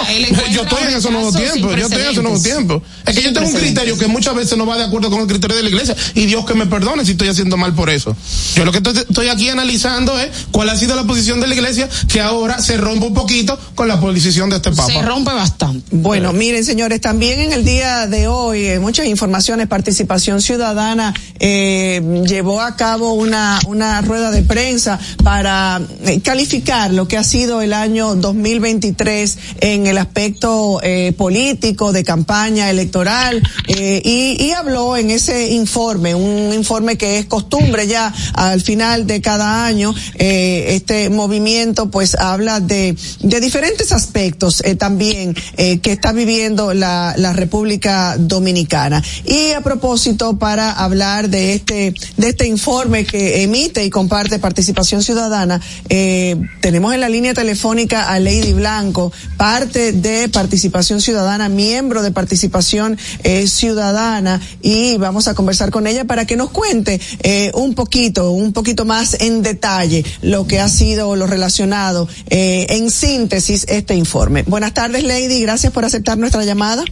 Yo 0.53 0.63
estoy 0.63 0.83
en 0.85 0.95
esos 0.97 1.11
nuevos 1.11 1.35
tiempos. 1.35 1.77
Yo 1.77 1.87
estoy 1.87 2.03
en 2.03 2.09
esos 2.11 2.23
nuevos 2.23 2.43
tiempos. 2.43 2.83
Es 3.07 3.15
que 3.15 3.23
yo 3.23 3.33
tengo 3.33 3.49
un 3.49 3.55
criterio 3.55 3.97
que 3.99 4.07
muchas 4.07 4.35
veces 4.35 4.57
no 4.59 4.67
va 4.67 4.77
de 4.77 4.85
acuerdo 4.85 5.11
con 5.11 5.21
el 5.21 5.27
criterio 5.27 5.57
de 5.57 5.63
la 5.63 5.69
iglesia. 5.69 5.97
Y 6.15 6.27
Dios 6.27 6.45
que 6.45 6.55
me 6.55 6.67
perdone 6.67 7.05
si 7.05 7.13
estoy 7.13 7.29
haciendo 7.29 7.57
mal 7.57 7.75
por 7.75 7.91
eso. 7.91 8.17
Yo 8.55 8.65
lo 8.65 8.73
que 8.73 8.79
estoy, 8.79 8.97
estoy 8.97 9.29
aquí 9.29 9.49
analizando 9.49 10.19
es 10.19 10.29
cuál 10.51 10.69
ha 10.71 10.77
sido 10.77 10.95
la 10.97 11.05
posición 11.05 11.41
de 11.41 11.47
la 11.47 11.55
iglesia 11.55 11.89
que 12.09 12.21
ahora 12.21 12.61
se 12.61 12.77
rompe 12.77 13.07
un 13.07 13.15
poquito 13.15 13.59
con 13.75 13.89
la 13.89 14.01
posición 14.01 14.51
de 14.51 14.57
este 14.57 14.71
Papa. 14.71 14.93
Se 14.93 15.03
rompe 15.03 15.33
bastante. 15.33 15.85
Bueno, 15.91 16.33
miren 16.33 16.65
señores, 16.65 17.01
también 17.01 17.41
en 17.41 17.53
el 17.53 17.65
día 17.65 18.07
de 18.07 18.29
hoy, 18.29 18.67
eh, 18.67 18.79
muchas 18.79 19.07
informaciones, 19.07 19.67
participación 19.69 20.41
ciudadana 20.43 21.15
eh, 21.39 22.01
llevó 22.27 22.61
a 22.61 22.77
cabo 22.77 23.15
una, 23.15 23.59
una 23.67 24.01
rueda 24.03 24.31
de 24.31 24.43
prensa 24.43 24.99
para 25.25 25.81
calificar 26.23 26.93
lo 26.93 27.09
que 27.09 27.17
ha 27.17 27.25
sido 27.25 27.63
el 27.63 27.73
año 27.73 28.15
2023 28.17 29.39
en 29.61 29.87
el 29.87 29.99
aspecto 29.99 30.81
eh, 30.83 31.13
político, 31.17 31.93
de 31.93 32.05
campaña 32.05 32.71
electoral, 32.71 33.43
eh, 33.69 34.03
y, 34.05 34.43
y 34.43 34.51
habló 34.53 34.97
en 34.97 35.11
ese 35.11 35.53
informe, 35.53 36.15
un 36.15 36.53
informe 36.53 36.97
que 36.97 37.19
es 37.19 37.27
costumbre 37.27 37.87
ya 37.87 38.13
al 38.35 38.61
final 38.61 39.07
de 39.07 39.21
cada 39.21 39.65
año, 39.65 39.95
eh, 40.15 40.75
este 40.75 41.11
movimiento 41.11 41.91
pues 41.91 42.15
habla 42.15 42.61
de, 42.61 42.97
de 43.21 43.41
diferentes 43.41 43.93
aspectos 43.93 44.63
eh, 44.65 44.75
también 44.75 45.35
eh, 45.57 45.79
que 45.79 45.93
está 45.93 46.13
viviendo 46.13 46.75
la, 46.75 47.15
la 47.17 47.33
República 47.33 48.17
Dominicana. 48.19 49.03
Y 49.25 49.53
a 49.53 49.61
propósito, 49.61 50.39
para 50.39 50.73
hablar 50.73 51.29
de 51.29 51.55
este, 51.55 51.95
de 52.17 52.29
este 52.29 52.47
informe 52.47 53.05
que 53.05 53.43
emite 53.43 53.85
y 53.85 53.91
comparte 53.91 54.39
Participación 54.39 55.03
Ciudadana, 55.03 55.61
eh, 55.95 56.41
tenemos 56.63 56.95
en 56.95 57.01
la 57.01 57.11
línea 57.11 57.35
telefónica 57.35 58.09
a 58.09 58.19
Lady 58.19 58.55
Blanco, 58.55 59.13
parte 59.37 59.93
de 59.93 60.31
Participación 60.31 61.03
Ciudadana, 61.03 61.51
miembro 61.51 62.01
de 62.01 62.11
Participación 62.11 62.97
eh, 63.25 63.47
Ciudadana, 63.47 64.41
y 64.63 64.97
vamos 64.97 65.29
a 65.29 65.35
conversar 65.35 65.71
con 65.71 65.87
ella 65.87 66.07
para 66.07 66.25
que 66.25 66.35
nos 66.35 66.49
cuente 66.49 66.99
eh, 67.23 67.51
un 67.53 67.75
poquito, 67.75 68.31
un 68.31 68.55
poquito 68.55 68.87
más 68.87 69.19
en 69.21 69.43
detalle 69.43 70.03
lo 70.23 70.47
que 70.47 70.61
ha 70.61 70.69
sido 70.71 71.15
lo 71.15 71.27
relacionado 71.27 72.09
eh, 72.31 72.69
en 72.71 72.91
síntesis 72.91 73.67
este 73.69 73.95
informe. 73.95 74.45
Buenas 74.45 74.73
tardes, 74.73 75.05
Lady, 75.05 75.43
gracias 75.43 75.75
por 75.75 75.85
aceptar 75.85 76.17
nuestra 76.17 76.43
llamada. 76.43 76.87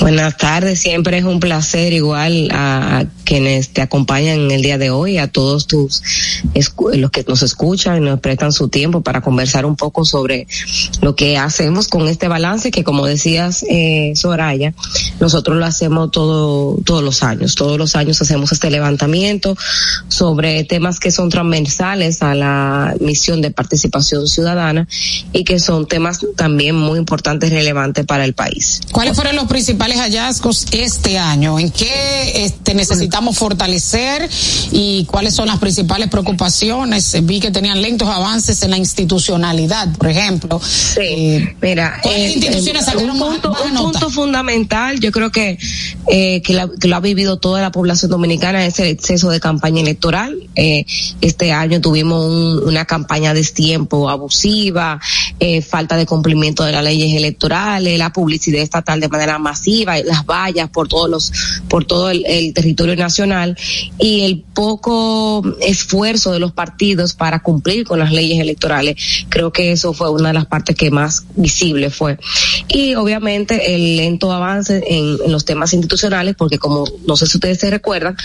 Buenas 0.00 0.36
tardes, 0.36 0.80
siempre 0.80 1.18
es 1.18 1.24
un 1.24 1.40
placer 1.40 1.92
igual 1.92 2.48
a 2.52 3.04
quienes 3.24 3.70
te 3.70 3.82
acompañan 3.82 4.40
en 4.40 4.50
el 4.50 4.62
día 4.62 4.78
de 4.78 4.90
hoy, 4.90 5.18
a 5.18 5.28
todos 5.28 5.66
tus 5.66 6.02
los 6.94 7.10
que 7.10 7.24
nos 7.26 7.42
escuchan 7.42 7.98
y 7.98 8.00
nos 8.00 8.20
prestan 8.20 8.52
su 8.52 8.68
tiempo 8.68 9.00
para 9.00 9.20
conversar 9.20 9.66
un 9.66 9.76
poco 9.76 10.04
sobre 10.04 10.46
lo 11.00 11.16
que 11.16 11.36
hacemos 11.36 11.88
con 11.88 12.06
este 12.08 12.28
balance 12.28 12.70
que 12.70 12.84
como 12.84 13.06
decías 13.06 13.64
eh, 13.68 14.12
Soraya, 14.14 14.74
nosotros 15.20 15.56
lo 15.56 15.64
hacemos 15.64 16.10
todo 16.10 16.78
todos 16.84 17.02
los 17.02 17.22
años, 17.22 17.54
todos 17.54 17.78
los 17.78 17.96
años 17.96 18.20
hacemos 18.22 18.52
este 18.52 18.70
levantamiento 18.70 19.56
sobre 20.08 20.64
temas 20.64 21.00
que 21.00 21.10
son 21.10 21.28
transversales 21.30 22.22
a 22.22 22.34
la 22.34 22.94
misión 23.00 23.42
de 23.42 23.50
participación 23.50 24.26
ciudadana 24.28 24.86
y 25.32 25.44
que 25.44 25.58
son 25.58 25.86
temas 25.86 26.20
también 26.36 26.76
muy 26.76 26.98
importantes 26.98 27.50
y 27.50 27.54
relevantes 27.54 28.04
para 28.04 28.24
el 28.24 28.34
país. 28.34 28.80
¿Cuáles 28.92 29.16
fueron 29.16 29.36
los 29.36 29.46
principales 29.56 29.96
hallazgos 29.96 30.66
este 30.70 31.16
año? 31.16 31.58
¿En 31.58 31.70
qué 31.70 32.44
este, 32.44 32.74
necesitamos 32.74 33.38
fortalecer 33.38 34.28
y 34.70 35.06
cuáles 35.06 35.32
son 35.32 35.48
las 35.48 35.58
principales 35.58 36.10
preocupaciones? 36.10 37.16
Vi 37.24 37.40
que 37.40 37.50
tenían 37.50 37.80
lentos 37.80 38.06
avances 38.06 38.62
en 38.64 38.72
la 38.72 38.76
institucionalidad, 38.76 39.96
por 39.96 40.08
ejemplo. 40.08 40.60
Sí, 40.62 41.00
eh, 41.00 41.56
mira, 41.62 42.02
eh, 42.04 42.34
instituciones 42.34 42.86
eh, 42.86 42.96
un, 42.98 43.18
punto, 43.18 43.56
un 43.64 43.74
punto, 43.74 44.10
fundamental, 44.10 45.00
yo 45.00 45.10
creo 45.10 45.32
que, 45.32 45.58
eh, 46.06 46.42
que, 46.42 46.68
que, 46.78 46.88
lo 46.88 46.96
ha 46.96 47.00
vivido 47.00 47.38
toda 47.38 47.62
la 47.62 47.72
población 47.72 48.10
dominicana 48.10 48.66
es 48.66 48.78
el 48.80 48.88
exceso 48.88 49.30
de 49.30 49.40
campaña 49.40 49.80
electoral. 49.80 50.36
Eh, 50.54 50.84
este 51.22 51.50
año 51.52 51.80
tuvimos 51.80 52.26
un, 52.26 52.68
una 52.68 52.84
campaña 52.84 53.32
de 53.32 53.42
tiempo 53.42 54.10
abusiva, 54.10 55.00
falta 55.66 55.96
de 55.96 56.04
cumplimiento 56.04 56.62
de 56.62 56.72
las 56.72 56.84
leyes 56.84 57.16
electorales, 57.16 57.98
la 57.98 58.12
publicidad 58.12 58.60
estatal 58.60 59.00
de 59.00 59.08
manera 59.08 59.38
masiva, 59.46 59.98
las 59.98 60.26
vallas 60.26 60.68
por 60.70 60.88
todos 60.88 61.08
los, 61.08 61.32
por 61.68 61.84
todo 61.84 62.10
el, 62.10 62.24
el, 62.26 62.52
territorio 62.52 62.96
nacional 62.96 63.56
y 63.98 64.22
el 64.22 64.42
poco 64.54 65.42
esfuerzo 65.60 66.32
de 66.32 66.40
los 66.40 66.52
partidos 66.52 67.14
para 67.14 67.40
cumplir 67.40 67.84
con 67.84 68.00
las 68.00 68.10
leyes 68.10 68.40
electorales. 68.40 68.96
Creo 69.28 69.52
que 69.52 69.70
eso 69.70 69.92
fue 69.92 70.10
una 70.10 70.28
de 70.28 70.34
las 70.34 70.46
partes 70.46 70.74
que 70.74 70.90
más 70.90 71.26
visible 71.36 71.90
fue. 71.90 72.18
Y 72.68 72.96
obviamente 72.96 73.74
el 73.74 73.96
lento 73.98 74.32
avance 74.32 74.82
en, 74.88 75.16
los 75.30 75.44
temas 75.44 75.72
institucionales, 75.72 76.34
porque 76.36 76.58
como 76.58 76.84
no 77.06 77.16
sé 77.16 77.26
si 77.26 77.36
ustedes 77.36 77.60
se 77.60 77.70
recuerdan, 77.70 78.16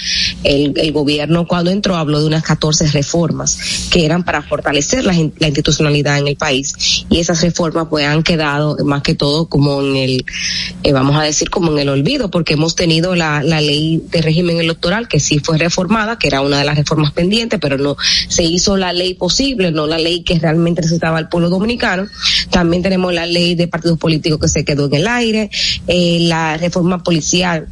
el, 0.44 0.74
el 0.76 0.92
gobierno 0.92 1.46
cuando 1.46 1.70
entró 1.70 1.98
habló 1.98 2.20
de 2.20 2.28
unas 2.28 2.44
14 2.44 2.88
reformas 2.88 3.90
que 3.92 4.06
eran 4.06 4.24
para 4.24 4.42
fortalecer 4.42 5.06
la, 5.06 5.14
la 5.14 5.48
institucionalidad 5.48 6.18
en 6.18 6.28
el 6.28 6.36
país 6.36 7.06
y 7.10 7.20
esas 7.20 7.42
reformas 7.42 7.88
pues 7.90 8.08
han 8.08 8.24
quedado 8.24 8.78
más 8.86 9.02
que 9.04 9.16
todo 9.16 9.48
como 9.48 9.82
en 9.82 9.96
el, 9.96 10.26
eh, 10.84 10.94
vamos 10.94 11.11
a 11.17 11.24
decir 11.24 11.50
como 11.50 11.71
en 11.71 11.80
el 11.80 11.89
olvido, 11.89 12.30
porque 12.30 12.54
hemos 12.54 12.76
tenido 12.76 13.15
la, 13.15 13.43
la 13.43 13.62
ley 13.62 14.04
de 14.12 14.21
régimen 14.21 14.58
electoral 14.58 15.08
que 15.08 15.19
sí 15.19 15.39
fue 15.39 15.58
reformada, 15.58 16.17
que 16.17 16.28
era 16.28 16.41
una 16.41 16.60
de 16.60 16.65
las 16.65 16.78
reformas 16.78 17.12
pendientes, 17.12 17.60
pero 17.62 17.78
no 17.78 17.97
se 18.28 18.43
hizo 18.43 18.78
la 18.78 18.93
ley 18.93 19.13
posible, 19.13 19.71
no 19.71 19.88
la 19.88 19.97
ley 19.97 20.24
que 20.24 20.39
realmente 20.39 20.82
necesitaba 20.82 21.19
el 21.19 21.28
pueblo 21.28 21.50
dominicano. 21.50 22.08
También 22.50 22.84
tenemos 22.84 23.13
la 23.13 23.26
ley 23.26 23.56
de 23.56 23.67
partidos 23.67 23.97
políticos 23.97 24.39
que 24.39 24.47
se 24.47 24.65
quedó 24.65 24.86
en 24.88 24.95
el 24.95 25.08
aire, 25.08 25.50
eh, 25.88 26.19
la 26.21 26.58
reforma 26.58 27.04
policial 27.04 27.67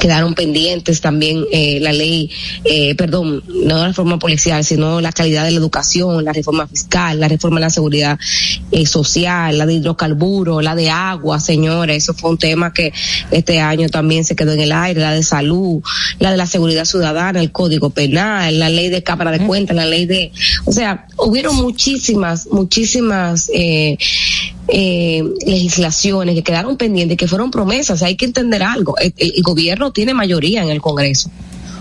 quedaron 0.00 0.34
pendientes 0.34 1.00
también 1.00 1.44
eh, 1.50 1.78
la 1.80 1.92
ley, 1.92 2.30
eh, 2.64 2.94
perdón, 2.94 3.42
no 3.48 3.78
la 3.78 3.88
reforma 3.88 4.18
policial, 4.18 4.64
sino 4.64 5.00
la 5.00 5.12
calidad 5.12 5.44
de 5.44 5.50
la 5.50 5.58
educación, 5.58 6.24
la 6.24 6.32
reforma 6.32 6.66
fiscal, 6.66 7.18
la 7.18 7.28
reforma 7.28 7.58
de 7.58 7.66
la 7.66 7.70
seguridad 7.70 8.18
eh, 8.70 8.86
social, 8.86 9.56
la 9.56 9.66
de 9.66 9.74
hidrocarburos, 9.74 10.62
la 10.62 10.74
de 10.74 10.90
agua, 10.90 11.40
señores, 11.40 12.04
eso 12.04 12.14
fue 12.14 12.30
un 12.30 12.38
tema 12.38 12.72
que 12.72 12.92
este 13.30 13.60
año 13.60 13.88
también 13.88 14.24
se 14.24 14.36
quedó 14.36 14.52
en 14.52 14.60
el 14.60 14.72
aire, 14.72 15.00
la 15.00 15.12
de 15.12 15.22
salud, 15.22 15.82
la 16.18 16.30
de 16.30 16.36
la 16.36 16.46
seguridad 16.46 16.84
ciudadana, 16.84 17.40
el 17.40 17.52
código 17.52 17.90
penal, 17.90 18.58
la 18.58 18.68
ley 18.68 18.88
de 18.88 19.02
cámara 19.02 19.30
de 19.30 19.46
cuentas, 19.46 19.76
la 19.76 19.86
ley 19.86 20.06
de, 20.06 20.32
o 20.64 20.72
sea, 20.72 21.06
hubieron 21.16 21.56
muchísimas, 21.56 22.46
muchísimas 22.48 23.50
eh, 23.52 23.96
eh, 24.68 25.22
legislaciones 25.46 26.34
que 26.34 26.42
quedaron 26.42 26.76
pendientes, 26.76 27.16
que 27.16 27.28
fueron 27.28 27.50
promesas. 27.50 28.02
Hay 28.02 28.16
que 28.16 28.24
entender 28.24 28.62
algo. 28.62 28.96
El, 28.98 29.14
el, 29.16 29.42
gobierno 29.42 29.92
tiene 29.92 30.14
mayoría 30.14 30.62
en 30.62 30.70
el 30.70 30.80
Congreso. 30.80 31.30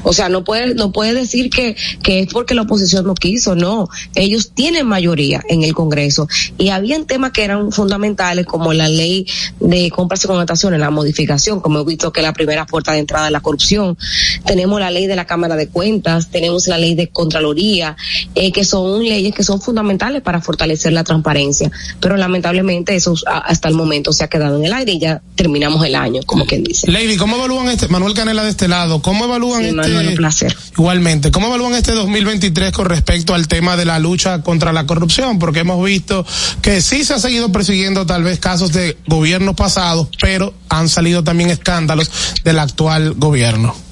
O 0.05 0.13
sea, 0.13 0.29
no 0.29 0.43
puede, 0.43 0.75
no 0.75 0.91
puede 0.91 1.13
decir 1.13 1.49
que, 1.49 1.75
que 2.03 2.19
es 2.21 2.27
porque 2.31 2.53
la 2.53 2.61
oposición 2.61 3.05
no 3.05 3.15
quiso, 3.15 3.55
no. 3.55 3.89
Ellos 4.13 4.51
tienen 4.53 4.87
mayoría 4.87 5.41
en 5.49 5.63
el 5.63 5.73
Congreso. 5.73 6.27
Y 6.57 6.69
habían 6.69 7.05
temas 7.05 7.31
que 7.31 7.43
eran 7.43 7.71
fundamentales, 7.71 8.45
como 8.45 8.71
la 8.71 8.87
ley 8.87 9.25
de 9.59 9.89
compras 9.89 10.23
y 10.23 10.27
contrataciones, 10.27 10.79
la 10.79 10.91
modificación, 10.91 11.59
como 11.59 11.79
he 11.79 11.85
visto 11.85 12.13
que 12.13 12.21
la 12.21 12.33
primera 12.33 12.65
puerta 12.65 12.93
de 12.93 12.99
entrada 12.99 13.25
es 13.25 13.31
la 13.31 13.41
corrupción. 13.41 13.97
Tenemos 14.45 14.79
la 14.79 14.91
ley 14.91 15.07
de 15.07 15.15
la 15.15 15.25
Cámara 15.25 15.55
de 15.55 15.67
Cuentas, 15.67 16.29
tenemos 16.29 16.67
la 16.67 16.77
ley 16.77 16.93
de 16.93 17.07
Contraloría, 17.07 17.97
eh, 18.35 18.51
que 18.51 18.63
son 18.63 19.03
leyes 19.03 19.33
que 19.33 19.43
son 19.43 19.59
fundamentales 19.59 20.21
para 20.21 20.39
fortalecer 20.39 20.93
la 20.93 21.03
transparencia. 21.03 21.71
Pero 21.99 22.15
lamentablemente 22.15 22.95
eso 22.95 23.15
hasta 23.25 23.67
el 23.67 23.73
momento 23.73 24.13
se 24.13 24.23
ha 24.23 24.27
quedado 24.27 24.57
en 24.57 24.65
el 24.65 24.73
aire 24.73 24.93
y 24.93 24.99
ya 24.99 25.21
terminamos 25.35 25.83
el 25.85 25.95
año, 25.95 26.21
como 26.25 26.45
quien 26.45 26.63
dice. 26.63 26.91
Lady, 26.91 27.17
¿cómo 27.17 27.37
evalúan 27.37 27.69
este, 27.69 27.87
Manuel 27.87 28.13
Canela 28.13 28.43
de 28.43 28.49
este 28.51 28.67
lado, 28.67 29.01
cómo 29.01 29.25
evalúan 29.25 29.63
sí, 29.63 29.69
este, 29.69 29.94
Placer. 30.15 30.55
Igualmente, 30.77 31.31
¿cómo 31.31 31.47
evalúan 31.47 31.75
este 31.75 31.93
2023 31.93 32.71
con 32.71 32.85
respecto 32.85 33.33
al 33.33 33.47
tema 33.47 33.77
de 33.77 33.85
la 33.85 33.99
lucha 33.99 34.41
contra 34.41 34.73
la 34.73 34.85
corrupción? 34.85 35.39
Porque 35.39 35.59
hemos 35.59 35.83
visto 35.83 36.25
que 36.61 36.81
sí 36.81 37.03
se 37.03 37.13
ha 37.13 37.19
seguido 37.19 37.51
persiguiendo 37.51 38.05
tal 38.05 38.23
vez 38.23 38.39
casos 38.39 38.71
de 38.73 38.97
gobiernos 39.07 39.55
pasados, 39.55 40.09
pero 40.19 40.53
han 40.69 40.89
salido 40.89 41.23
también 41.23 41.49
escándalos 41.49 42.09
del 42.43 42.59
actual 42.59 43.13
gobierno. 43.13 43.84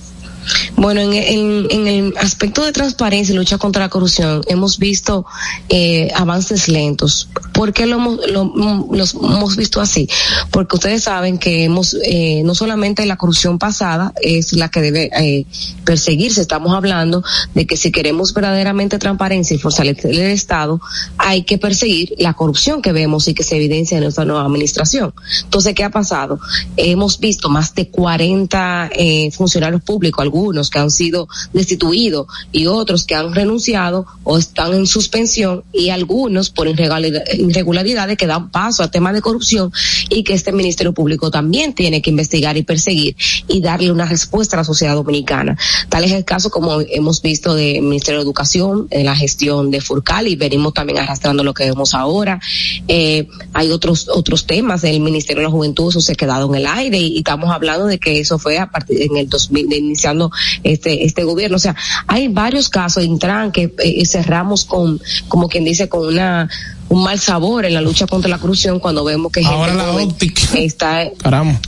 Bueno, 0.76 1.02
en, 1.02 1.14
en, 1.14 1.68
en, 1.70 1.88
el 1.88 2.14
aspecto 2.18 2.64
de 2.64 2.72
transparencia 2.72 3.34
y 3.34 3.36
lucha 3.36 3.58
contra 3.58 3.84
la 3.84 3.90
corrupción 3.90 4.42
hemos 4.48 4.80
visto 4.80 5.26
eh, 5.70 6.10
avances 6.16 6.68
lentos. 6.68 7.30
¿Por 7.54 7.74
qué 7.74 7.86
lo 7.86 8.00
lo, 8.28 8.88
los 8.92 9.14
hemos 9.14 9.56
visto 9.56 9.82
así? 9.82 10.10
Porque 10.52 10.76
ustedes 10.76 11.04
saben 11.04 11.38
que 11.38 11.64
hemos, 11.64 11.96
eh, 12.04 12.42
no 12.44 12.56
solamente 12.56 13.06
la 13.06 13.18
corrupción 13.18 13.60
pasada 13.60 14.14
es 14.22 14.54
la 14.54 14.70
que 14.70 14.82
debe 14.82 15.10
eh, 15.18 15.46
perseguirse, 15.86 16.42
estamos 16.42 16.74
hablando 16.76 17.24
de 17.54 17.66
que 17.66 17.78
si 17.78 17.92
queremos 17.92 18.34
verdaderamente 18.34 18.98
transparencia 18.98 19.56
y 19.56 19.60
fortalecer 19.60 20.12
el 20.12 20.22
Estado, 20.22 20.82
hay 21.18 21.44
que 21.44 21.58
perseguir 21.58 22.14
la 22.18 22.34
corrupción 22.34 22.82
que 22.82 22.92
vemos 22.92 23.28
y 23.28 23.34
que 23.34 23.44
se 23.44 23.56
evidencia 23.56 23.98
en 23.98 24.04
nuestra 24.04 24.26
nueva 24.26 24.46
administración. 24.46 25.14
Entonces, 25.44 25.74
¿qué 25.76 25.84
ha 25.84 25.90
pasado? 25.90 26.40
Hemos 26.78 27.20
visto 27.20 27.50
más 27.50 27.74
de 27.76 27.90
40 27.90 28.90
eh, 28.96 29.32
funcionarios 29.32 29.82
públicos, 29.82 30.24
algunos 30.34 30.70
que 30.72 30.80
han 30.80 30.90
sido 30.90 31.28
destituidos 31.54 32.26
y 32.52 32.66
otros 32.66 33.06
que 33.06 33.14
han 33.14 33.36
renunciado 33.36 34.06
o 34.24 34.38
están 34.38 34.74
en 34.74 34.88
suspensión 34.88 35.64
y 35.72 35.90
algunos 35.90 36.50
por 36.50 36.68
irregularidades 36.68 38.18
que 38.18 38.26
dan 38.26 38.50
paso 38.50 38.82
a 38.82 38.90
temas 38.90 39.14
de 39.14 39.22
corrupción 39.22 39.72
y 40.10 40.24
que 40.24 40.34
este 40.34 40.52
Ministerio 40.52 40.94
Público 40.94 41.30
también 41.30 41.74
tiene 41.74 42.02
que 42.02 42.10
investigar 42.10 42.58
y 42.58 42.64
perseguir 42.64 43.16
y 43.48 43.62
darle 43.62 43.92
una 43.92 44.06
respuesta 44.06 44.56
a 44.56 44.62
la 44.62 44.64
sociedad 44.64 44.96
dominicana. 44.96 45.58
Tal 45.90 46.04
es 46.04 46.12
el 46.12 46.26
caso 46.26 46.50
como 46.50 46.82
hemos 46.82 47.22
visto 47.22 47.54
del 47.54 47.84
Ministerio 47.84 48.20
de 48.20 48.24
Educación, 48.24 48.88
en 48.90 49.06
la 49.06 49.16
gestión 49.16 49.70
de 49.70 49.82
Furcal 49.82 50.28
y 50.28 50.36
venimos 50.36 50.74
también 50.74 51.00
arrastrando 51.00 51.44
lo 51.44 51.54
que 51.54 51.66
vemos 51.66 51.94
ahora. 51.94 52.40
Eh, 52.88 53.28
hay 53.54 53.70
otros 53.70 54.08
otros 54.10 54.48
temas 54.48 54.82
del 54.82 55.00
Ministerio 55.00 55.42
de 55.42 55.48
la 55.48 55.52
Juventud, 55.52 55.90
eso 55.90 56.02
se 56.02 56.14
ha 56.14 56.16
quedado 56.16 56.50
en 56.50 56.56
el 56.56 56.66
aire 56.66 56.98
y, 56.98 57.14
y 57.14 57.18
estamos 57.20 57.52
hablando 57.52 57.86
de 57.86 58.00
que 58.00 58.20
eso 58.20 58.40
fue 58.40 58.58
a 58.58 58.72
partir 58.72 59.04
en 59.04 59.18
el 59.18 59.30
2000, 59.30 59.70
de 59.70 59.78
iniciando 59.78 60.23
este 60.64 61.06
este 61.06 61.24
gobierno. 61.24 61.58
O 61.58 61.60
sea, 61.60 61.76
hay 62.08 62.28
varios 62.28 62.70
casos, 62.70 63.04
Intran, 63.04 63.52
que 63.52 63.74
eh, 63.80 64.06
cerramos 64.06 64.66
con, 64.66 65.02
como 65.28 65.50
quien 65.50 65.64
dice, 65.64 65.90
con 65.90 66.08
una 66.08 66.50
un 66.90 67.04
mal 67.04 67.20
sabor 67.20 67.66
en 67.66 67.74
la 67.74 67.82
lucha 67.82 68.06
contra 68.06 68.30
la 68.30 68.38
corrupción 68.38 68.80
cuando 68.80 69.04
vemos 69.04 69.32
que 69.32 69.42
gente 69.42 69.56
Ahora 69.56 69.74
la 69.74 69.92
óptica. 69.92 70.44
está 70.54 71.10
Caramba. 71.18 71.60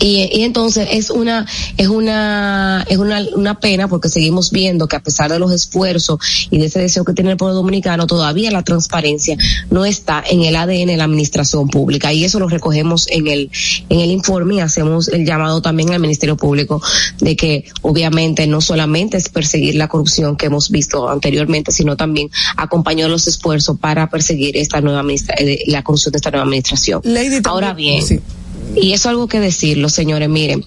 Y, 0.00 0.28
y, 0.32 0.42
entonces 0.42 0.88
es 0.90 1.10
una 1.10 1.46
es 1.76 1.88
una 1.88 2.84
es 2.88 2.98
una, 2.98 3.24
una 3.34 3.60
pena 3.60 3.88
porque 3.88 4.08
seguimos 4.08 4.50
viendo 4.50 4.88
que 4.88 4.96
a 4.96 5.02
pesar 5.02 5.30
de 5.30 5.38
los 5.38 5.52
esfuerzos 5.52 6.18
y 6.50 6.58
de 6.58 6.66
ese 6.66 6.80
deseo 6.80 7.04
que 7.04 7.12
tiene 7.12 7.30
el 7.30 7.36
pueblo 7.36 7.54
dominicano 7.54 8.06
todavía 8.06 8.50
la 8.50 8.62
transparencia 8.62 9.36
no 9.70 9.84
está 9.84 10.22
en 10.28 10.42
el 10.42 10.56
ADN 10.56 10.86
de 10.86 10.96
la 10.96 11.04
administración 11.04 11.68
pública 11.68 12.12
y 12.12 12.24
eso 12.24 12.38
lo 12.38 12.48
recogemos 12.48 13.06
en 13.10 13.26
el 13.26 13.50
en 13.88 14.00
el 14.00 14.10
informe 14.10 14.56
y 14.56 14.60
hacemos 14.60 15.08
el 15.08 15.26
llamado 15.26 15.62
también 15.62 15.92
al 15.92 16.00
Ministerio 16.00 16.36
Público 16.36 16.82
de 17.20 17.36
que 17.36 17.64
obviamente 17.82 18.46
no 18.46 18.60
solamente 18.60 19.16
es 19.16 19.28
perseguir 19.28 19.74
la 19.74 19.88
corrupción 19.88 20.36
que 20.36 20.46
hemos 20.46 20.70
visto 20.70 21.08
anteriormente 21.08 21.72
sino 21.72 21.96
también 21.96 22.30
acompañar 22.56 23.10
los 23.10 23.26
esfuerzos 23.26 23.78
para 23.78 24.08
perseguir 24.08 24.56
esta 24.56 24.80
nueva 24.80 25.02
la 25.66 25.82
corrupción 25.82 26.12
de 26.12 26.16
esta 26.18 26.30
nueva 26.30 26.44
administración. 26.44 27.00
Lady, 27.04 27.40
Ahora 27.44 27.74
bien, 27.74 28.02
sí. 28.02 28.20
Y 28.74 28.92
eso 28.92 29.08
es 29.08 29.12
algo 29.12 29.28
que 29.28 29.40
decirlo, 29.40 29.88
señores, 29.88 30.28
miren, 30.28 30.64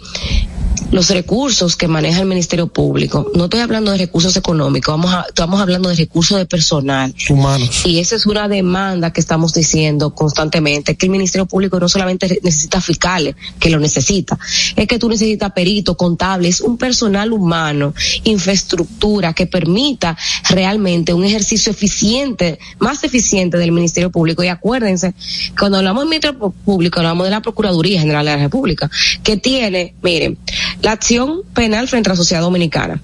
los 0.92 1.10
recursos 1.10 1.76
que 1.76 1.88
maneja 1.88 2.20
el 2.20 2.26
Ministerio 2.26 2.68
Público, 2.68 3.32
no 3.36 3.46
estoy 3.46 3.60
hablando 3.60 3.92
de 3.92 3.98
recursos 3.98 4.36
económicos, 4.38 4.94
vamos 4.94 5.14
a, 5.14 5.26
estamos 5.28 5.60
hablando 5.60 5.90
de 5.90 5.96
recursos 5.96 6.38
de 6.38 6.46
personal. 6.46 7.14
Humanos. 7.30 7.86
Y 7.86 8.00
esa 8.00 8.16
es 8.16 8.26
una 8.26 8.48
demanda 8.48 9.12
que 9.12 9.20
estamos 9.20 9.54
diciendo 9.54 10.14
constantemente, 10.14 10.96
que 10.96 11.06
el 11.06 11.12
Ministerio 11.12 11.46
Público 11.46 11.80
no 11.80 11.90
solamente 11.90 12.40
necesita 12.44 12.82
fiscales, 12.82 13.36
que 13.60 13.70
lo 13.70 13.80
necesita, 13.80 14.38
es 14.76 14.88
que 14.88 15.00
tú 15.00 15.10
necesitas 15.10 15.52
peritos, 15.52 15.96
contables, 15.96 16.62
un 16.62 16.78
personal 16.78 17.32
humano, 17.32 17.94
infraestructura 18.24 19.34
que 19.34 19.48
permita 19.48 20.18
realmente 20.50 21.14
un 21.14 21.24
ejercicio 21.24 21.72
eficiente, 21.72 22.60
más 22.80 23.04
eficiente 23.04 23.58
del 23.58 23.72
Ministerio 23.72 24.12
Público. 24.12 24.44
Y 24.44 24.48
acuérdense, 24.48 25.14
cuando 25.58 25.78
hablamos 25.78 26.04
del 26.04 26.10
Ministerio 26.10 26.54
Público, 26.64 27.00
hablamos 27.00 27.26
de 27.26 27.32
la 27.32 27.42
Procuraduría 27.42 28.00
General 28.00 28.26
de 28.26 28.32
la 28.32 28.38
República, 28.38 28.90
que 29.24 29.38
tiene, 29.38 29.96
miren, 30.02 30.38
la 30.82 30.92
acción 30.92 31.42
penal 31.54 31.88
frente 31.88 32.10
a 32.10 32.14
la 32.14 32.18
sociedad 32.18 32.42
dominicana, 32.42 33.00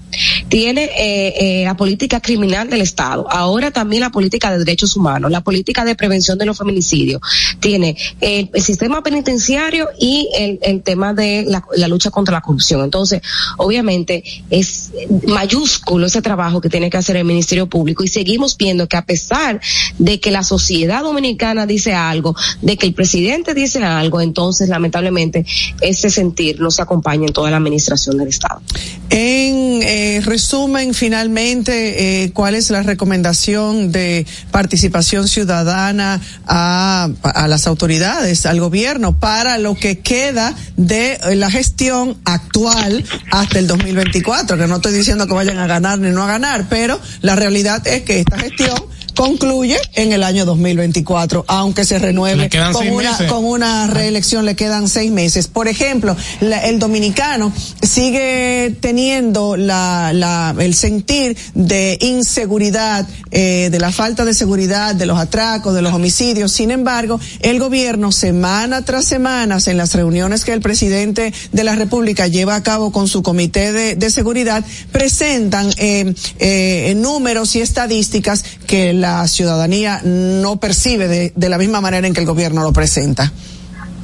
tiene 0.52 0.84
eh, 0.84 1.62
eh, 1.62 1.64
la 1.64 1.78
política 1.78 2.20
criminal 2.20 2.68
del 2.68 2.82
Estado, 2.82 3.26
ahora 3.30 3.70
también 3.70 4.02
la 4.02 4.10
política 4.10 4.52
de 4.52 4.58
derechos 4.58 4.94
humanos, 4.96 5.30
la 5.30 5.40
política 5.40 5.82
de 5.82 5.94
prevención 5.94 6.36
de 6.36 6.44
los 6.44 6.58
feminicidios, 6.58 7.22
tiene 7.58 7.96
el, 8.20 8.50
sistema 8.62 9.02
penitenciario 9.02 9.88
y 9.98 10.28
el, 10.36 10.82
tema 10.82 11.14
de 11.14 11.46
la, 11.48 11.64
la, 11.74 11.88
lucha 11.88 12.10
contra 12.10 12.34
la 12.34 12.42
corrupción. 12.42 12.84
Entonces, 12.84 13.22
obviamente, 13.56 14.22
es 14.50 14.90
mayúsculo 15.26 16.04
ese 16.04 16.20
trabajo 16.20 16.60
que 16.60 16.68
tiene 16.68 16.90
que 16.90 16.98
hacer 16.98 17.16
el 17.16 17.24
Ministerio 17.24 17.66
Público 17.66 18.04
y 18.04 18.08
seguimos 18.08 18.58
viendo 18.58 18.86
que 18.86 18.98
a 18.98 19.06
pesar 19.06 19.58
de 19.98 20.20
que 20.20 20.30
la 20.30 20.42
sociedad 20.42 21.02
dominicana 21.02 21.64
dice 21.64 21.94
algo, 21.94 22.36
de 22.60 22.76
que 22.76 22.84
el 22.84 22.92
presidente 22.92 23.54
dice 23.54 23.82
algo, 23.82 24.20
entonces 24.20 24.68
lamentablemente 24.68 25.46
ese 25.80 26.10
sentir 26.10 26.60
no 26.60 26.70
se 26.70 26.82
acompaña 26.82 27.26
en 27.26 27.32
toda 27.32 27.50
la 27.50 27.56
administración 27.56 28.18
del 28.18 28.28
Estado. 28.28 28.60
En 29.08 29.80
eh, 29.82 30.20
resumen, 30.42 30.92
finalmente, 30.92 32.24
eh, 32.24 32.32
¿cuál 32.32 32.56
es 32.56 32.68
la 32.70 32.82
recomendación 32.82 33.92
de 33.92 34.26
participación 34.50 35.28
ciudadana 35.28 36.20
a, 36.48 37.08
a 37.22 37.46
las 37.46 37.68
autoridades, 37.68 38.44
al 38.44 38.58
gobierno, 38.58 39.20
para 39.20 39.58
lo 39.58 39.76
que 39.76 40.00
queda 40.00 40.52
de 40.76 41.16
la 41.36 41.48
gestión 41.48 42.18
actual 42.24 43.04
hasta 43.30 43.60
el 43.60 43.68
2024? 43.68 44.58
Que 44.58 44.66
no 44.66 44.76
estoy 44.76 44.94
diciendo 44.94 45.28
que 45.28 45.34
vayan 45.34 45.58
a 45.58 45.68
ganar 45.68 46.00
ni 46.00 46.10
no 46.10 46.24
a 46.24 46.26
ganar, 46.26 46.66
pero 46.68 46.98
la 47.20 47.36
realidad 47.36 47.86
es 47.86 48.02
que 48.02 48.18
esta 48.18 48.36
gestión 48.36 48.82
concluye 49.14 49.78
en 49.94 50.12
el 50.12 50.22
año 50.22 50.44
2024, 50.44 51.44
aunque 51.48 51.84
se 51.84 51.98
renueve 51.98 52.50
con 52.72 52.88
una, 52.88 53.18
con 53.28 53.44
una 53.44 53.86
reelección, 53.86 54.44
le 54.44 54.56
quedan 54.56 54.88
seis 54.88 55.10
meses. 55.10 55.48
Por 55.48 55.68
ejemplo, 55.68 56.16
la, 56.40 56.58
el 56.66 56.78
dominicano 56.78 57.52
sigue 57.82 58.74
teniendo 58.80 59.56
la, 59.56 60.12
la, 60.12 60.54
el 60.58 60.74
sentir 60.74 61.36
de 61.54 61.98
inseguridad, 62.00 63.06
eh, 63.30 63.68
de 63.70 63.78
la 63.78 63.92
falta 63.92 64.24
de 64.24 64.34
seguridad, 64.34 64.94
de 64.94 65.06
los 65.06 65.18
atracos, 65.18 65.74
de 65.74 65.82
los 65.82 65.92
homicidios. 65.92 66.52
Sin 66.52 66.70
embargo, 66.70 67.20
el 67.40 67.58
gobierno, 67.58 68.12
semana 68.12 68.82
tras 68.82 69.04
semana, 69.04 69.58
en 69.66 69.76
las 69.76 69.94
reuniones 69.94 70.44
que 70.44 70.52
el 70.52 70.60
presidente 70.60 71.32
de 71.52 71.64
la 71.64 71.76
República 71.76 72.26
lleva 72.26 72.54
a 72.54 72.62
cabo 72.62 72.92
con 72.92 73.08
su 73.08 73.22
comité 73.22 73.72
de, 73.72 73.96
de 73.96 74.10
seguridad, 74.10 74.64
presentan 74.90 75.70
eh, 75.76 76.14
eh, 76.38 76.94
números 76.96 77.54
y 77.56 77.60
estadísticas 77.60 78.44
que 78.66 78.92
la 79.02 79.28
ciudadanía 79.28 80.00
no 80.02 80.58
percibe 80.58 81.08
de, 81.08 81.32
de 81.36 81.48
la 81.50 81.58
misma 81.58 81.82
manera 81.82 82.06
en 82.06 82.14
que 82.14 82.20
el 82.20 82.26
gobierno 82.26 82.62
lo 82.62 82.72
presenta. 82.72 83.30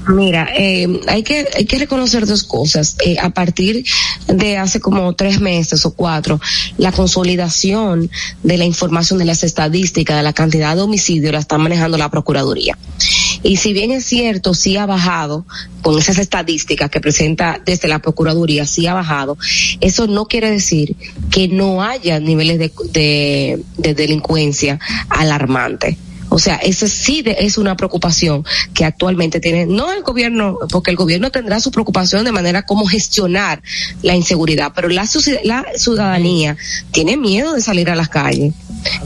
Mira, 0.09 0.49
eh, 0.57 1.03
hay 1.07 1.23
que 1.23 1.47
hay 1.55 1.67
que 1.67 1.79
reconocer 1.79 2.27
dos 2.27 2.43
cosas. 2.43 2.97
Eh, 3.05 3.17
a 3.21 3.29
partir 3.29 3.85
de 4.27 4.57
hace 4.57 4.81
como 4.81 5.15
tres 5.15 5.39
meses 5.39 5.85
o 5.85 5.93
cuatro, 5.93 6.41
la 6.79 6.93
consolidación 6.93 8.11
de 8.43 8.57
la 8.57 8.65
información 8.65 9.19
de 9.19 9.27
las 9.27 9.45
estadísticas 9.45 10.17
de 10.17 10.23
la 10.23 10.33
cantidad 10.33 10.75
de 10.75 10.83
homicidios 10.83 11.33
la 11.33 11.41
está 11.41 11.59
manejando 11.59 11.99
la 11.99 12.11
procuraduría. 12.11 12.79
Y 13.43 13.59
si 13.59 13.75
bien 13.75 13.91
es 13.91 14.07
cierto, 14.07 14.55
sí 14.55 14.79
ha 14.79 14.87
bajado 14.87 15.45
con 15.83 15.99
esas 15.99 16.19
estadísticas 16.19 16.91
que 16.91 17.01
presenta 17.01 17.61
desde 17.65 17.89
la 17.89 17.99
procuraduría, 17.99 18.65
sí 18.65 18.87
ha 18.87 18.95
bajado. 18.95 19.37
Eso 19.81 20.07
no 20.07 20.27
quiere 20.27 20.51
decir 20.51 20.97
que 21.31 21.49
no 21.49 21.83
haya 21.83 22.19
niveles 22.19 22.59
de, 22.59 22.73
de, 22.93 23.63
de 23.77 23.95
delincuencia 23.95 24.81
alarmantes 25.11 25.97
o 26.29 26.39
sea, 26.39 26.57
eso 26.57 26.87
sí 26.89 27.23
de, 27.23 27.37
es 27.41 27.59
una 27.59 27.77
preocupación 27.77 28.45
que 28.75 28.85
actualmente 28.85 29.41
tiene, 29.41 29.67
no 29.67 29.93
el 29.93 30.03
gobierno, 30.03 30.59
porque 30.71 30.91
el 30.91 30.97
gobierno 30.97 31.31
tendrá 31.31 31.61
su 31.61 31.71
preocupación 31.71 32.25
de 32.25 32.33
manera 32.33 32.63
como 32.63 32.87
gestionar 32.87 33.63
la 34.03 34.15
inseguridad, 34.15 34.73
pero 34.75 34.89
la, 34.89 35.09
la 35.45 35.67
ciudadanía 35.77 36.57
tiene 36.91 37.17
miedo 37.17 37.55
de 37.55 37.61
salir 37.61 37.91
a 37.91 37.97
las 37.97 38.09
calles 38.09 38.55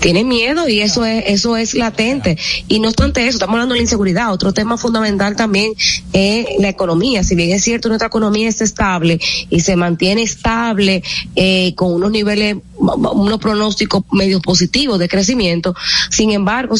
tiene 0.01 0.25
miedo 0.25 0.68
y 0.68 0.81
eso 0.81 1.05
es 1.05 1.25
eso 1.27 1.57
es 1.57 1.75
latente. 1.75 2.37
Y 2.68 2.81
no 2.81 2.89
obstante 2.89 3.23
eso 3.23 3.37
estamos 3.37 3.55
hablando 3.55 3.75
de 3.75 3.81
la 3.81 3.83
inseguridad 3.83 4.33
otro 4.33 4.53
tema 4.53 4.77
fundamental 4.77 5.37
también 5.37 5.73
es 6.12 6.47
la 6.59 6.68
economía. 6.68 7.25
Si 7.25 7.35
bien 7.35 7.51
es 7.51 7.62
cierto 7.62 7.89
nuestra 7.89 8.09
economía 8.09 8.49
es 8.49 8.61
estable 8.61 9.20
y 9.51 9.61
se 9.61 9.77
mantiene 9.77 10.23
estable 10.23 11.03
eh, 11.37 11.75
con 11.75 11.93
unos 11.95 12.11
niveles 12.11 12.57
unos 12.79 13.39
pronósticos 13.39 14.05
medio 14.11 14.41
positivos 14.41 14.99
de 14.99 15.09
crecimiento 15.09 15.75
sin 16.11 16.33
embargo 16.33 16.77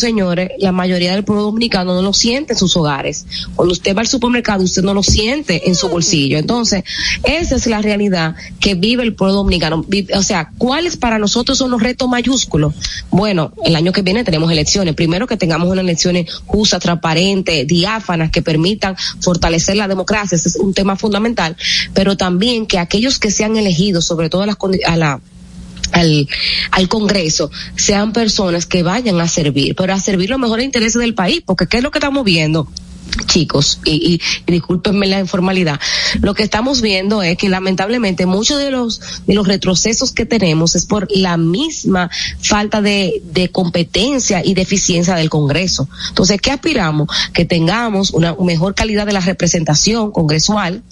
la 0.59 0.73
mayoría 0.73 1.13
del 1.13 1.25
pueblo 1.25 1.45
dominicano 1.45 1.95
no 1.95 2.03
lo 2.03 2.13
siente 2.13 2.53
en 2.53 2.59
sus 2.59 2.77
hogares 2.77 3.27
cuando 3.55 3.73
usted 3.73 3.95
va 3.97 4.01
al 4.01 4.09
supermercado 4.09 4.65
usted 4.65 4.83
no 4.83 4.95
lo 4.95 5.03
siente 5.03 5.69
en 5.69 5.75
su 5.75 5.89
bolsillo 5.89 6.39
entonces 6.39 6.85
esa 7.25 7.57
es 7.57 7.67
la 7.67 7.83
realidad 7.83 8.35
que 8.61 8.75
vive 8.75 9.03
el 9.03 9.15
pueblo 9.15 9.35
dominicano 9.35 9.85
o 10.15 10.23
sea 10.23 10.51
cuáles 10.59 10.97
para 10.97 11.19
nosotros 11.19 11.59
son 11.59 11.71
los 11.71 11.83
retos 11.83 12.09
mayúsculos 12.09 12.75
bueno, 13.11 13.53
el 13.65 13.77
año 13.77 13.93
que 13.93 14.03
viene 14.03 14.25
tenemos 14.25 14.51
elecciones. 14.51 14.95
Primero 14.95 15.27
que 15.27 15.37
tengamos 15.37 15.69
unas 15.69 15.85
elecciones 15.85 16.33
justas, 16.47 16.83
transparentes, 16.83 17.67
diáfanas, 17.67 18.31
que 18.31 18.43
permitan 18.43 18.97
fortalecer 19.21 19.77
la 19.77 19.89
democracia. 19.89 20.37
Ese 20.37 20.49
es 20.49 20.57
un 20.57 20.75
tema 20.75 20.97
fundamental. 20.97 21.57
Pero 21.95 22.17
también 22.17 22.67
que 22.67 22.79
aquellos 22.79 23.19
que 23.19 23.31
sean 23.31 23.57
elegidos, 23.57 24.05
sobre 24.07 24.29
todo 24.29 24.43
a, 24.43 24.47
las, 24.47 24.57
a 24.87 24.97
la 24.97 25.21
al, 25.93 26.29
al 26.71 26.89
Congreso 26.89 27.51
sean 27.77 28.13
personas 28.13 28.67
que 28.67 28.83
vayan 28.83 29.21
a 29.21 29.29
servir, 29.29 29.75
pero 29.77 29.93
a 29.93 30.01
servir 30.01 30.31
los 30.31 30.39
mejores 30.39 30.65
intereses 30.65 31.01
del 31.01 31.15
país, 31.15 31.43
porque 31.45 31.67
¿qué 31.67 31.79
es 31.79 31.83
lo 31.83 31.91
que 31.91 31.99
estamos 31.99 32.25
viendo? 32.25 32.69
chicos, 33.27 33.81
y, 33.85 34.21
y, 34.47 34.53
discúlpenme 34.53 35.07
la 35.07 35.21
informalidad, 35.21 35.79
lo 36.21 36.35
que 36.35 36.43
estamos 36.43 36.81
viendo 36.81 37.23
es 37.23 37.37
que 37.37 37.49
lamentablemente 37.49 38.27
muchos 38.27 38.59
de 38.59 38.71
los, 38.71 39.01
de 39.27 39.35
los 39.35 39.47
retrocesos 39.47 40.13
que 40.13 40.25
tenemos 40.25 40.75
es 40.75 40.87
por 40.87 41.09
la 41.11 41.37
misma 41.37 42.11
falta 42.41 42.81
de, 42.81 43.23
de 43.33 43.51
competencia 43.51 44.43
y 44.45 44.55
de 44.55 44.63
eficiencia 44.63 45.15
del 45.15 45.31
Congreso. 45.31 45.89
Entonces, 46.09 46.41
¿qué 46.41 46.51
aspiramos? 46.51 47.09
Que 47.33 47.45
tengamos 47.45 48.11
una 48.11 48.35
mejor 48.35 48.75
calidad 48.75 49.07
de 49.07 49.13
la 49.13 49.21
representación 49.21 50.11
congresual, 50.11 50.83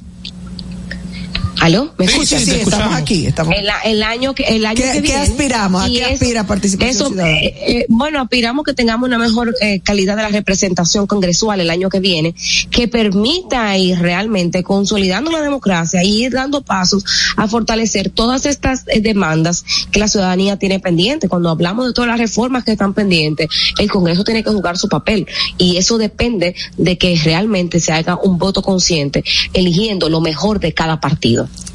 ¿Aló? 1.60 1.92
¿Me 1.98 2.06
escuchas? 2.06 2.40
Sí, 2.40 2.46
sí, 2.46 2.50
sí 2.52 2.60
estamos 2.60 2.94
aquí. 2.94 3.26
Estamos... 3.26 3.54
El, 3.54 3.68
el, 3.84 4.02
año 4.02 4.34
que, 4.34 4.44
el 4.44 4.64
año 4.64 4.76
¿Qué, 4.76 4.92
que 4.92 5.00
viene. 5.02 5.08
¿Qué 5.08 5.30
aspiramos? 5.30 5.82
¿A 5.82 5.88
qué 5.88 6.04
aspira 6.04 6.46
participación 6.46 6.90
eso, 6.90 7.08
ciudadana? 7.08 7.38
Eh, 7.38 7.54
eh, 7.66 7.86
bueno, 7.90 8.20
aspiramos 8.22 8.64
que 8.64 8.72
tengamos 8.72 9.06
una 9.06 9.18
mejor 9.18 9.54
eh, 9.60 9.80
calidad 9.80 10.16
de 10.16 10.22
la 10.22 10.30
representación 10.30 11.06
congresual 11.06 11.60
el 11.60 11.68
año 11.68 11.90
que 11.90 12.00
viene, 12.00 12.34
que 12.70 12.88
permita 12.88 13.76
ir 13.76 13.98
realmente 13.98 14.62
consolidando 14.62 15.30
la 15.30 15.42
democracia 15.42 16.02
y 16.02 16.24
ir 16.24 16.32
dando 16.32 16.62
pasos 16.62 17.04
a 17.36 17.46
fortalecer 17.46 18.08
todas 18.08 18.46
estas 18.46 18.84
eh, 18.86 19.00
demandas 19.02 19.64
que 19.92 20.00
la 20.00 20.08
ciudadanía 20.08 20.56
tiene 20.56 20.80
pendiente. 20.80 21.28
Cuando 21.28 21.50
hablamos 21.50 21.86
de 21.86 21.92
todas 21.92 22.08
las 22.08 22.18
reformas 22.18 22.64
que 22.64 22.72
están 22.72 22.94
pendientes, 22.94 23.48
el 23.78 23.90
Congreso 23.90 24.24
tiene 24.24 24.42
que 24.42 24.50
jugar 24.50 24.78
su 24.78 24.88
papel 24.88 25.26
y 25.58 25.76
eso 25.76 25.98
depende 25.98 26.54
de 26.78 26.96
que 26.96 27.20
realmente 27.22 27.80
se 27.80 27.92
haga 27.92 28.16
un 28.16 28.38
voto 28.38 28.62
consciente, 28.62 29.22
eligiendo 29.52 30.08
lo 30.08 30.22
mejor 30.22 30.58
de 30.58 30.72
cada 30.72 31.00
partido. 31.00 31.19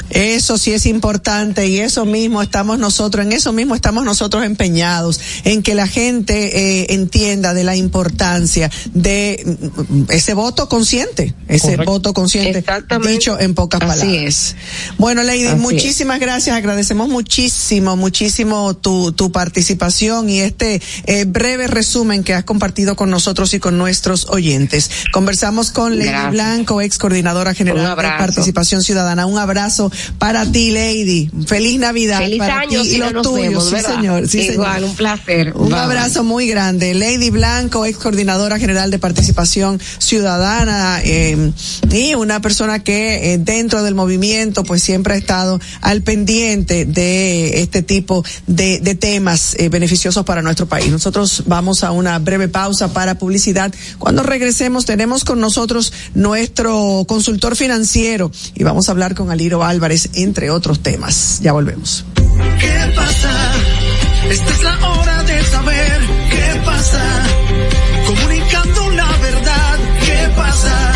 Eso 0.09 0.57
sí 0.59 0.71
es 0.71 0.85
importante 0.85 1.67
y 1.67 1.79
eso 1.79 2.05
mismo 2.05 2.41
estamos 2.43 2.77
nosotros, 2.77 3.25
en 3.25 3.31
eso 3.31 3.53
mismo 3.53 3.73
estamos 3.73 4.05
nosotros 4.05 4.43
empeñados, 4.45 5.19
en 5.43 5.63
que 5.63 5.73
la 5.73 5.87
gente 5.87 6.81
eh, 6.81 6.93
entienda 6.93 7.55
de 7.55 7.63
la 7.63 7.75
importancia 7.75 8.69
de 8.93 9.57
ese 10.09 10.35
voto 10.35 10.69
consciente, 10.69 11.33
ese 11.47 11.71
Correcto. 11.71 11.91
voto 11.91 12.13
consciente, 12.13 12.63
dicho 13.07 13.39
en 13.39 13.55
pocas 13.55 13.81
Así 13.81 13.99
palabras. 13.99 14.23
Es. 14.23 14.55
Bueno, 14.99 15.23
Lady, 15.23 15.47
Así 15.47 15.59
muchísimas 15.59 16.17
es. 16.17 16.21
gracias, 16.21 16.55
agradecemos 16.55 17.09
muchísimo, 17.09 17.95
muchísimo 17.95 18.75
tu, 18.75 19.11
tu 19.11 19.31
participación 19.31 20.29
y 20.29 20.39
este 20.41 20.81
eh, 21.05 21.25
breve 21.25 21.65
resumen 21.65 22.23
que 22.23 22.35
has 22.35 22.43
compartido 22.43 22.95
con 22.95 23.09
nosotros 23.09 23.53
y 23.55 23.59
con 23.59 23.79
nuestros 23.79 24.27
oyentes. 24.29 24.91
Conversamos 25.11 25.71
con 25.71 25.97
Lady 25.97 26.09
Gracias. 26.09 26.31
Blanco, 26.31 26.81
ex 26.81 26.99
coordinadora 26.99 27.55
general 27.55 27.95
de 27.95 28.03
Participación 28.03 28.83
Ciudadana. 28.83 29.25
Un 29.25 29.34
abrazo 29.37 29.91
para 30.17 30.45
ti, 30.45 30.71
Lady. 30.71 31.29
Feliz 31.45 31.79
Navidad 31.79 32.19
Feliz 32.19 32.39
para 32.39 32.59
año, 32.59 32.81
ti 32.81 32.89
y 32.89 32.97
los 32.97 33.21
tuyos. 33.21 33.69
sí, 33.69 33.75
señor. 33.81 34.27
Sí, 34.27 34.39
Igual, 34.53 34.83
un 34.83 34.95
placer. 34.95 35.53
Un 35.55 35.73
abrazo 35.73 36.23
muy 36.23 36.47
grande. 36.47 36.93
Lady 36.93 37.29
Blanco, 37.29 37.85
ex 37.85 37.97
coordinadora 37.97 38.59
general 38.59 38.91
de 38.91 38.99
participación 38.99 39.79
ciudadana 39.97 40.99
eh, 41.03 41.51
y 41.91 42.15
una 42.15 42.41
persona 42.41 42.83
que 42.83 43.33
eh, 43.33 43.37
dentro 43.37 43.83
del 43.83 43.95
movimiento 43.95 44.63
pues 44.63 44.83
siempre 44.83 45.13
ha 45.13 45.17
estado 45.17 45.59
al 45.81 46.01
pendiente 46.01 46.85
de 46.85 47.61
este 47.61 47.81
tipo 47.81 48.23
de, 48.47 48.79
de 48.79 48.95
temas 48.95 49.55
eh, 49.59 49.69
beneficiosos 49.69 50.25
para 50.25 50.41
nuestro 50.41 50.67
país. 50.67 50.91
Nosotros 50.91 51.43
vamos 51.45 51.83
a 51.83 51.91
una 51.91 52.19
breve 52.19 52.47
pausa 52.47 52.93
para 52.93 53.17
publicidad. 53.17 53.73
Cuando 53.97 54.23
regresemos 54.23 54.85
tenemos 54.85 55.23
con 55.23 55.39
nosotros 55.39 55.93
nuestro 56.13 57.05
consultor 57.07 57.55
financiero 57.55 58.31
y 58.53 58.63
vamos 58.63 58.87
a 58.89 58.91
hablar 58.91 59.15
con 59.15 59.24
Aliro 59.31 59.63
Álvarez, 59.63 60.09
entre 60.13 60.49
otros 60.49 60.81
temas. 60.81 61.39
Ya 61.41 61.51
volvemos. 61.53 62.05
¿Qué 62.59 62.93
pasa? 62.95 63.51
Esta 64.29 64.49
es 64.51 64.63
la 64.63 64.89
hora 64.89 65.23
de 65.23 65.43
saber 65.43 66.01
qué 66.29 66.61
pasa. 66.65 67.03
Comunicando 68.07 68.89
la 68.91 69.17
verdad, 69.17 69.79
¿qué 70.05 70.29
pasa? 70.35 70.93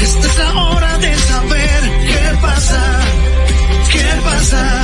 Esta 0.00 0.26
es 0.26 0.38
la 0.38 0.54
hora 0.54 0.98
de 0.98 1.14
saber 1.18 1.82
qué 2.06 2.38
pasa. 2.40 3.00
¿Qué 3.92 4.20
pasa? 4.24 4.83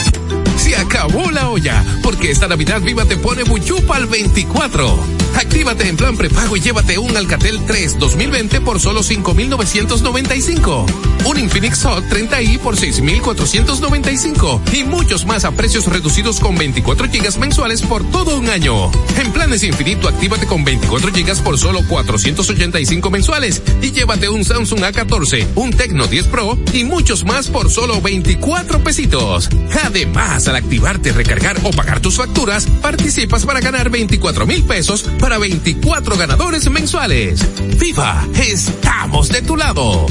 Acabó 0.73 1.31
la 1.31 1.49
olla, 1.49 1.83
porque 2.03 2.31
esta 2.31 2.47
Navidad 2.47 2.81
Viva 2.81 3.05
te 3.05 3.17
pone 3.17 3.43
Buchupa 3.43 3.97
al 3.97 4.07
24. 4.07 5.21
Actívate 5.35 5.87
en 5.87 5.97
plan 5.97 6.17
prepago 6.17 6.57
y 6.57 6.59
llévate 6.59 6.97
un 6.97 7.15
Alcatel 7.15 7.61
3 7.65 7.99
2020 7.99 8.61
por 8.61 8.79
solo 8.79 9.01
5,995. 9.01 10.85
Un 11.25 11.39
Infinix 11.39 11.83
Hot 11.83 12.03
30i 12.09 12.59
por 12.59 12.75
6,495. 12.75 14.61
Y 14.73 14.83
muchos 14.83 15.25
más 15.25 15.45
a 15.45 15.51
precios 15.51 15.87
reducidos 15.87 16.39
con 16.39 16.55
24 16.55 17.09
gigas 17.09 17.37
mensuales 17.37 17.81
por 17.81 18.03
todo 18.11 18.37
un 18.37 18.49
año. 18.49 18.91
En 19.17 19.31
planes 19.31 19.63
infinito, 19.63 20.07
actívate 20.07 20.47
con 20.47 20.63
24 20.63 21.11
gigas 21.13 21.39
por 21.39 21.57
solo 21.57 21.81
485 21.87 23.09
mensuales. 23.09 23.61
Y 23.81 23.91
llévate 23.91 24.29
un 24.29 24.43
Samsung 24.43 24.81
A14, 24.81 25.47
un 25.55 25.71
Tecno 25.71 26.07
10 26.07 26.27
Pro 26.27 26.57
y 26.73 26.83
muchos 26.83 27.23
más 27.23 27.47
por 27.47 27.69
solo 27.69 28.01
24 28.01 28.83
pesitos. 28.83 29.49
Además, 29.85 30.47
al 30.47 30.57
activarte, 30.61 31.11
recargar 31.11 31.57
o 31.63 31.71
pagar 31.71 31.99
tus 31.99 32.15
facturas, 32.15 32.65
participas 32.81 33.45
para 33.45 33.59
ganar 33.59 33.89
24 33.89 34.45
mil 34.47 34.63
pesos 34.63 35.03
para 35.19 35.37
24 35.37 36.17
ganadores 36.17 36.69
mensuales. 36.69 37.45
¡Viva! 37.79 38.25
¡Estamos 38.35 39.29
de 39.29 39.41
tu 39.41 39.57
lado! 39.57 40.05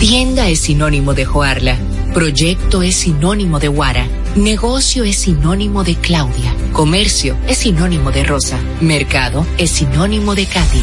Tienda 0.00 0.48
es 0.48 0.60
sinónimo 0.60 1.12
de 1.12 1.24
Joarla. 1.24 1.76
Proyecto 2.14 2.82
es 2.82 2.96
sinónimo 2.96 3.58
de 3.58 3.68
Guara. 3.68 4.06
Negocio 4.36 5.02
es 5.04 5.18
sinónimo 5.18 5.82
de 5.82 5.96
Claudia. 5.96 6.54
Comercio 6.72 7.36
es 7.48 7.58
sinónimo 7.58 8.12
de 8.12 8.22
Rosa. 8.22 8.58
Mercado 8.80 9.44
es 9.58 9.70
sinónimo 9.70 10.36
de 10.36 10.46
Katy. 10.46 10.82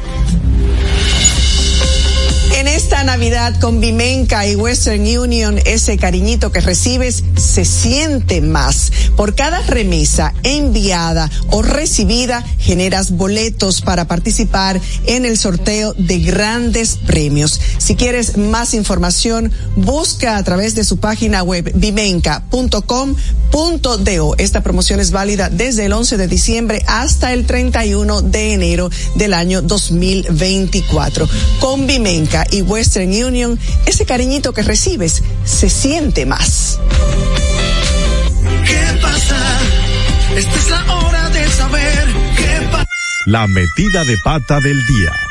En 2.61 2.67
esta 2.67 3.03
Navidad 3.03 3.59
con 3.59 3.81
Vimenca 3.81 4.45
y 4.45 4.53
Western 4.53 5.01
Union, 5.01 5.57
ese 5.65 5.97
cariñito 5.97 6.51
que 6.51 6.61
recibes 6.61 7.23
se 7.35 7.65
siente 7.65 8.39
más. 8.39 8.91
Por 9.17 9.33
cada 9.33 9.61
remesa 9.61 10.35
enviada 10.43 11.31
o 11.49 11.63
recibida, 11.63 12.45
generas 12.59 13.17
boletos 13.17 13.81
para 13.81 14.07
participar 14.07 14.79
en 15.07 15.25
el 15.25 15.39
sorteo 15.39 15.95
de 15.97 16.19
grandes 16.19 16.97
premios. 16.97 17.59
Si 17.79 17.95
quieres 17.95 18.37
más 18.37 18.75
información, 18.75 19.51
busca 19.75 20.37
a 20.37 20.43
través 20.43 20.75
de 20.75 20.83
su 20.83 20.97
página 20.97 21.41
web 21.41 21.71
vimenca.com.do. 21.73 24.35
Esta 24.37 24.61
promoción 24.61 24.99
es 24.99 25.09
válida 25.09 25.49
desde 25.49 25.85
el 25.85 25.93
11 25.93 26.17
de 26.17 26.27
diciembre 26.27 26.83
hasta 26.85 27.33
el 27.33 27.47
31 27.47 28.21
de 28.21 28.53
enero 28.53 28.91
del 29.15 29.33
año 29.33 29.63
2024. 29.63 31.27
Con 31.59 31.87
Vimenca 31.87 32.45
y 32.51 32.61
Western 32.61 33.09
Union, 33.09 33.57
ese 33.85 34.05
cariñito 34.05 34.53
que 34.53 34.61
recibes 34.61 35.23
se 35.45 35.69
siente 35.69 36.25
más. 36.25 36.79
¿Qué 38.65 38.99
pasa? 39.01 39.59
Esta 40.35 40.55
es 40.55 40.69
la 40.69 40.95
hora 40.95 41.29
de 41.29 41.49
saber 41.49 42.07
qué 42.37 42.67
pasa. 42.71 42.87
La 43.25 43.47
metida 43.47 44.03
de 44.03 44.17
pata 44.23 44.59
del 44.59 44.85
día. 44.85 45.30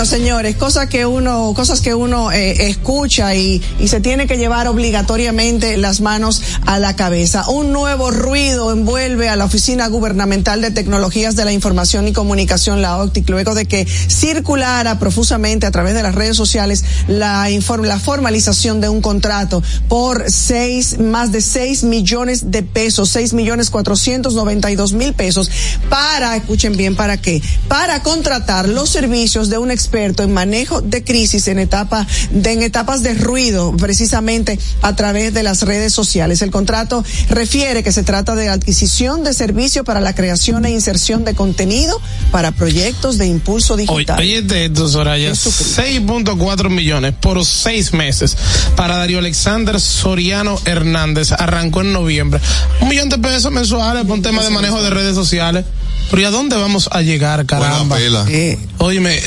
Bueno, 0.00 0.12
señores, 0.12 0.56
cosas 0.56 0.86
que 0.86 1.04
uno, 1.04 1.52
cosas 1.54 1.82
que 1.82 1.94
uno 1.94 2.32
eh, 2.32 2.70
escucha 2.70 3.34
y, 3.34 3.62
y 3.78 3.88
se 3.88 4.00
tiene 4.00 4.26
que 4.26 4.38
llevar 4.38 4.66
obligatoriamente 4.66 5.76
las 5.76 6.00
manos 6.00 6.40
a 6.64 6.78
la 6.78 6.96
cabeza. 6.96 7.50
Un 7.50 7.70
nuevo 7.70 8.10
ruido 8.10 8.72
envuelve 8.72 9.28
a 9.28 9.36
la 9.36 9.44
Oficina 9.44 9.88
Gubernamental 9.88 10.62
de 10.62 10.70
Tecnologías 10.70 11.36
de 11.36 11.44
la 11.44 11.52
Información 11.52 12.08
y 12.08 12.14
Comunicación, 12.14 12.80
la 12.80 12.96
OCTIC, 12.96 13.28
luego 13.28 13.54
de 13.54 13.66
que 13.66 13.84
circulara 13.84 14.98
profusamente 14.98 15.66
a 15.66 15.70
través 15.70 15.92
de 15.92 16.02
las 16.02 16.14
redes 16.14 16.34
sociales 16.34 16.82
la, 17.06 17.50
la 17.50 17.98
formalización 17.98 18.80
de 18.80 18.88
un 18.88 19.02
contrato 19.02 19.62
por 19.86 20.30
seis, 20.30 20.98
más 20.98 21.30
de 21.30 21.42
seis 21.42 21.84
millones 21.84 22.50
de 22.50 22.62
pesos, 22.62 23.10
seis 23.10 23.34
millones 23.34 23.68
cuatrocientos 23.68 24.32
noventa 24.32 24.70
y 24.70 24.76
dos 24.76 24.94
mil 24.94 25.12
pesos 25.12 25.50
para, 25.90 26.36
escuchen 26.36 26.74
bien, 26.74 26.96
¿para 26.96 27.18
qué? 27.18 27.42
Para 27.68 28.02
contratar 28.02 28.66
los 28.66 28.88
servicios 28.88 29.50
de 29.50 29.58
un 29.58 29.70
experto 29.70 29.89
en 29.92 30.32
manejo 30.32 30.80
de 30.80 31.04
crisis 31.04 31.48
en 31.48 31.58
etapa, 31.58 32.06
de, 32.30 32.52
en 32.52 32.62
etapas 32.62 33.02
de 33.02 33.14
ruido, 33.14 33.74
precisamente 33.76 34.58
a 34.82 34.94
través 34.96 35.34
de 35.34 35.42
las 35.42 35.62
redes 35.62 35.92
sociales. 35.92 36.42
El 36.42 36.50
contrato 36.50 37.04
refiere 37.28 37.82
que 37.82 37.92
se 37.92 38.02
trata 38.02 38.34
de 38.34 38.48
adquisición 38.48 39.24
de 39.24 39.34
servicio 39.34 39.84
para 39.84 40.00
la 40.00 40.14
creación 40.14 40.64
e 40.64 40.70
inserción 40.70 41.24
de 41.24 41.34
contenido 41.34 42.00
para 42.30 42.52
proyectos 42.52 43.18
de 43.18 43.26
impulso 43.26 43.76
digital. 43.76 44.18
Oye, 44.18 44.42
de 44.42 44.66
esto, 44.66 44.88
Soraya, 44.88 45.32
6.4 45.32 46.70
millones 46.70 47.14
por 47.20 47.44
seis 47.44 47.92
meses 47.92 48.36
para 48.76 48.96
Darío 48.96 49.18
Alexander 49.18 49.80
Soriano 49.80 50.58
Hernández. 50.64 51.32
Arrancó 51.32 51.80
en 51.80 51.92
noviembre. 51.92 52.40
Un 52.80 52.88
millón 52.88 53.08
de 53.08 53.18
pesos 53.18 53.52
mensuales 53.52 54.04
por 54.04 54.12
un 54.12 54.22
tema 54.22 54.42
de 54.42 54.50
manejo 54.50 54.82
de 54.82 54.90
redes 54.90 55.14
sociales. 55.14 55.64
Pero 56.10 56.22
¿y 56.22 56.24
a 56.24 56.30
dónde 56.30 56.56
vamos 56.56 56.88
a 56.92 57.02
llegar, 57.02 57.46
caramba? 57.46 57.98
Eh, 58.28 58.58
óyeme, 58.78 59.20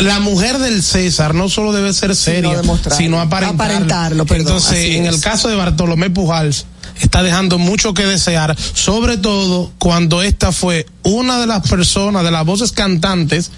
la 0.00 0.20
mujer 0.20 0.58
del 0.58 0.82
César 0.82 1.34
no 1.34 1.48
solo 1.48 1.72
debe 1.72 1.92
ser 1.92 2.16
seria, 2.16 2.62
sino 2.96 3.20
aparentarlo. 3.20 4.22
aparentarlo 4.22 4.26
Entonces, 4.30 4.96
en 4.96 5.06
el 5.06 5.20
caso 5.20 5.48
de 5.48 5.56
Bartolomé 5.56 6.08
Pujals, 6.08 6.66
está 6.98 7.22
dejando 7.22 7.58
mucho 7.58 7.94
que 7.94 8.06
desear, 8.06 8.56
sobre 8.74 9.18
todo 9.18 9.70
cuando 9.78 10.22
esta 10.22 10.52
fue 10.52 10.86
una 11.02 11.38
de 11.38 11.46
las 11.46 11.68
personas, 11.68 12.24
de 12.24 12.30
las 12.30 12.44
voces 12.46 12.72
cantantes 12.72 13.50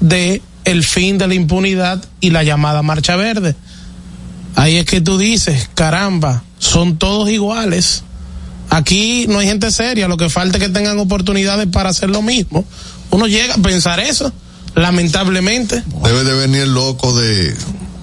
de 0.00 0.42
el 0.64 0.84
fin 0.84 1.16
de 1.16 1.28
la 1.28 1.34
impunidad 1.34 2.04
y 2.20 2.30
la 2.30 2.42
llamada 2.42 2.82
Marcha 2.82 3.16
Verde. 3.16 3.54
Ahí 4.56 4.76
es 4.76 4.86
que 4.86 5.00
tú 5.00 5.18
dices, 5.18 5.68
caramba, 5.74 6.42
son 6.58 6.98
todos 6.98 7.30
iguales. 7.30 8.02
Aquí 8.76 9.24
no 9.26 9.38
hay 9.38 9.46
gente 9.46 9.70
seria, 9.70 10.06
lo 10.06 10.18
que 10.18 10.28
falta 10.28 10.58
es 10.58 10.64
que 10.64 10.68
tengan 10.68 10.98
oportunidades 10.98 11.66
para 11.66 11.88
hacer 11.88 12.10
lo 12.10 12.20
mismo. 12.20 12.62
Uno 13.10 13.26
llega 13.26 13.54
a 13.54 13.58
pensar 13.58 14.00
eso, 14.00 14.30
lamentablemente. 14.74 15.82
Debe 16.04 16.24
de 16.24 16.34
venir 16.34 16.60
el 16.62 16.74
loco 16.74 17.18
de... 17.18 17.56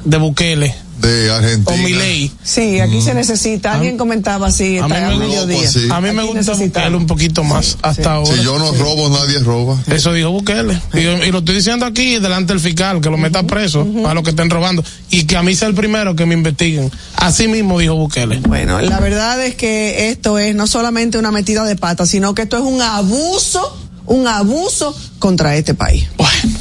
De 0.04 0.18
Bukele 0.18 0.83
de 1.04 1.32
Argentina. 1.32 1.84
O 1.84 1.88
ley. 1.88 2.32
Sí, 2.44 2.80
aquí 2.80 3.02
se 3.02 3.14
necesita. 3.14 3.74
Alguien 3.74 3.98
comentaba 3.98 4.48
así. 4.48 4.78
A 4.78 4.88
mí 4.88 4.96
me, 4.96 5.28
gusta, 5.28 5.96
a 5.96 6.02
mí 6.02 6.12
me 6.12 6.24
gusta 6.24 6.54
un 6.88 7.06
poquito 7.06 7.44
más 7.44 7.78
hasta 7.82 8.14
ahora. 8.14 8.36
Si 8.36 8.44
yo 8.44 8.58
no 8.58 8.72
robo, 8.74 9.10
nadie 9.10 9.40
roba. 9.40 9.78
Eso 9.88 10.14
dijo 10.14 10.32
Bukele. 10.32 10.80
Y, 10.94 11.32
lo 11.32 11.40
estoy 11.40 11.56
diciendo 11.56 11.86
aquí 11.86 12.20
delante 12.20 12.54
del 12.54 12.62
fiscal, 12.62 13.02
que 13.02 13.10
lo 13.10 13.18
meta 13.18 13.44
preso 13.44 13.86
a 14.06 14.14
los 14.14 14.24
que 14.24 14.32
estén 14.32 14.50
robando. 14.50 14.84
Y 15.10 15.26
que 15.26 15.36
a 15.36 15.44
mí 15.44 15.56
sea 15.56 15.68
el 15.68 15.76
primero 15.76 16.16
que 16.16 16.26
me 16.26 16.34
investiguen. 16.34 16.92
Así 17.18 17.48
mismo 17.48 17.80
dijo 17.80 17.96
Bukele. 17.96 18.40
Bueno, 18.40 18.80
la 18.82 19.00
verdad 19.00 19.44
es 19.44 19.56
que 19.56 20.10
esto 20.10 20.40
es 20.40 20.56
no 20.56 20.68
solamente 20.68 21.18
una 21.18 21.32
metida 21.32 21.66
de 21.66 21.76
pata, 21.76 22.06
sino 22.06 22.34
que 22.34 22.44
esto 22.44 22.58
es 22.58 22.64
un 22.64 22.82
abuso, 22.82 23.78
un 24.06 24.28
abuso 24.28 24.96
contra 25.20 25.56
este 25.56 25.74
país. 25.74 26.08
Bueno. 26.18 26.58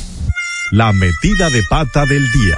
La 0.72 0.92
metida 0.92 1.50
de 1.50 1.62
pata 1.68 2.06
del 2.06 2.24
día. 2.32 2.56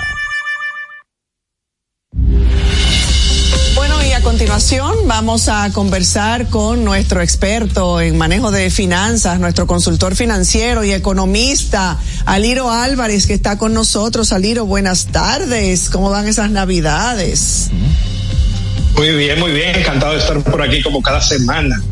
Vamos 5.07 5.49
a 5.49 5.69
conversar 5.73 6.47
con 6.49 6.85
nuestro 6.85 7.21
experto 7.21 8.01
en 8.01 8.17
manejo 8.17 8.53
de 8.53 8.71
finanzas, 8.71 9.41
nuestro 9.41 9.67
consultor 9.67 10.15
financiero 10.15 10.85
y 10.85 10.93
economista, 10.93 11.99
Aliro 12.25 12.71
Álvarez, 12.71 13.27
que 13.27 13.35
está 13.35 13.59
con 13.59 13.75
nosotros. 13.75 14.33
Aliro, 14.33 14.65
buenas 14.65 15.07
tardes. 15.07 15.91
¿Cómo 15.91 16.11
van 16.11 16.29
esas 16.29 16.51
navidades? 16.51 17.71
Muy 18.95 19.11
bien, 19.17 19.41
muy 19.41 19.51
bien. 19.51 19.75
Encantado 19.75 20.13
de 20.13 20.21
estar 20.21 20.41
por 20.41 20.63
aquí 20.63 20.81
como 20.83 21.03
cada 21.03 21.21
semana. 21.21 21.83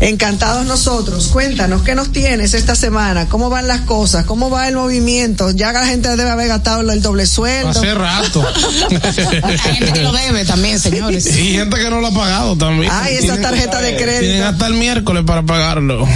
Encantados 0.00 0.66
nosotros. 0.66 1.28
Cuéntanos, 1.28 1.82
¿qué 1.82 1.94
nos 1.94 2.12
tienes 2.12 2.54
esta 2.54 2.74
semana? 2.74 3.28
¿Cómo 3.28 3.48
van 3.48 3.66
las 3.66 3.82
cosas? 3.82 4.24
¿Cómo 4.24 4.50
va 4.50 4.68
el 4.68 4.74
movimiento? 4.74 5.50
Ya 5.52 5.72
la 5.72 5.86
gente 5.86 6.08
debe 6.16 6.30
haber 6.30 6.48
gastado 6.48 6.80
el 6.90 7.00
doble 7.00 7.26
sueldo. 7.26 7.70
Hace 7.70 7.94
rato. 7.94 8.44
Hay 9.42 9.58
gente 9.58 9.92
que 9.92 10.02
lo 10.02 10.12
debe 10.12 10.44
también, 10.44 10.78
señores. 10.78 11.26
Y 11.26 11.52
gente 11.52 11.76
que 11.76 11.90
no 11.90 12.00
lo 12.00 12.08
ha 12.08 12.14
pagado 12.14 12.56
también. 12.56 12.90
Ay, 12.92 13.16
esa 13.16 13.40
tarjeta 13.40 13.80
de 13.80 13.96
crédito. 13.96 14.20
Tienen 14.20 14.42
hasta 14.42 14.66
el 14.66 14.74
miércoles 14.74 15.24
para 15.26 15.42
pagarlo. 15.42 16.06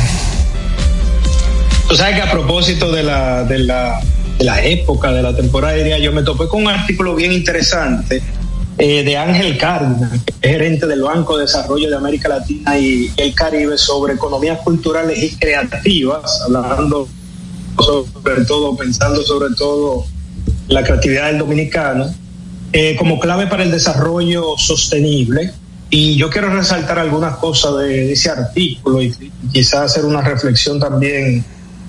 Tú 1.88 1.96
sabes 1.96 2.16
que 2.16 2.22
a 2.22 2.30
propósito 2.30 2.92
de 2.92 3.02
la, 3.02 3.44
de 3.44 3.58
la, 3.60 4.00
de 4.38 4.44
la 4.44 4.62
época, 4.62 5.12
de 5.12 5.22
la 5.22 5.34
temporada, 5.34 5.74
diría 5.74 5.98
yo, 5.98 6.12
me 6.12 6.22
topé 6.22 6.46
con 6.48 6.62
un 6.62 6.68
artículo 6.68 7.14
bien 7.14 7.32
interesante 7.32 8.22
eh, 8.78 9.02
de 9.02 9.16
Ángel 9.16 9.58
Cárdenas, 9.58 10.20
gerente 10.40 10.86
del 10.86 11.02
Banco 11.02 11.36
de 11.36 11.42
Desarrollo 11.42 11.90
de 11.90 11.96
América 11.96 12.28
Latina 12.28 12.78
y 12.78 13.10
el 13.16 13.34
Caribe, 13.34 13.76
sobre 13.76 14.14
economías 14.14 14.60
culturales 14.60 15.20
y 15.20 15.34
creativas, 15.34 16.42
hablando 16.42 17.08
sobre 17.76 18.44
todo, 18.44 18.76
pensando 18.76 19.22
sobre 19.22 19.54
todo 19.56 20.04
la 20.68 20.84
creatividad 20.84 21.26
del 21.26 21.38
dominicano, 21.38 22.06
eh, 22.72 22.94
como 22.96 23.18
clave 23.18 23.48
para 23.48 23.64
el 23.64 23.72
desarrollo 23.72 24.56
sostenible. 24.56 25.52
Y 25.90 26.16
yo 26.16 26.30
quiero 26.30 26.48
resaltar 26.50 27.00
algunas 27.00 27.36
cosas 27.38 27.78
de, 27.78 28.12
ese 28.12 28.30
artículo 28.30 29.02
y 29.02 29.12
quizás 29.52 29.92
hacer 29.92 30.04
una 30.04 30.20
reflexión 30.20 30.78
también 30.78 31.44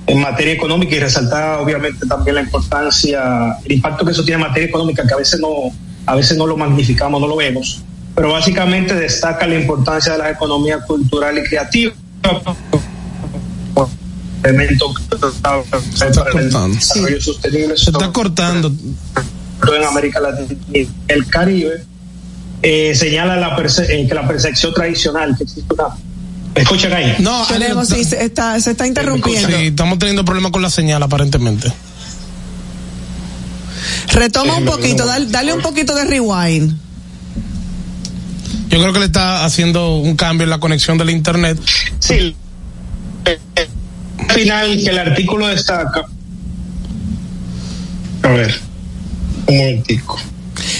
en 0.07 0.19
materia 0.21 0.53
económica 0.53 0.95
y 0.95 0.99
resaltar 0.99 1.59
obviamente 1.59 2.07
también 2.07 2.35
la 2.35 2.41
importancia, 2.41 3.57
el 3.63 3.73
impacto 3.73 4.05
que 4.05 4.11
eso 4.11 4.23
tiene 4.23 4.41
en 4.41 4.47
materia 4.47 4.69
económica, 4.69 5.05
que 5.05 5.13
a 5.13 5.17
veces 5.17 5.39
no, 5.39 5.71
a 6.09 6.15
veces 6.15 6.37
no 6.37 6.47
lo 6.47 6.57
magnificamos, 6.57 7.21
no 7.21 7.27
lo 7.27 7.35
vemos, 7.35 7.83
pero 8.15 8.31
básicamente 8.31 8.95
destaca 8.95 9.45
la 9.45 9.59
importancia 9.59 10.13
de 10.13 10.17
la 10.17 10.31
economía 10.31 10.79
cultural 10.79 11.37
y 11.37 11.43
creativa. 11.43 11.93
Se 15.93 16.07
está 16.07 16.25
cortando. 16.31 16.81
Sostenible 17.21 17.77
Se 17.77 17.91
está 17.91 18.11
cortando. 18.11 18.71
En 18.71 19.83
América 19.83 20.19
Latina 20.19 20.59
y 20.73 20.87
el 21.07 21.27
Caribe 21.27 21.83
eh, 22.63 22.95
señala 22.95 23.35
la 23.35 23.55
eh, 23.55 24.07
que 24.07 24.15
la 24.15 24.27
percepción 24.27 24.73
tradicional 24.73 25.35
que 25.37 25.43
existe 25.43 25.71
una 25.75 25.95
¿Me 26.55 26.61
escuchan 26.63 26.93
ahí? 26.93 27.17
No, 27.19 27.45
Tenemos, 27.45 27.87
sí, 27.87 28.03
se, 28.03 28.25
está, 28.25 28.59
se 28.59 28.71
está 28.71 28.87
interrumpiendo. 28.87 29.47
Sí, 29.47 29.67
estamos 29.67 29.99
teniendo 29.99 30.25
problemas 30.25 30.51
con 30.51 30.63
la 30.63 30.71
señal 30.71 31.03
aparentemente. 31.03 31.71
Retoma 34.19 34.57
un 34.57 34.65
poquito, 34.65 35.05
dale, 35.05 35.53
un 35.53 35.61
poquito 35.61 35.95
de 35.95 36.03
rewind. 36.03 36.77
Yo 38.67 38.79
creo 38.79 38.91
que 38.91 38.99
le 38.99 39.05
está 39.05 39.45
haciendo 39.45 39.95
un 39.95 40.17
cambio 40.17 40.43
en 40.43 40.49
la 40.49 40.59
conexión 40.59 40.97
del 40.97 41.09
internet. 41.09 41.57
Sí. 41.99 42.35
Al 44.17 44.31
final 44.31 44.77
que 44.83 44.89
el 44.89 44.99
artículo 44.99 45.47
destaca. 45.47 46.05
A 48.23 48.27
ver, 48.27 48.59
un 49.47 49.57
momentico. 49.57 50.19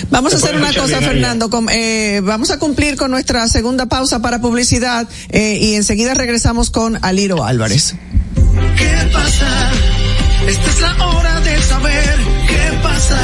Vamos 0.10 0.34
a 0.34 0.36
hacer 0.36 0.58
una 0.58 0.74
cosa, 0.74 1.00
Fernando. 1.00 1.50
eh, 1.72 2.20
vamos 2.22 2.52
a 2.52 2.60
cumplir 2.60 2.98
con 2.98 3.10
nuestra 3.10 3.48
segunda 3.48 3.86
pausa 3.86 4.22
para 4.22 4.42
publicidad 4.42 5.08
eh, 5.30 5.58
y 5.62 5.76
enseguida 5.76 6.14
regresamos 6.14 6.72
con 6.72 7.00
Aliro 7.06 7.46
Álvarez. 7.46 7.96
¿Qué 8.76 9.10
pasa? 9.14 9.72
Esta 10.46 10.70
es 10.70 10.82
la 10.82 11.08
hora 11.08 11.40
de 11.40 11.62
saber 11.62 12.39
pasa. 12.82 13.20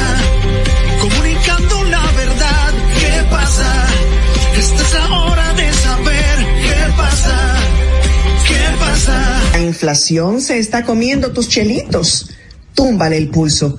Comunicando 1.00 1.84
la 1.84 2.10
verdad, 2.12 2.72
¿qué 3.00 3.24
pasa? 3.30 3.86
Esta 4.56 4.82
es 4.82 4.94
la 4.94 5.12
hora 5.12 5.52
de 5.54 5.72
saber 5.72 6.38
qué 6.62 6.92
pasa. 6.96 7.56
¿Qué 8.48 8.78
pasa? 8.78 9.40
La 9.52 9.60
inflación 9.60 10.40
se 10.40 10.58
está 10.58 10.84
comiendo 10.84 11.32
tus 11.32 11.48
chelitos. 11.48 12.30
Túmbale 12.74 13.16
el 13.16 13.28
pulso. 13.28 13.78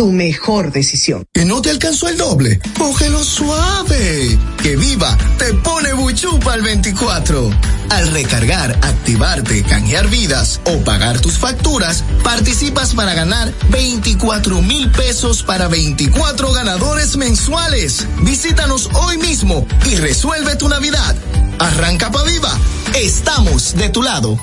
tu 0.00 0.12
mejor 0.12 0.72
decisión. 0.72 1.26
¿Que 1.30 1.44
no 1.44 1.60
te 1.60 1.68
alcanzó 1.68 2.08
el 2.08 2.16
doble? 2.16 2.58
Cógelo 2.78 3.22
suave. 3.22 4.38
Que 4.62 4.74
Viva 4.74 5.14
te 5.36 5.52
pone 5.52 5.92
buchupa 5.92 6.54
al 6.54 6.62
24. 6.62 7.50
Al 7.90 8.10
recargar, 8.10 8.70
activarte, 8.80 9.62
canjear 9.62 10.08
vidas 10.08 10.62
o 10.64 10.78
pagar 10.84 11.20
tus 11.20 11.36
facturas, 11.36 12.02
participas 12.24 12.94
para 12.94 13.12
ganar 13.12 13.52
24 13.68 14.62
mil 14.62 14.90
pesos 14.90 15.42
para 15.42 15.68
24 15.68 16.50
ganadores 16.52 17.18
mensuales. 17.18 18.06
Visítanos 18.22 18.88
hoy 18.94 19.18
mismo 19.18 19.66
y 19.84 19.96
resuelve 19.96 20.56
tu 20.56 20.70
Navidad. 20.70 21.14
Arranca 21.58 22.10
pa' 22.10 22.22
Viva. 22.22 22.58
Estamos 22.94 23.76
de 23.76 23.90
tu 23.90 24.02
lado. 24.02 24.38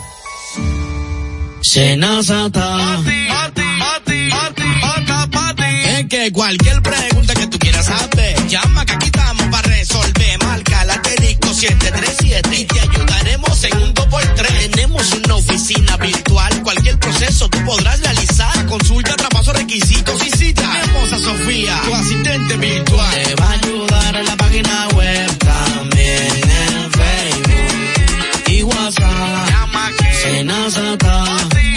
Es 5.85 6.05
que 6.07 6.31
cualquier 6.31 6.81
pregunta 6.81 7.33
que 7.33 7.47
tú 7.47 7.59
quieras 7.59 7.89
hacer, 7.89 8.47
llama 8.47 8.85
que 8.85 8.93
aquí 8.93 9.07
estamos 9.07 9.43
para 9.51 9.67
resolver. 9.67 10.43
Marca 10.45 10.85
la 10.85 11.01
737 11.03 12.55
y 12.55 12.65
te 12.65 12.79
ayudaremos 12.79 13.63
en 13.65 13.77
un 13.79 13.93
2x3. 13.93 14.69
Tenemos 14.71 15.11
una 15.11 15.35
oficina 15.35 15.97
virtual, 15.97 16.63
cualquier 16.63 16.97
proceso 16.99 17.49
tú 17.49 17.57
podrás 17.65 17.99
realizar. 17.99 18.65
Consulta, 18.67 19.17
traspaso, 19.17 19.51
requisitos 19.51 20.25
y 20.25 20.29
cita. 20.29 20.71
Tenemos 20.81 21.11
a 21.11 21.19
Sofía, 21.19 21.81
tu 21.83 21.93
asistente 21.95 22.55
virtual. 22.55 23.23
Te 23.23 23.35
va 23.35 23.49
a 23.49 23.51
ayudar 23.51 24.15
en 24.15 24.25
la 24.25 24.37
página 24.37 24.87
web, 24.95 25.37
también 25.39 26.31
en 26.31 26.91
Facebook 26.91 28.43
y 28.47 28.63
WhatsApp. 28.63 29.49
Llama 29.49 29.91
que 29.97 30.13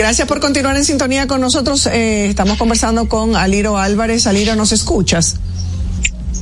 Gracias 0.00 0.26
por 0.26 0.40
continuar 0.40 0.74
en 0.78 0.84
sintonía 0.86 1.26
con 1.26 1.42
nosotros. 1.42 1.84
Eh, 1.84 2.30
estamos 2.30 2.56
conversando 2.56 3.06
con 3.06 3.36
Aliro 3.36 3.76
Álvarez. 3.76 4.26
Aliro, 4.26 4.56
¿nos 4.56 4.72
escuchas? 4.72 5.36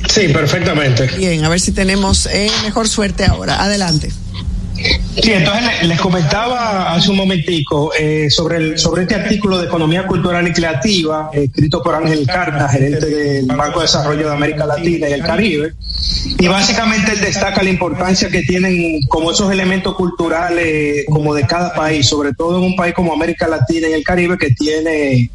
Sí, 0.07 0.29
perfectamente. 0.29 1.07
Bien, 1.17 1.43
a 1.43 1.49
ver 1.49 1.59
si 1.59 1.73
tenemos 1.73 2.25
eh, 2.27 2.49
mejor 2.63 2.87
suerte 2.87 3.25
ahora. 3.25 3.61
Adelante. 3.61 4.13
Sí, 5.21 5.33
entonces 5.33 5.83
les 5.83 5.99
comentaba 5.99 6.93
hace 6.93 7.11
un 7.11 7.17
momentico 7.17 7.91
eh, 7.97 8.29
sobre, 8.29 8.57
el, 8.57 8.79
sobre 8.79 9.01
este 9.01 9.15
artículo 9.15 9.57
de 9.57 9.65
Economía 9.65 10.07
Cultural 10.07 10.47
y 10.47 10.53
Creativa, 10.53 11.29
escrito 11.33 11.81
por 11.81 11.95
Ángel 11.95 12.25
Carta, 12.25 12.69
gerente 12.69 13.07
del 13.07 13.45
Banco 13.45 13.79
de 13.79 13.85
Desarrollo 13.85 14.27
de 14.27 14.33
América 14.33 14.65
Latina 14.65 15.09
y 15.09 15.13
el 15.13 15.23
Caribe. 15.23 15.73
Y 16.37 16.47
básicamente 16.47 17.11
él 17.11 17.21
destaca 17.21 17.61
la 17.63 17.69
importancia 17.69 18.29
que 18.29 18.41
tienen 18.43 19.01
como 19.09 19.31
esos 19.31 19.51
elementos 19.51 19.95
culturales 19.95 21.05
como 21.07 21.33
de 21.33 21.45
cada 21.45 21.73
país, 21.73 22.07
sobre 22.07 22.33
todo 22.33 22.57
en 22.57 22.63
un 22.63 22.75
país 22.75 22.93
como 22.93 23.13
América 23.13 23.47
Latina 23.47 23.89
y 23.89 23.93
el 23.93 24.03
Caribe 24.03 24.37
que 24.37 24.51
tiene 24.51 25.29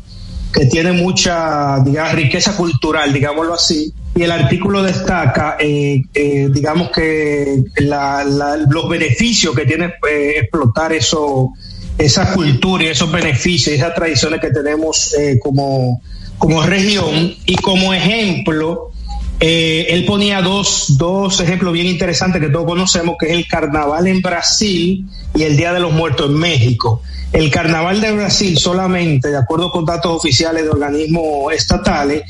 que 0.54 0.66
tiene 0.66 0.92
mucha, 0.92 1.80
digamos, 1.80 2.12
riqueza 2.12 2.56
cultural, 2.56 3.12
digámoslo 3.12 3.54
así, 3.54 3.92
y 4.14 4.22
el 4.22 4.30
artículo 4.30 4.84
destaca, 4.84 5.56
eh, 5.58 6.02
eh, 6.14 6.48
digamos 6.52 6.90
que 6.90 7.64
los 7.80 8.88
beneficios 8.88 9.52
que 9.56 9.66
tiene 9.66 9.94
eh, 10.08 10.34
explotar 10.38 10.92
eso, 10.92 11.50
esa 11.98 12.32
cultura 12.32 12.84
y 12.84 12.86
esos 12.86 13.10
beneficios 13.10 13.74
esas 13.74 13.94
tradiciones 13.96 14.40
que 14.40 14.50
tenemos 14.50 15.12
como, 15.42 16.00
como 16.38 16.62
región, 16.62 17.34
y 17.44 17.56
como 17.56 17.92
ejemplo, 17.92 18.92
él 19.40 20.04
ponía 20.06 20.40
dos, 20.40 20.96
dos 20.96 21.40
ejemplos 21.40 21.72
bien 21.72 21.86
interesantes 21.86 22.40
que 22.40 22.48
todos 22.48 22.66
conocemos, 22.66 23.16
que 23.18 23.26
es 23.26 23.32
el 23.32 23.46
carnaval 23.46 24.06
en 24.06 24.22
Brasil 24.22 25.06
y 25.34 25.42
el 25.42 25.56
Día 25.56 25.72
de 25.72 25.80
los 25.80 25.92
Muertos 25.92 26.30
en 26.30 26.36
México. 26.36 27.02
El 27.32 27.50
carnaval 27.50 28.00
de 28.00 28.12
Brasil 28.12 28.56
solamente, 28.58 29.28
de 29.28 29.36
acuerdo 29.36 29.70
con 29.70 29.84
datos 29.84 30.16
oficiales 30.16 30.62
de 30.64 30.70
organismos 30.70 31.52
estatales, 31.52 32.22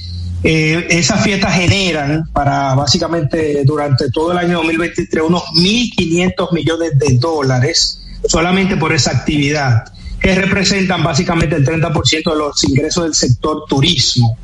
eh, 0.42 0.86
esas 0.90 1.22
fiestas 1.22 1.54
generan 1.54 2.28
para 2.32 2.74
básicamente 2.74 3.64
durante 3.64 4.10
todo 4.10 4.32
el 4.32 4.38
año 4.38 4.58
2023 4.58 5.24
unos 5.24 5.42
1.500 5.54 6.52
millones 6.52 6.98
de 6.98 7.18
dólares 7.18 7.98
solamente 8.26 8.76
por 8.76 8.92
esa 8.92 9.10
actividad, 9.10 9.84
que 10.24 10.34
representan 10.34 11.02
básicamente 11.02 11.54
el 11.54 11.66
30% 11.66 12.32
de 12.32 12.38
los 12.38 12.64
ingresos 12.64 13.04
del 13.04 13.14
sector 13.14 13.66
turismo. 13.68 14.38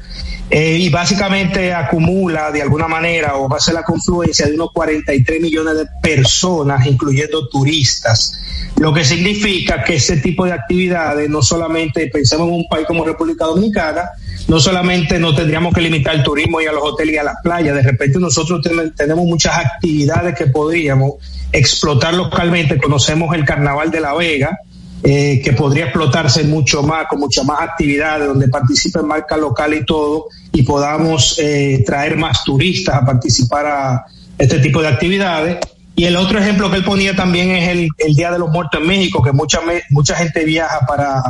Eh, 0.50 0.76
y 0.78 0.90
básicamente 0.90 1.72
acumula 1.72 2.50
de 2.50 2.60
alguna 2.60 2.86
manera 2.86 3.36
o 3.36 3.48
va 3.48 3.56
a 3.56 3.60
ser 3.60 3.72
la 3.72 3.82
confluencia 3.82 4.46
de 4.46 4.56
unos 4.56 4.72
43 4.74 5.40
millones 5.40 5.78
de 5.78 5.86
personas, 6.02 6.86
incluyendo 6.86 7.48
turistas, 7.48 8.38
lo 8.76 8.92
que 8.92 9.04
significa 9.04 9.82
que 9.82 9.94
ese 9.94 10.18
tipo 10.18 10.44
de 10.44 10.52
actividades 10.52 11.30
no 11.30 11.40
solamente, 11.40 12.08
pensemos 12.08 12.48
en 12.48 12.54
un 12.56 12.68
país 12.68 12.86
como 12.86 13.02
República 13.02 13.46
Dominicana, 13.46 14.10
no 14.48 14.60
solamente 14.60 15.18
no 15.18 15.34
tendríamos 15.34 15.72
que 15.72 15.80
limitar 15.80 16.14
el 16.14 16.22
turismo 16.22 16.60
y 16.60 16.66
a 16.66 16.72
los 16.72 16.82
hoteles 16.82 17.14
y 17.14 17.18
a 17.18 17.22
las 17.22 17.36
playas, 17.42 17.74
de 17.74 17.82
repente 17.82 18.18
nosotros 18.18 18.60
tenemos 18.96 19.24
muchas 19.24 19.56
actividades 19.56 20.36
que 20.36 20.46
podríamos 20.48 21.14
explotar 21.52 22.12
localmente, 22.12 22.76
conocemos 22.76 23.34
el 23.34 23.46
Carnaval 23.46 23.90
de 23.90 24.00
la 24.00 24.12
Vega, 24.12 24.58
eh, 25.02 25.40
que 25.42 25.54
podría 25.54 25.84
explotarse 25.84 26.44
mucho 26.44 26.82
más, 26.82 27.06
con 27.08 27.20
muchas 27.20 27.44
más 27.46 27.62
actividades, 27.62 28.28
donde 28.28 28.48
participen 28.48 29.06
marcas 29.06 29.38
locales 29.38 29.80
y 29.80 29.86
todo, 29.86 30.26
y 30.52 30.62
podamos 30.62 31.38
eh, 31.38 31.82
traer 31.86 32.18
más 32.18 32.44
turistas 32.44 32.96
a 32.96 33.06
participar 33.06 33.66
a 33.66 34.04
este 34.36 34.58
tipo 34.58 34.82
de 34.82 34.88
actividades. 34.88 35.56
Y 35.96 36.04
el 36.04 36.16
otro 36.16 36.38
ejemplo 36.38 36.70
que 36.70 36.76
él 36.76 36.84
ponía 36.84 37.16
también 37.16 37.50
es 37.50 37.68
el, 37.70 37.88
el 37.96 38.14
Día 38.14 38.30
de 38.30 38.38
los 38.38 38.50
Muertos 38.50 38.78
en 38.78 38.86
México, 38.86 39.22
que 39.22 39.32
mucha, 39.32 39.60
mucha 39.88 40.16
gente 40.16 40.44
viaja 40.44 40.80
para, 40.86 41.22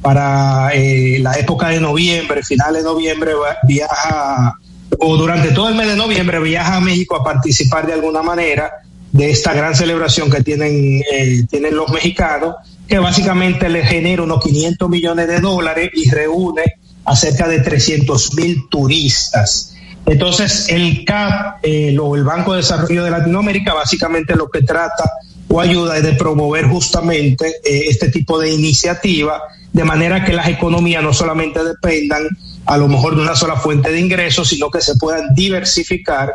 para 0.00 0.70
eh, 0.72 1.18
la 1.20 1.32
época 1.36 1.68
de 1.68 1.80
noviembre, 1.80 2.44
finales 2.44 2.84
de 2.84 2.88
noviembre, 2.88 3.32
viaja, 3.66 4.54
o 5.00 5.16
durante 5.16 5.50
todo 5.50 5.68
el 5.68 5.74
mes 5.74 5.88
de 5.88 5.96
noviembre 5.96 6.38
viaja 6.38 6.76
a 6.76 6.80
México 6.80 7.16
a 7.16 7.24
participar 7.24 7.88
de 7.88 7.94
alguna 7.94 8.22
manera 8.22 8.70
de 9.10 9.30
esta 9.30 9.52
gran 9.52 9.74
celebración 9.74 10.30
que 10.30 10.44
tienen, 10.44 11.02
tienen 11.48 11.74
los 11.74 11.90
mexicanos 11.90 12.54
que 12.88 12.98
básicamente 12.98 13.68
le 13.68 13.84
genera 13.84 14.22
unos 14.22 14.42
500 14.42 14.88
millones 14.88 15.28
de 15.28 15.40
dólares 15.40 15.90
y 15.94 16.10
reúne 16.10 16.62
a 17.04 17.16
cerca 17.16 17.48
de 17.48 17.60
300 17.60 18.34
mil 18.34 18.68
turistas. 18.68 19.74
Entonces, 20.06 20.66
el 20.68 21.04
CAP, 21.04 21.64
eh, 21.64 21.88
el 21.88 22.24
Banco 22.24 22.52
de 22.52 22.58
Desarrollo 22.58 23.04
de 23.04 23.10
Latinoamérica, 23.10 23.74
básicamente 23.74 24.36
lo 24.36 24.48
que 24.48 24.62
trata 24.62 25.10
o 25.48 25.60
ayuda 25.60 25.96
es 25.96 26.02
de 26.02 26.12
promover 26.12 26.66
justamente 26.66 27.46
eh, 27.64 27.84
este 27.88 28.10
tipo 28.10 28.38
de 28.38 28.52
iniciativa, 28.52 29.42
de 29.72 29.84
manera 29.84 30.24
que 30.24 30.32
las 30.32 30.48
economías 30.48 31.02
no 31.02 31.12
solamente 31.12 31.62
dependan 31.62 32.26
a 32.66 32.76
lo 32.76 32.88
mejor 32.88 33.16
de 33.16 33.22
una 33.22 33.36
sola 33.36 33.56
fuente 33.56 33.90
de 33.90 34.00
ingresos, 34.00 34.48
sino 34.48 34.70
que 34.70 34.80
se 34.80 34.96
puedan 34.96 35.34
diversificar 35.34 36.34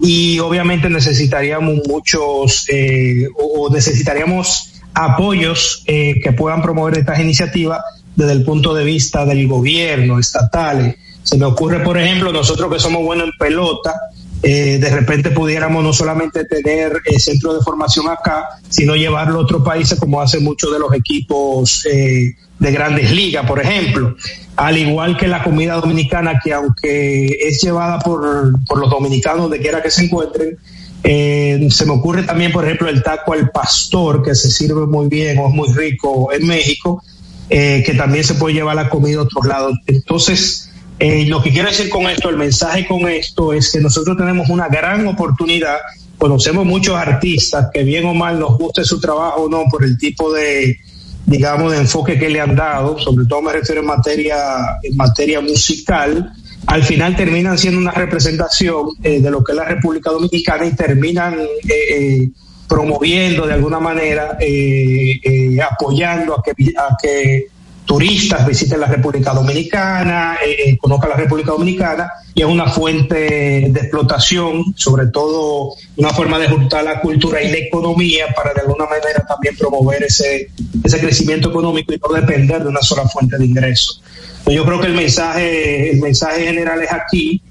y 0.00 0.38
obviamente 0.40 0.88
necesitaríamos 0.88 1.80
muchos 1.86 2.66
eh, 2.68 3.28
o 3.36 3.72
necesitaríamos 3.72 4.71
apoyos 4.94 5.82
eh, 5.86 6.20
que 6.22 6.32
puedan 6.32 6.62
promover 6.62 6.98
estas 6.98 7.18
iniciativas 7.20 7.80
desde 8.16 8.32
el 8.32 8.44
punto 8.44 8.74
de 8.74 8.84
vista 8.84 9.24
del 9.24 9.46
gobierno 9.48 10.18
estatal. 10.18 10.96
Se 11.22 11.38
me 11.38 11.44
ocurre, 11.44 11.80
por 11.80 11.98
ejemplo, 11.98 12.32
nosotros 12.32 12.72
que 12.72 12.80
somos 12.80 13.02
buenos 13.02 13.26
en 13.26 13.32
pelota, 13.38 13.94
eh, 14.42 14.78
de 14.78 14.90
repente 14.90 15.30
pudiéramos 15.30 15.84
no 15.84 15.92
solamente 15.92 16.44
tener 16.44 17.00
el 17.04 17.20
centro 17.20 17.54
de 17.54 17.62
formación 17.62 18.08
acá, 18.08 18.48
sino 18.68 18.96
llevarlo 18.96 19.38
a 19.38 19.42
otros 19.42 19.62
países 19.62 19.98
como 19.98 20.20
hacen 20.20 20.42
muchos 20.42 20.72
de 20.72 20.80
los 20.80 20.92
equipos 20.94 21.86
eh, 21.86 22.34
de 22.58 22.72
grandes 22.72 23.12
ligas, 23.12 23.46
por 23.46 23.60
ejemplo. 23.60 24.16
Al 24.56 24.76
igual 24.76 25.16
que 25.16 25.28
la 25.28 25.44
comida 25.44 25.74
dominicana, 25.74 26.40
que 26.42 26.52
aunque 26.52 27.38
es 27.40 27.62
llevada 27.62 28.00
por, 28.00 28.52
por 28.66 28.78
los 28.78 28.90
dominicanos 28.90 29.48
de 29.50 29.60
quiera 29.60 29.80
que 29.80 29.90
se 29.90 30.04
encuentren, 30.04 30.58
eh, 31.04 31.68
se 31.70 31.84
me 31.84 31.92
ocurre 31.92 32.22
también, 32.22 32.52
por 32.52 32.64
ejemplo, 32.64 32.88
el 32.88 33.02
taco 33.02 33.32
al 33.32 33.50
pastor, 33.50 34.22
que 34.22 34.34
se 34.34 34.50
sirve 34.50 34.86
muy 34.86 35.08
bien 35.08 35.38
o 35.38 35.48
es 35.48 35.54
muy 35.54 35.72
rico 35.72 36.32
en 36.32 36.46
México, 36.46 37.02
eh, 37.50 37.82
que 37.84 37.94
también 37.94 38.24
se 38.24 38.34
puede 38.34 38.54
llevar 38.54 38.76
la 38.76 38.88
comida 38.88 39.18
a 39.18 39.22
otros 39.22 39.44
lados. 39.44 39.78
Entonces, 39.86 40.70
eh, 40.98 41.26
lo 41.26 41.42
que 41.42 41.50
quiero 41.50 41.68
decir 41.68 41.88
con 41.88 42.06
esto, 42.06 42.28
el 42.28 42.36
mensaje 42.36 42.86
con 42.86 43.08
esto 43.08 43.52
es 43.52 43.72
que 43.72 43.80
nosotros 43.80 44.16
tenemos 44.16 44.48
una 44.48 44.68
gran 44.68 45.06
oportunidad. 45.08 45.78
Conocemos 46.18 46.64
muchos 46.64 46.94
artistas 46.94 47.68
que 47.74 47.82
bien 47.82 48.04
o 48.04 48.14
mal 48.14 48.38
nos 48.38 48.56
guste 48.56 48.84
su 48.84 49.00
trabajo 49.00 49.42
o 49.42 49.48
no 49.48 49.64
por 49.68 49.84
el 49.84 49.98
tipo 49.98 50.32
de, 50.32 50.78
digamos, 51.26 51.72
de 51.72 51.78
enfoque 51.78 52.16
que 52.16 52.28
le 52.28 52.40
han 52.40 52.54
dado, 52.54 52.96
sobre 53.00 53.26
todo 53.26 53.42
me 53.42 53.52
refiero 53.52 53.80
en 53.80 53.88
materia, 53.88 54.36
en 54.82 54.96
materia 54.96 55.40
musical, 55.40 56.32
al 56.66 56.82
final 56.84 57.16
terminan 57.16 57.58
siendo 57.58 57.80
una 57.80 57.92
representación 57.92 58.90
eh, 59.02 59.20
de 59.20 59.30
lo 59.30 59.42
que 59.42 59.52
es 59.52 59.56
la 59.56 59.64
República 59.64 60.10
Dominicana 60.10 60.66
y 60.66 60.74
terminan 60.74 61.36
eh, 61.68 62.28
promoviendo 62.68 63.46
de 63.46 63.52
alguna 63.52 63.80
manera, 63.80 64.38
apoyando 65.68 66.34
a 66.34 66.42
que, 66.42 66.52
a 66.76 66.96
que 67.00 67.46
turistas 67.84 68.46
visiten 68.46 68.80
la 68.80 68.86
República 68.86 69.32
Dominicana, 69.32 70.36
eh, 70.44 70.70
eh, 70.70 70.78
conozcan 70.78 71.10
la 71.10 71.16
República 71.16 71.52
Dominicana 71.52 72.10
y 72.34 72.42
es 72.42 72.46
una 72.46 72.66
fuente 72.66 73.16
de 73.68 73.80
explotación, 73.80 74.72
sobre 74.76 75.06
todo 75.06 75.74
una 75.96 76.10
forma 76.10 76.38
de 76.38 76.48
juntar 76.48 76.84
la 76.84 77.00
cultura 77.00 77.42
y 77.42 77.50
la 77.50 77.58
economía 77.58 78.26
para 78.34 78.54
de 78.54 78.62
alguna 78.62 78.84
manera 78.84 79.24
también 79.26 79.56
promover 79.56 80.04
ese, 80.04 80.50
ese 80.82 81.00
crecimiento 81.00 81.50
económico 81.50 81.92
y 81.92 81.98
no 81.98 82.14
depender 82.14 82.62
de 82.62 82.68
una 82.68 82.82
sola 82.82 83.06
fuente 83.08 83.36
de 83.36 83.44
ingresos. 83.44 84.02
Yo 84.46 84.64
creo 84.64 84.80
que 84.80 84.86
el 84.86 84.94
mensaje, 84.94 85.90
el 85.90 86.00
mensaje 86.00 86.44
general 86.44 86.82
es 86.82 86.92
aquí 86.92 87.42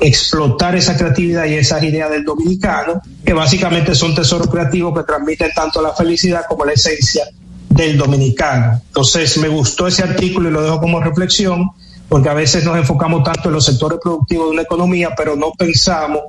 explotar 0.00 0.76
esa 0.76 0.96
creatividad 0.96 1.46
y 1.46 1.54
esas 1.54 1.82
ideas 1.82 2.10
del 2.10 2.24
dominicano, 2.24 3.00
que 3.24 3.32
básicamente 3.32 3.94
son 3.94 4.14
tesoros 4.14 4.48
creativos 4.48 4.96
que 4.96 5.04
transmiten 5.04 5.50
tanto 5.54 5.80
la 5.82 5.94
felicidad 5.94 6.44
como 6.48 6.64
la 6.64 6.72
esencia 6.72 7.24
del 7.68 7.96
dominicano. 7.96 8.80
Entonces, 8.86 9.38
me 9.38 9.48
gustó 9.48 9.86
ese 9.86 10.02
artículo 10.02 10.48
y 10.48 10.52
lo 10.52 10.62
dejo 10.62 10.80
como 10.80 11.00
reflexión, 11.00 11.70
porque 12.08 12.28
a 12.28 12.34
veces 12.34 12.64
nos 12.64 12.76
enfocamos 12.76 13.24
tanto 13.24 13.48
en 13.48 13.54
los 13.54 13.64
sectores 13.64 13.98
productivos 14.02 14.46
de 14.46 14.52
una 14.52 14.62
economía, 14.62 15.10
pero 15.16 15.34
no 15.34 15.52
pensamos 15.52 16.20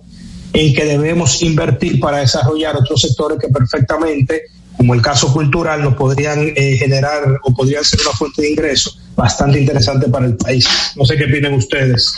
en 0.54 0.74
que 0.74 0.86
debemos 0.86 1.42
invertir 1.42 2.00
para 2.00 2.18
desarrollar 2.18 2.76
otros 2.76 3.02
sectores 3.02 3.38
que 3.40 3.50
perfectamente, 3.50 4.44
como 4.78 4.94
el 4.94 5.02
caso 5.02 5.34
cultural, 5.34 5.82
nos 5.82 5.96
podrían 5.96 6.54
eh, 6.56 6.78
generar 6.78 7.40
o 7.44 7.54
podrían 7.54 7.84
ser 7.84 8.00
una 8.02 8.12
fuente 8.12 8.44
de 8.44 8.52
ingreso 8.52 8.92
bastante 9.16 9.60
interesante 9.60 10.08
para 10.08 10.28
el 10.28 10.38
país. 10.38 10.68
No 10.96 11.04
sé 11.04 11.18
qué 11.18 11.26
opinan 11.26 11.56
ustedes. 11.56 12.14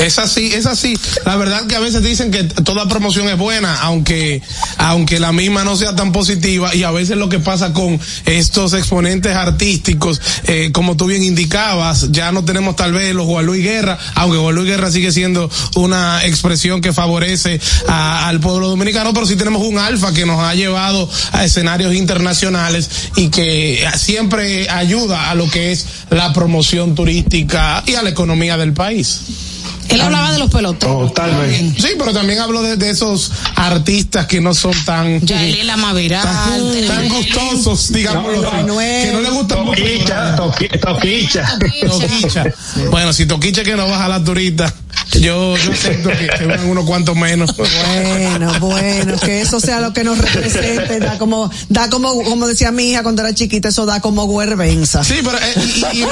Es 0.00 0.18
así, 0.18 0.52
es 0.54 0.64
así. 0.64 0.98
La 1.26 1.36
verdad 1.36 1.66
que 1.66 1.76
a 1.76 1.80
veces 1.80 2.02
dicen 2.02 2.30
que 2.30 2.44
toda 2.44 2.88
promoción 2.88 3.28
es 3.28 3.36
buena, 3.36 3.80
aunque, 3.82 4.40
aunque 4.78 5.20
la 5.20 5.30
misma 5.32 5.62
no 5.62 5.76
sea 5.76 5.94
tan 5.94 6.10
positiva, 6.10 6.74
y 6.74 6.84
a 6.84 6.90
veces 6.90 7.18
lo 7.18 7.28
que 7.28 7.38
pasa 7.38 7.74
con 7.74 8.00
estos 8.24 8.72
exponentes 8.72 9.36
artísticos, 9.36 10.20
eh, 10.44 10.70
como 10.72 10.96
tú 10.96 11.04
bien 11.04 11.22
indicabas, 11.22 12.12
ya 12.12 12.32
no 12.32 12.44
tenemos 12.44 12.76
tal 12.76 12.94
vez 12.94 13.14
los 13.14 13.26
Juan 13.26 13.44
Luis 13.44 13.62
Guerra, 13.62 13.98
aunque 14.14 14.38
Juan 14.38 14.54
Luis 14.54 14.68
Guerra 14.68 14.90
sigue 14.90 15.12
siendo 15.12 15.50
una 15.74 16.24
expresión 16.24 16.80
que 16.80 16.94
favorece 16.94 17.60
al 17.86 18.40
pueblo 18.40 18.68
dominicano, 18.68 19.12
pero 19.12 19.26
sí 19.26 19.36
tenemos 19.36 19.62
un 19.62 19.78
alfa 19.78 20.14
que 20.14 20.24
nos 20.24 20.40
ha 20.40 20.54
llevado 20.54 21.10
a 21.32 21.44
escenarios 21.44 21.94
internacionales 21.94 22.88
y 23.16 23.28
que 23.28 23.86
siempre 23.98 24.68
ayuda 24.70 25.30
a 25.30 25.34
lo 25.34 25.50
que 25.50 25.72
es 25.72 25.86
la 26.08 26.32
promoción 26.32 26.94
turística 26.94 27.82
y 27.86 27.96
a 27.96 28.02
la 28.02 28.10
economía 28.10 28.56
del 28.56 28.72
país. 28.72 29.49
Él 29.88 30.00
hablaba 30.00 30.32
de 30.32 30.38
los 30.38 30.50
pelotones. 30.50 31.08
Totalmente. 31.08 31.80
Sí, 31.80 31.88
pero 31.98 32.12
también 32.12 32.38
hablo 32.38 32.62
de, 32.62 32.90
esos 32.90 33.32
artistas 33.56 34.26
que 34.26 34.40
no 34.40 34.54
son 34.54 34.72
tan. 34.84 35.20
Ya 35.20 35.44
él 35.44 35.66
la 35.66 35.76
tan, 36.22 36.86
tan 36.86 37.08
gustosos, 37.08 37.92
digamos. 37.92 38.30
que 38.30 39.10
no 39.12 39.20
le 39.20 39.30
gusta 39.30 39.56
Toquicha, 39.56 40.36
toquicha. 40.80 41.58
Toquicha. 41.86 42.44
Bueno, 42.90 43.12
si 43.12 43.26
Toquicha 43.26 43.62
que 43.62 43.76
no 43.76 43.88
baja 43.88 44.08
la 44.08 44.22
turista. 44.22 44.72
Yo, 45.18 45.56
yo 45.56 45.74
siento 45.74 46.10
que, 46.10 46.28
van 46.46 46.66
unos 46.66 46.84
cuantos 46.84 47.16
menos. 47.16 47.54
Bueno, 47.56 48.52
bueno, 48.60 49.16
que 49.18 49.40
eso 49.40 49.58
sea 49.58 49.80
lo 49.80 49.92
que 49.92 50.04
nos 50.04 50.18
represente, 50.18 51.00
da 51.00 51.18
como, 51.18 51.50
da 51.68 51.90
como, 51.90 52.22
como 52.22 52.46
decía 52.46 52.70
mi 52.70 52.90
hija 52.90 53.02
cuando 53.02 53.22
era 53.22 53.34
chiquita, 53.34 53.70
eso 53.70 53.86
da 53.86 54.00
como 54.00 54.24
huervenza. 54.24 55.02
Sí, 55.02 55.16
pero, 55.22 55.36
eh, 55.38 55.54
y, 55.92 55.98
y, 55.98 56.04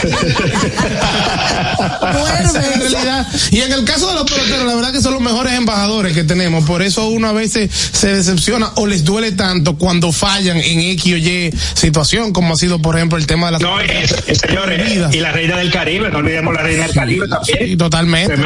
y, 3.59 3.61
en 3.61 3.73
el 3.73 3.85
caso 3.85 4.09
de 4.09 4.15
los 4.15 4.25
peloteros, 4.31 4.67
la 4.67 4.75
verdad 4.75 4.93
que 4.93 5.01
son 5.01 5.13
los 5.15 5.23
mejores 5.23 5.53
embajadores 5.55 6.13
que 6.13 6.25
tenemos, 6.25 6.65
por 6.65 6.83
eso 6.83 7.07
uno 7.09 7.29
a 7.29 7.33
veces 7.33 7.71
se 7.93 8.13
decepciona 8.15 8.73
o 8.77 8.87
les 8.87 9.05
duele 9.05 9.33
tanto 9.33 9.77
cuando 9.77 10.11
fallan 10.13 10.57
en 10.59 10.81
X 10.81 11.13
o 11.13 11.17
Y 11.17 11.53
situación, 11.75 12.33
como 12.33 12.55
ha 12.55 12.57
sido, 12.57 12.81
por 12.81 12.97
ejemplo, 12.97 13.17
el 13.17 13.27
tema 13.27 13.47
de 13.47 13.53
la... 13.53 13.59
No, 13.59 13.77
y, 13.83 13.89
señores, 14.35 15.15
y 15.15 15.21
la 15.21 15.33
reina 15.33 15.57
del 15.59 15.71
Caribe, 15.71 16.11
no 16.11 16.19
olvidemos 16.19 16.53
la 16.53 16.63
reina 16.63 16.85
del 16.85 16.95
Caribe 16.95 17.29
también. 17.29 17.59
Sí, 17.61 17.77
totalmente. 17.77 18.37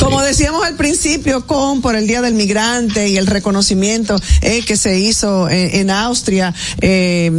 Como 0.00 0.22
decíamos 0.22 0.64
al 0.64 0.74
principio, 0.74 1.46
con 1.46 1.80
por 1.80 1.96
el 1.96 2.06
Día 2.06 2.20
del 2.20 2.34
Migrante 2.34 3.08
y 3.08 3.16
el 3.16 3.26
reconocimiento 3.26 4.16
eh, 4.42 4.62
que 4.62 4.76
se 4.76 4.98
hizo 4.98 5.48
en, 5.48 5.90
Austria, 5.90 6.54
eh, 6.80 7.30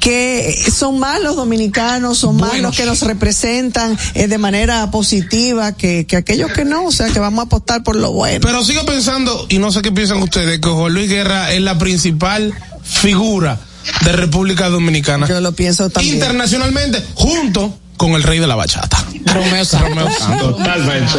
que 0.00 0.56
son 0.72 0.98
más 0.98 1.20
los 1.20 1.36
dominicanos, 1.36 2.18
son 2.18 2.36
más 2.36 2.58
los 2.58 2.76
que 2.76 2.84
nos 2.84 3.02
representan 3.02 3.98
eh, 4.14 4.28
de 4.28 4.38
manera 4.38 4.90
positiva 4.90 5.72
que, 5.72 6.06
que 6.06 6.16
aquellos 6.16 6.52
que 6.52 6.64
no, 6.64 6.84
o 6.86 6.92
sea, 6.92 7.08
que 7.08 7.18
vamos 7.18 7.40
a 7.40 7.46
apostar 7.46 7.82
por 7.82 7.96
lo 7.96 8.12
bueno. 8.12 8.40
Pero 8.42 8.62
sigo 8.64 8.84
pensando, 8.84 9.46
y 9.48 9.58
no 9.58 9.72
sé 9.72 9.82
qué 9.82 9.92
piensan 9.92 10.22
ustedes, 10.22 10.60
que 10.60 10.68
Juan 10.68 10.92
Luis 10.92 11.08
Guerra 11.08 11.52
es 11.52 11.60
la 11.60 11.78
principal 11.78 12.54
figura 12.82 13.58
de 14.04 14.12
República 14.12 14.68
Dominicana. 14.68 15.26
Yo 15.26 15.40
lo 15.40 15.52
pienso 15.52 15.90
también. 15.90 16.14
Internacionalmente, 16.14 17.02
junto 17.14 17.78
con 17.96 18.12
el 18.12 18.22
rey 18.22 18.38
de 18.38 18.46
la 18.46 18.56
bachata. 18.56 19.04
Romeo 19.26 19.64
Santos. 19.64 20.18
Totalmente. 20.40 21.18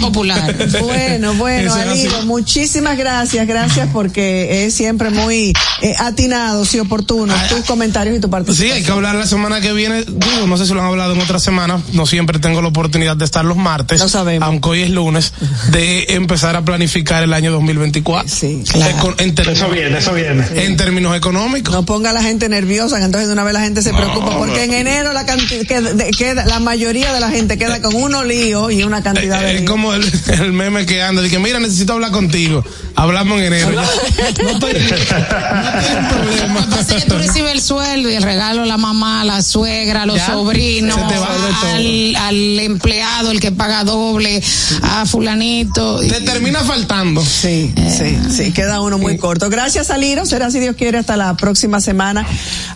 popular. 0.00 0.54
Bueno, 0.80 1.34
bueno, 1.34 1.74
amigo, 1.74 2.22
muchísimas 2.24 2.96
gracias, 2.96 3.46
gracias 3.46 3.88
porque 3.92 4.66
es 4.66 4.74
siempre 4.74 5.10
muy 5.10 5.52
eh, 5.82 5.94
atinado 5.98 6.64
y 6.72 6.78
oportuno 6.78 7.34
ah, 7.36 7.46
tus 7.48 7.64
comentarios 7.64 8.16
y 8.16 8.20
tu 8.20 8.30
participación. 8.30 8.68
Sí, 8.68 8.78
hay 8.78 8.84
que 8.84 8.92
hablar 8.92 9.14
la 9.14 9.26
semana 9.26 9.60
que 9.60 9.72
viene, 9.72 10.04
digo, 10.04 10.46
no 10.46 10.56
sé 10.56 10.66
si 10.66 10.74
lo 10.74 10.80
han 10.80 10.86
hablado 10.86 11.14
en 11.14 11.20
otra 11.20 11.38
semana, 11.38 11.80
no 11.92 12.06
siempre 12.06 12.38
tengo 12.38 12.62
la 12.62 12.68
oportunidad 12.68 13.16
de 13.16 13.24
estar 13.24 13.44
los 13.44 13.56
martes, 13.56 14.00
no 14.00 14.08
sabemos. 14.08 14.46
aunque 14.46 14.68
hoy 14.68 14.82
es 14.82 14.90
lunes, 14.90 15.32
de 15.70 16.06
empezar 16.10 16.56
a 16.56 16.62
planificar 16.62 17.22
el 17.22 17.32
año 17.32 17.52
2024. 17.52 18.28
Sí, 18.28 18.62
claro. 18.70 19.14
eso 19.18 19.68
viene, 19.70 19.98
eso 19.98 20.12
viene. 20.12 20.44
En 20.54 20.76
términos 20.76 21.16
económicos. 21.16 21.72
No 21.74 21.84
ponga 21.84 22.10
a 22.10 22.12
la 22.12 22.22
gente 22.22 22.48
nerviosa, 22.48 22.98
que 22.98 23.04
entonces 23.04 23.28
de 23.28 23.32
una 23.32 23.44
vez 23.44 23.54
la 23.54 23.60
gente 23.60 23.82
se 23.82 23.92
preocupa, 23.92 24.36
porque 24.36 24.64
en 24.64 24.72
enero 24.72 25.12
la 25.12 25.26
cantidad, 25.26 26.46
la 26.46 26.60
mayoría 26.68 27.14
de 27.14 27.20
la 27.20 27.30
gente 27.30 27.56
queda 27.56 27.80
con 27.80 27.94
unos 27.94 28.26
líos 28.26 28.70
y 28.70 28.82
una 28.82 29.02
cantidad 29.02 29.40
de 29.40 29.56
Es 29.56 29.62
como 29.62 29.94
el, 29.94 30.04
el, 30.38 30.52
meme 30.52 30.84
que 30.84 31.02
anda, 31.02 31.22
de 31.22 31.30
que 31.30 31.38
mira, 31.38 31.58
necesito 31.60 31.94
hablar 31.94 32.10
contigo. 32.10 32.62
Hablamos 32.94 33.40
en 33.40 33.46
enero. 33.46 33.70
no, 34.42 34.50
estoy, 34.50 34.74
no 34.74 36.08
problema. 36.08 36.66
Pasa 36.68 36.96
que 36.96 37.06
tú 37.06 37.16
recibes 37.16 37.52
el 37.52 37.62
sueldo 37.62 38.10
y 38.10 38.16
el 38.16 38.22
regalo 38.22 38.64
a 38.64 38.66
la 38.66 38.76
mamá, 38.76 39.24
la 39.24 39.40
suegra, 39.40 40.04
los 40.04 40.20
sobrinos, 40.20 40.98
al, 40.98 42.16
al, 42.16 42.58
empleado, 42.60 43.30
el 43.30 43.40
que 43.40 43.50
paga 43.50 43.84
doble, 43.84 44.42
a 44.82 45.06
fulanito. 45.06 46.00
Te 46.00 46.20
termina 46.20 46.60
faltando. 46.64 47.24
Sí, 47.24 47.72
sí, 47.88 48.18
sí, 48.28 48.52
queda 48.52 48.82
uno 48.82 48.98
muy 48.98 49.16
corto. 49.16 49.48
Gracias, 49.48 49.90
Aliro. 49.90 50.26
Será 50.26 50.50
si 50.50 50.60
Dios 50.60 50.76
quiere 50.76 50.98
hasta 50.98 51.16
la 51.16 51.34
próxima 51.34 51.80
semana. 51.80 52.26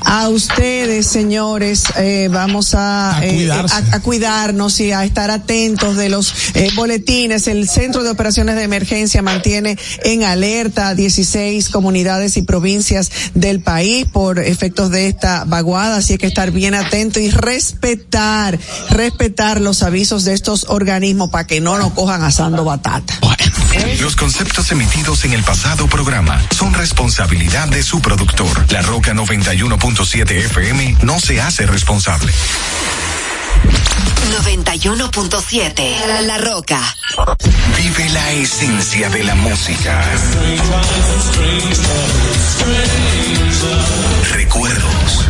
A 0.00 0.30
ustedes, 0.30 1.06
señores, 1.06 1.84
eh, 1.98 2.28
vamos 2.30 2.74
a, 2.74 3.18
a, 3.18 3.26
eh, 3.26 3.50
a, 3.50 3.81
cuidarnos 4.02 4.80
y 4.80 4.92
a 4.92 5.04
estar 5.04 5.30
atentos 5.30 5.96
de 5.96 6.08
los 6.08 6.34
eh, 6.54 6.70
boletines. 6.74 7.46
El 7.46 7.68
Centro 7.68 8.02
de 8.02 8.10
Operaciones 8.10 8.56
de 8.56 8.62
Emergencia 8.62 9.22
mantiene 9.22 9.78
en 10.04 10.24
alerta 10.24 10.94
16 10.94 11.68
comunidades 11.68 12.36
y 12.36 12.42
provincias 12.42 13.10
del 13.34 13.60
país 13.60 14.06
por 14.06 14.38
efectos 14.38 14.90
de 14.90 15.08
esta 15.08 15.44
vaguada, 15.44 15.96
así 15.96 16.18
que 16.18 16.26
estar 16.26 16.50
bien 16.50 16.74
atento 16.74 17.20
y 17.20 17.30
respetar, 17.30 18.58
respetar 18.90 19.60
los 19.60 19.82
avisos 19.82 20.24
de 20.24 20.34
estos 20.34 20.66
organismos 20.68 21.30
para 21.30 21.46
que 21.46 21.60
no 21.60 21.78
nos 21.78 21.92
cojan 21.92 22.22
asando 22.22 22.64
batata. 22.64 23.18
Los 24.00 24.16
conceptos 24.16 24.70
emitidos 24.72 25.24
en 25.24 25.32
el 25.32 25.42
pasado 25.42 25.86
programa 25.86 26.40
son 26.50 26.74
responsabilidad 26.74 27.68
de 27.68 27.82
su 27.82 28.00
productor. 28.00 28.70
La 28.70 28.82
Roca 28.82 29.14
91.7 29.14 30.30
FM 30.30 30.96
no 31.02 31.18
se 31.20 31.40
hace 31.40 31.66
responsable. 31.66 32.32
91.7 34.32 36.22
La 36.26 36.38
Roca. 36.38 36.80
Vive 37.76 38.08
la 38.10 38.32
esencia 38.32 39.08
de 39.10 39.24
la 39.24 39.34
música. 39.34 40.02
Recuerdos. 44.32 45.28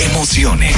Emociones. 0.00 0.76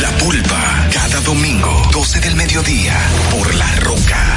La 0.00 0.10
pulpa, 0.18 0.88
cada 0.92 1.20
domingo, 1.20 1.88
12 1.92 2.20
del 2.20 2.36
mediodía, 2.36 2.94
por 3.30 3.54
La 3.54 3.70
Roca 3.76 4.33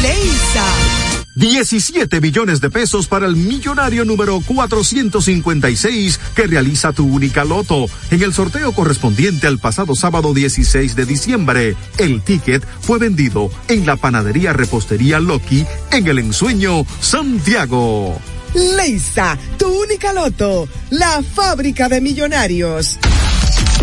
Leisa. 0.00 0.64
17 1.34 2.20
billones 2.20 2.60
de 2.60 2.70
pesos 2.70 3.06
para 3.06 3.26
el 3.26 3.36
millonario 3.36 4.04
número 4.04 4.40
456 4.46 6.20
que 6.34 6.46
realiza 6.46 6.92
tu 6.92 7.06
única 7.06 7.44
loto. 7.44 7.86
En 8.10 8.22
el 8.22 8.34
sorteo 8.34 8.72
correspondiente 8.72 9.46
al 9.46 9.58
pasado 9.58 9.94
sábado 9.94 10.34
16 10.34 10.94
de 10.94 11.06
diciembre, 11.06 11.76
el 11.98 12.22
ticket 12.22 12.66
fue 12.80 12.98
vendido 12.98 13.50
en 13.68 13.86
la 13.86 13.96
panadería 13.96 14.52
repostería 14.52 15.20
Loki 15.20 15.64
en 15.90 16.06
el 16.06 16.18
ensueño 16.18 16.84
Santiago. 17.00 18.20
Leisa, 18.54 19.38
tu 19.58 19.66
única 19.68 20.12
loto, 20.12 20.68
la 20.90 21.22
fábrica 21.22 21.88
de 21.88 22.02
millonarios. 22.02 22.98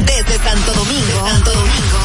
Desde 0.06 0.38
Santo 0.38 0.74
Domingo, 0.74 1.28
Santo 1.28 1.52
Domingo, 1.52 2.00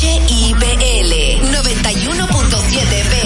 HIPL 0.00 1.12
91.7 1.52 3.21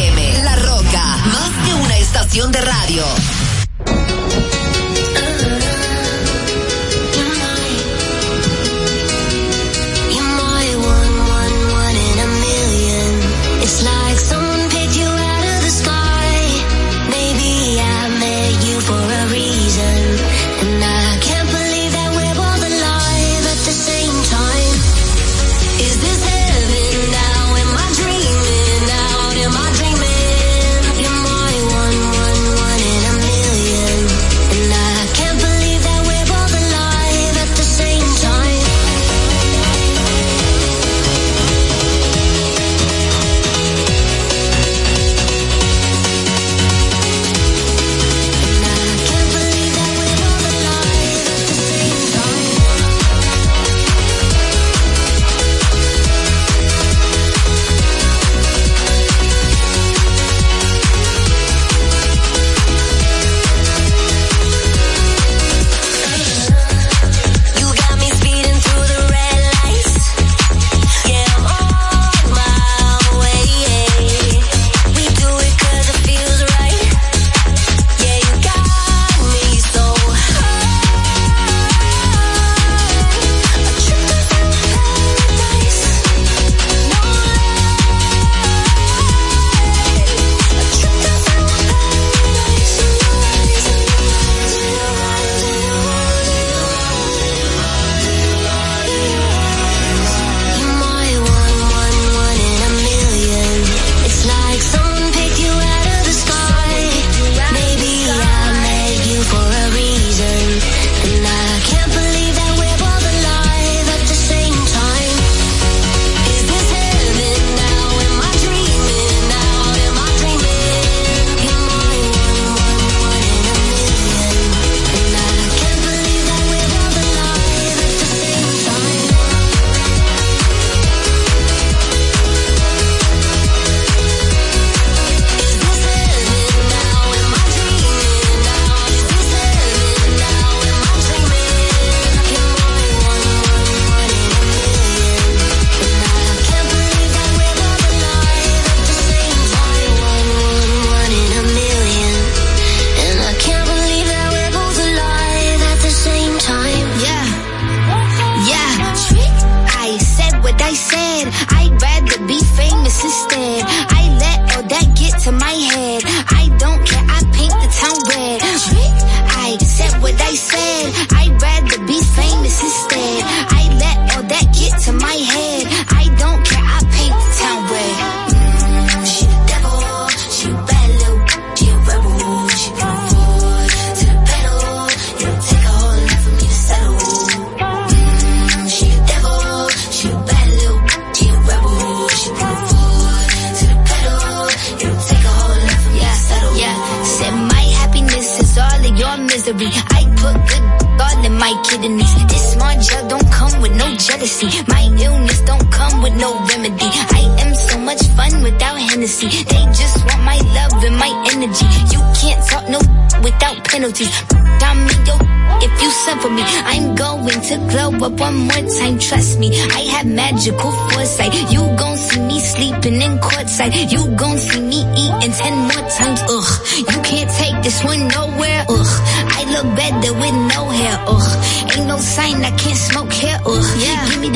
estación 2.07 2.53
de 2.53 2.61
radio. 2.61 3.46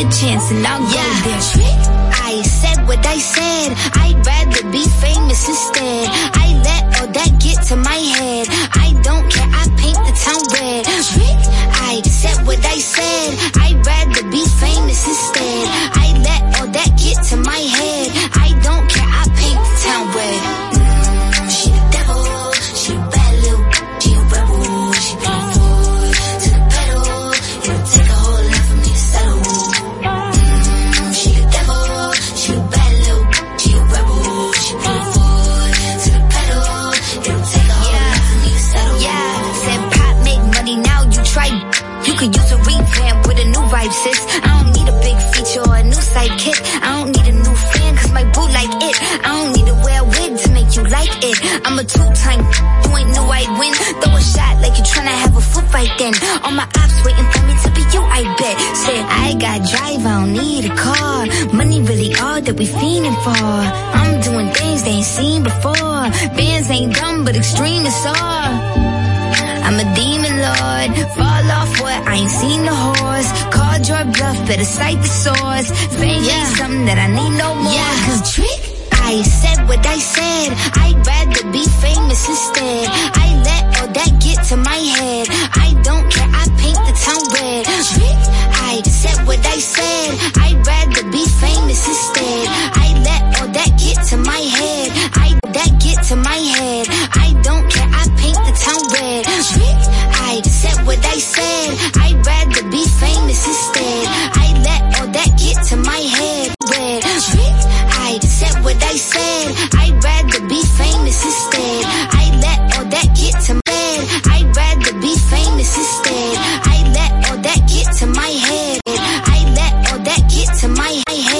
the 0.02 0.08
chance 0.16 0.50
and 0.50 0.66
I'll 0.66 0.80
yeah. 0.80 1.20
go 1.20 1.28
there. 1.28 1.40
Trick? 1.52 1.80
I 2.24 2.42
said 2.42 2.86
what 2.88 3.04
I 3.04 3.18
said. 3.18 3.76
I'd 4.00 4.16
rather 4.24 4.62
be 4.70 4.84
famous 5.04 5.48
instead. 5.48 6.08
I 6.08 6.56
let 6.64 6.82
all 7.00 7.08
that 7.12 7.30
get 7.40 7.60
to 7.68 7.76
my 7.76 8.00
head. 8.16 8.48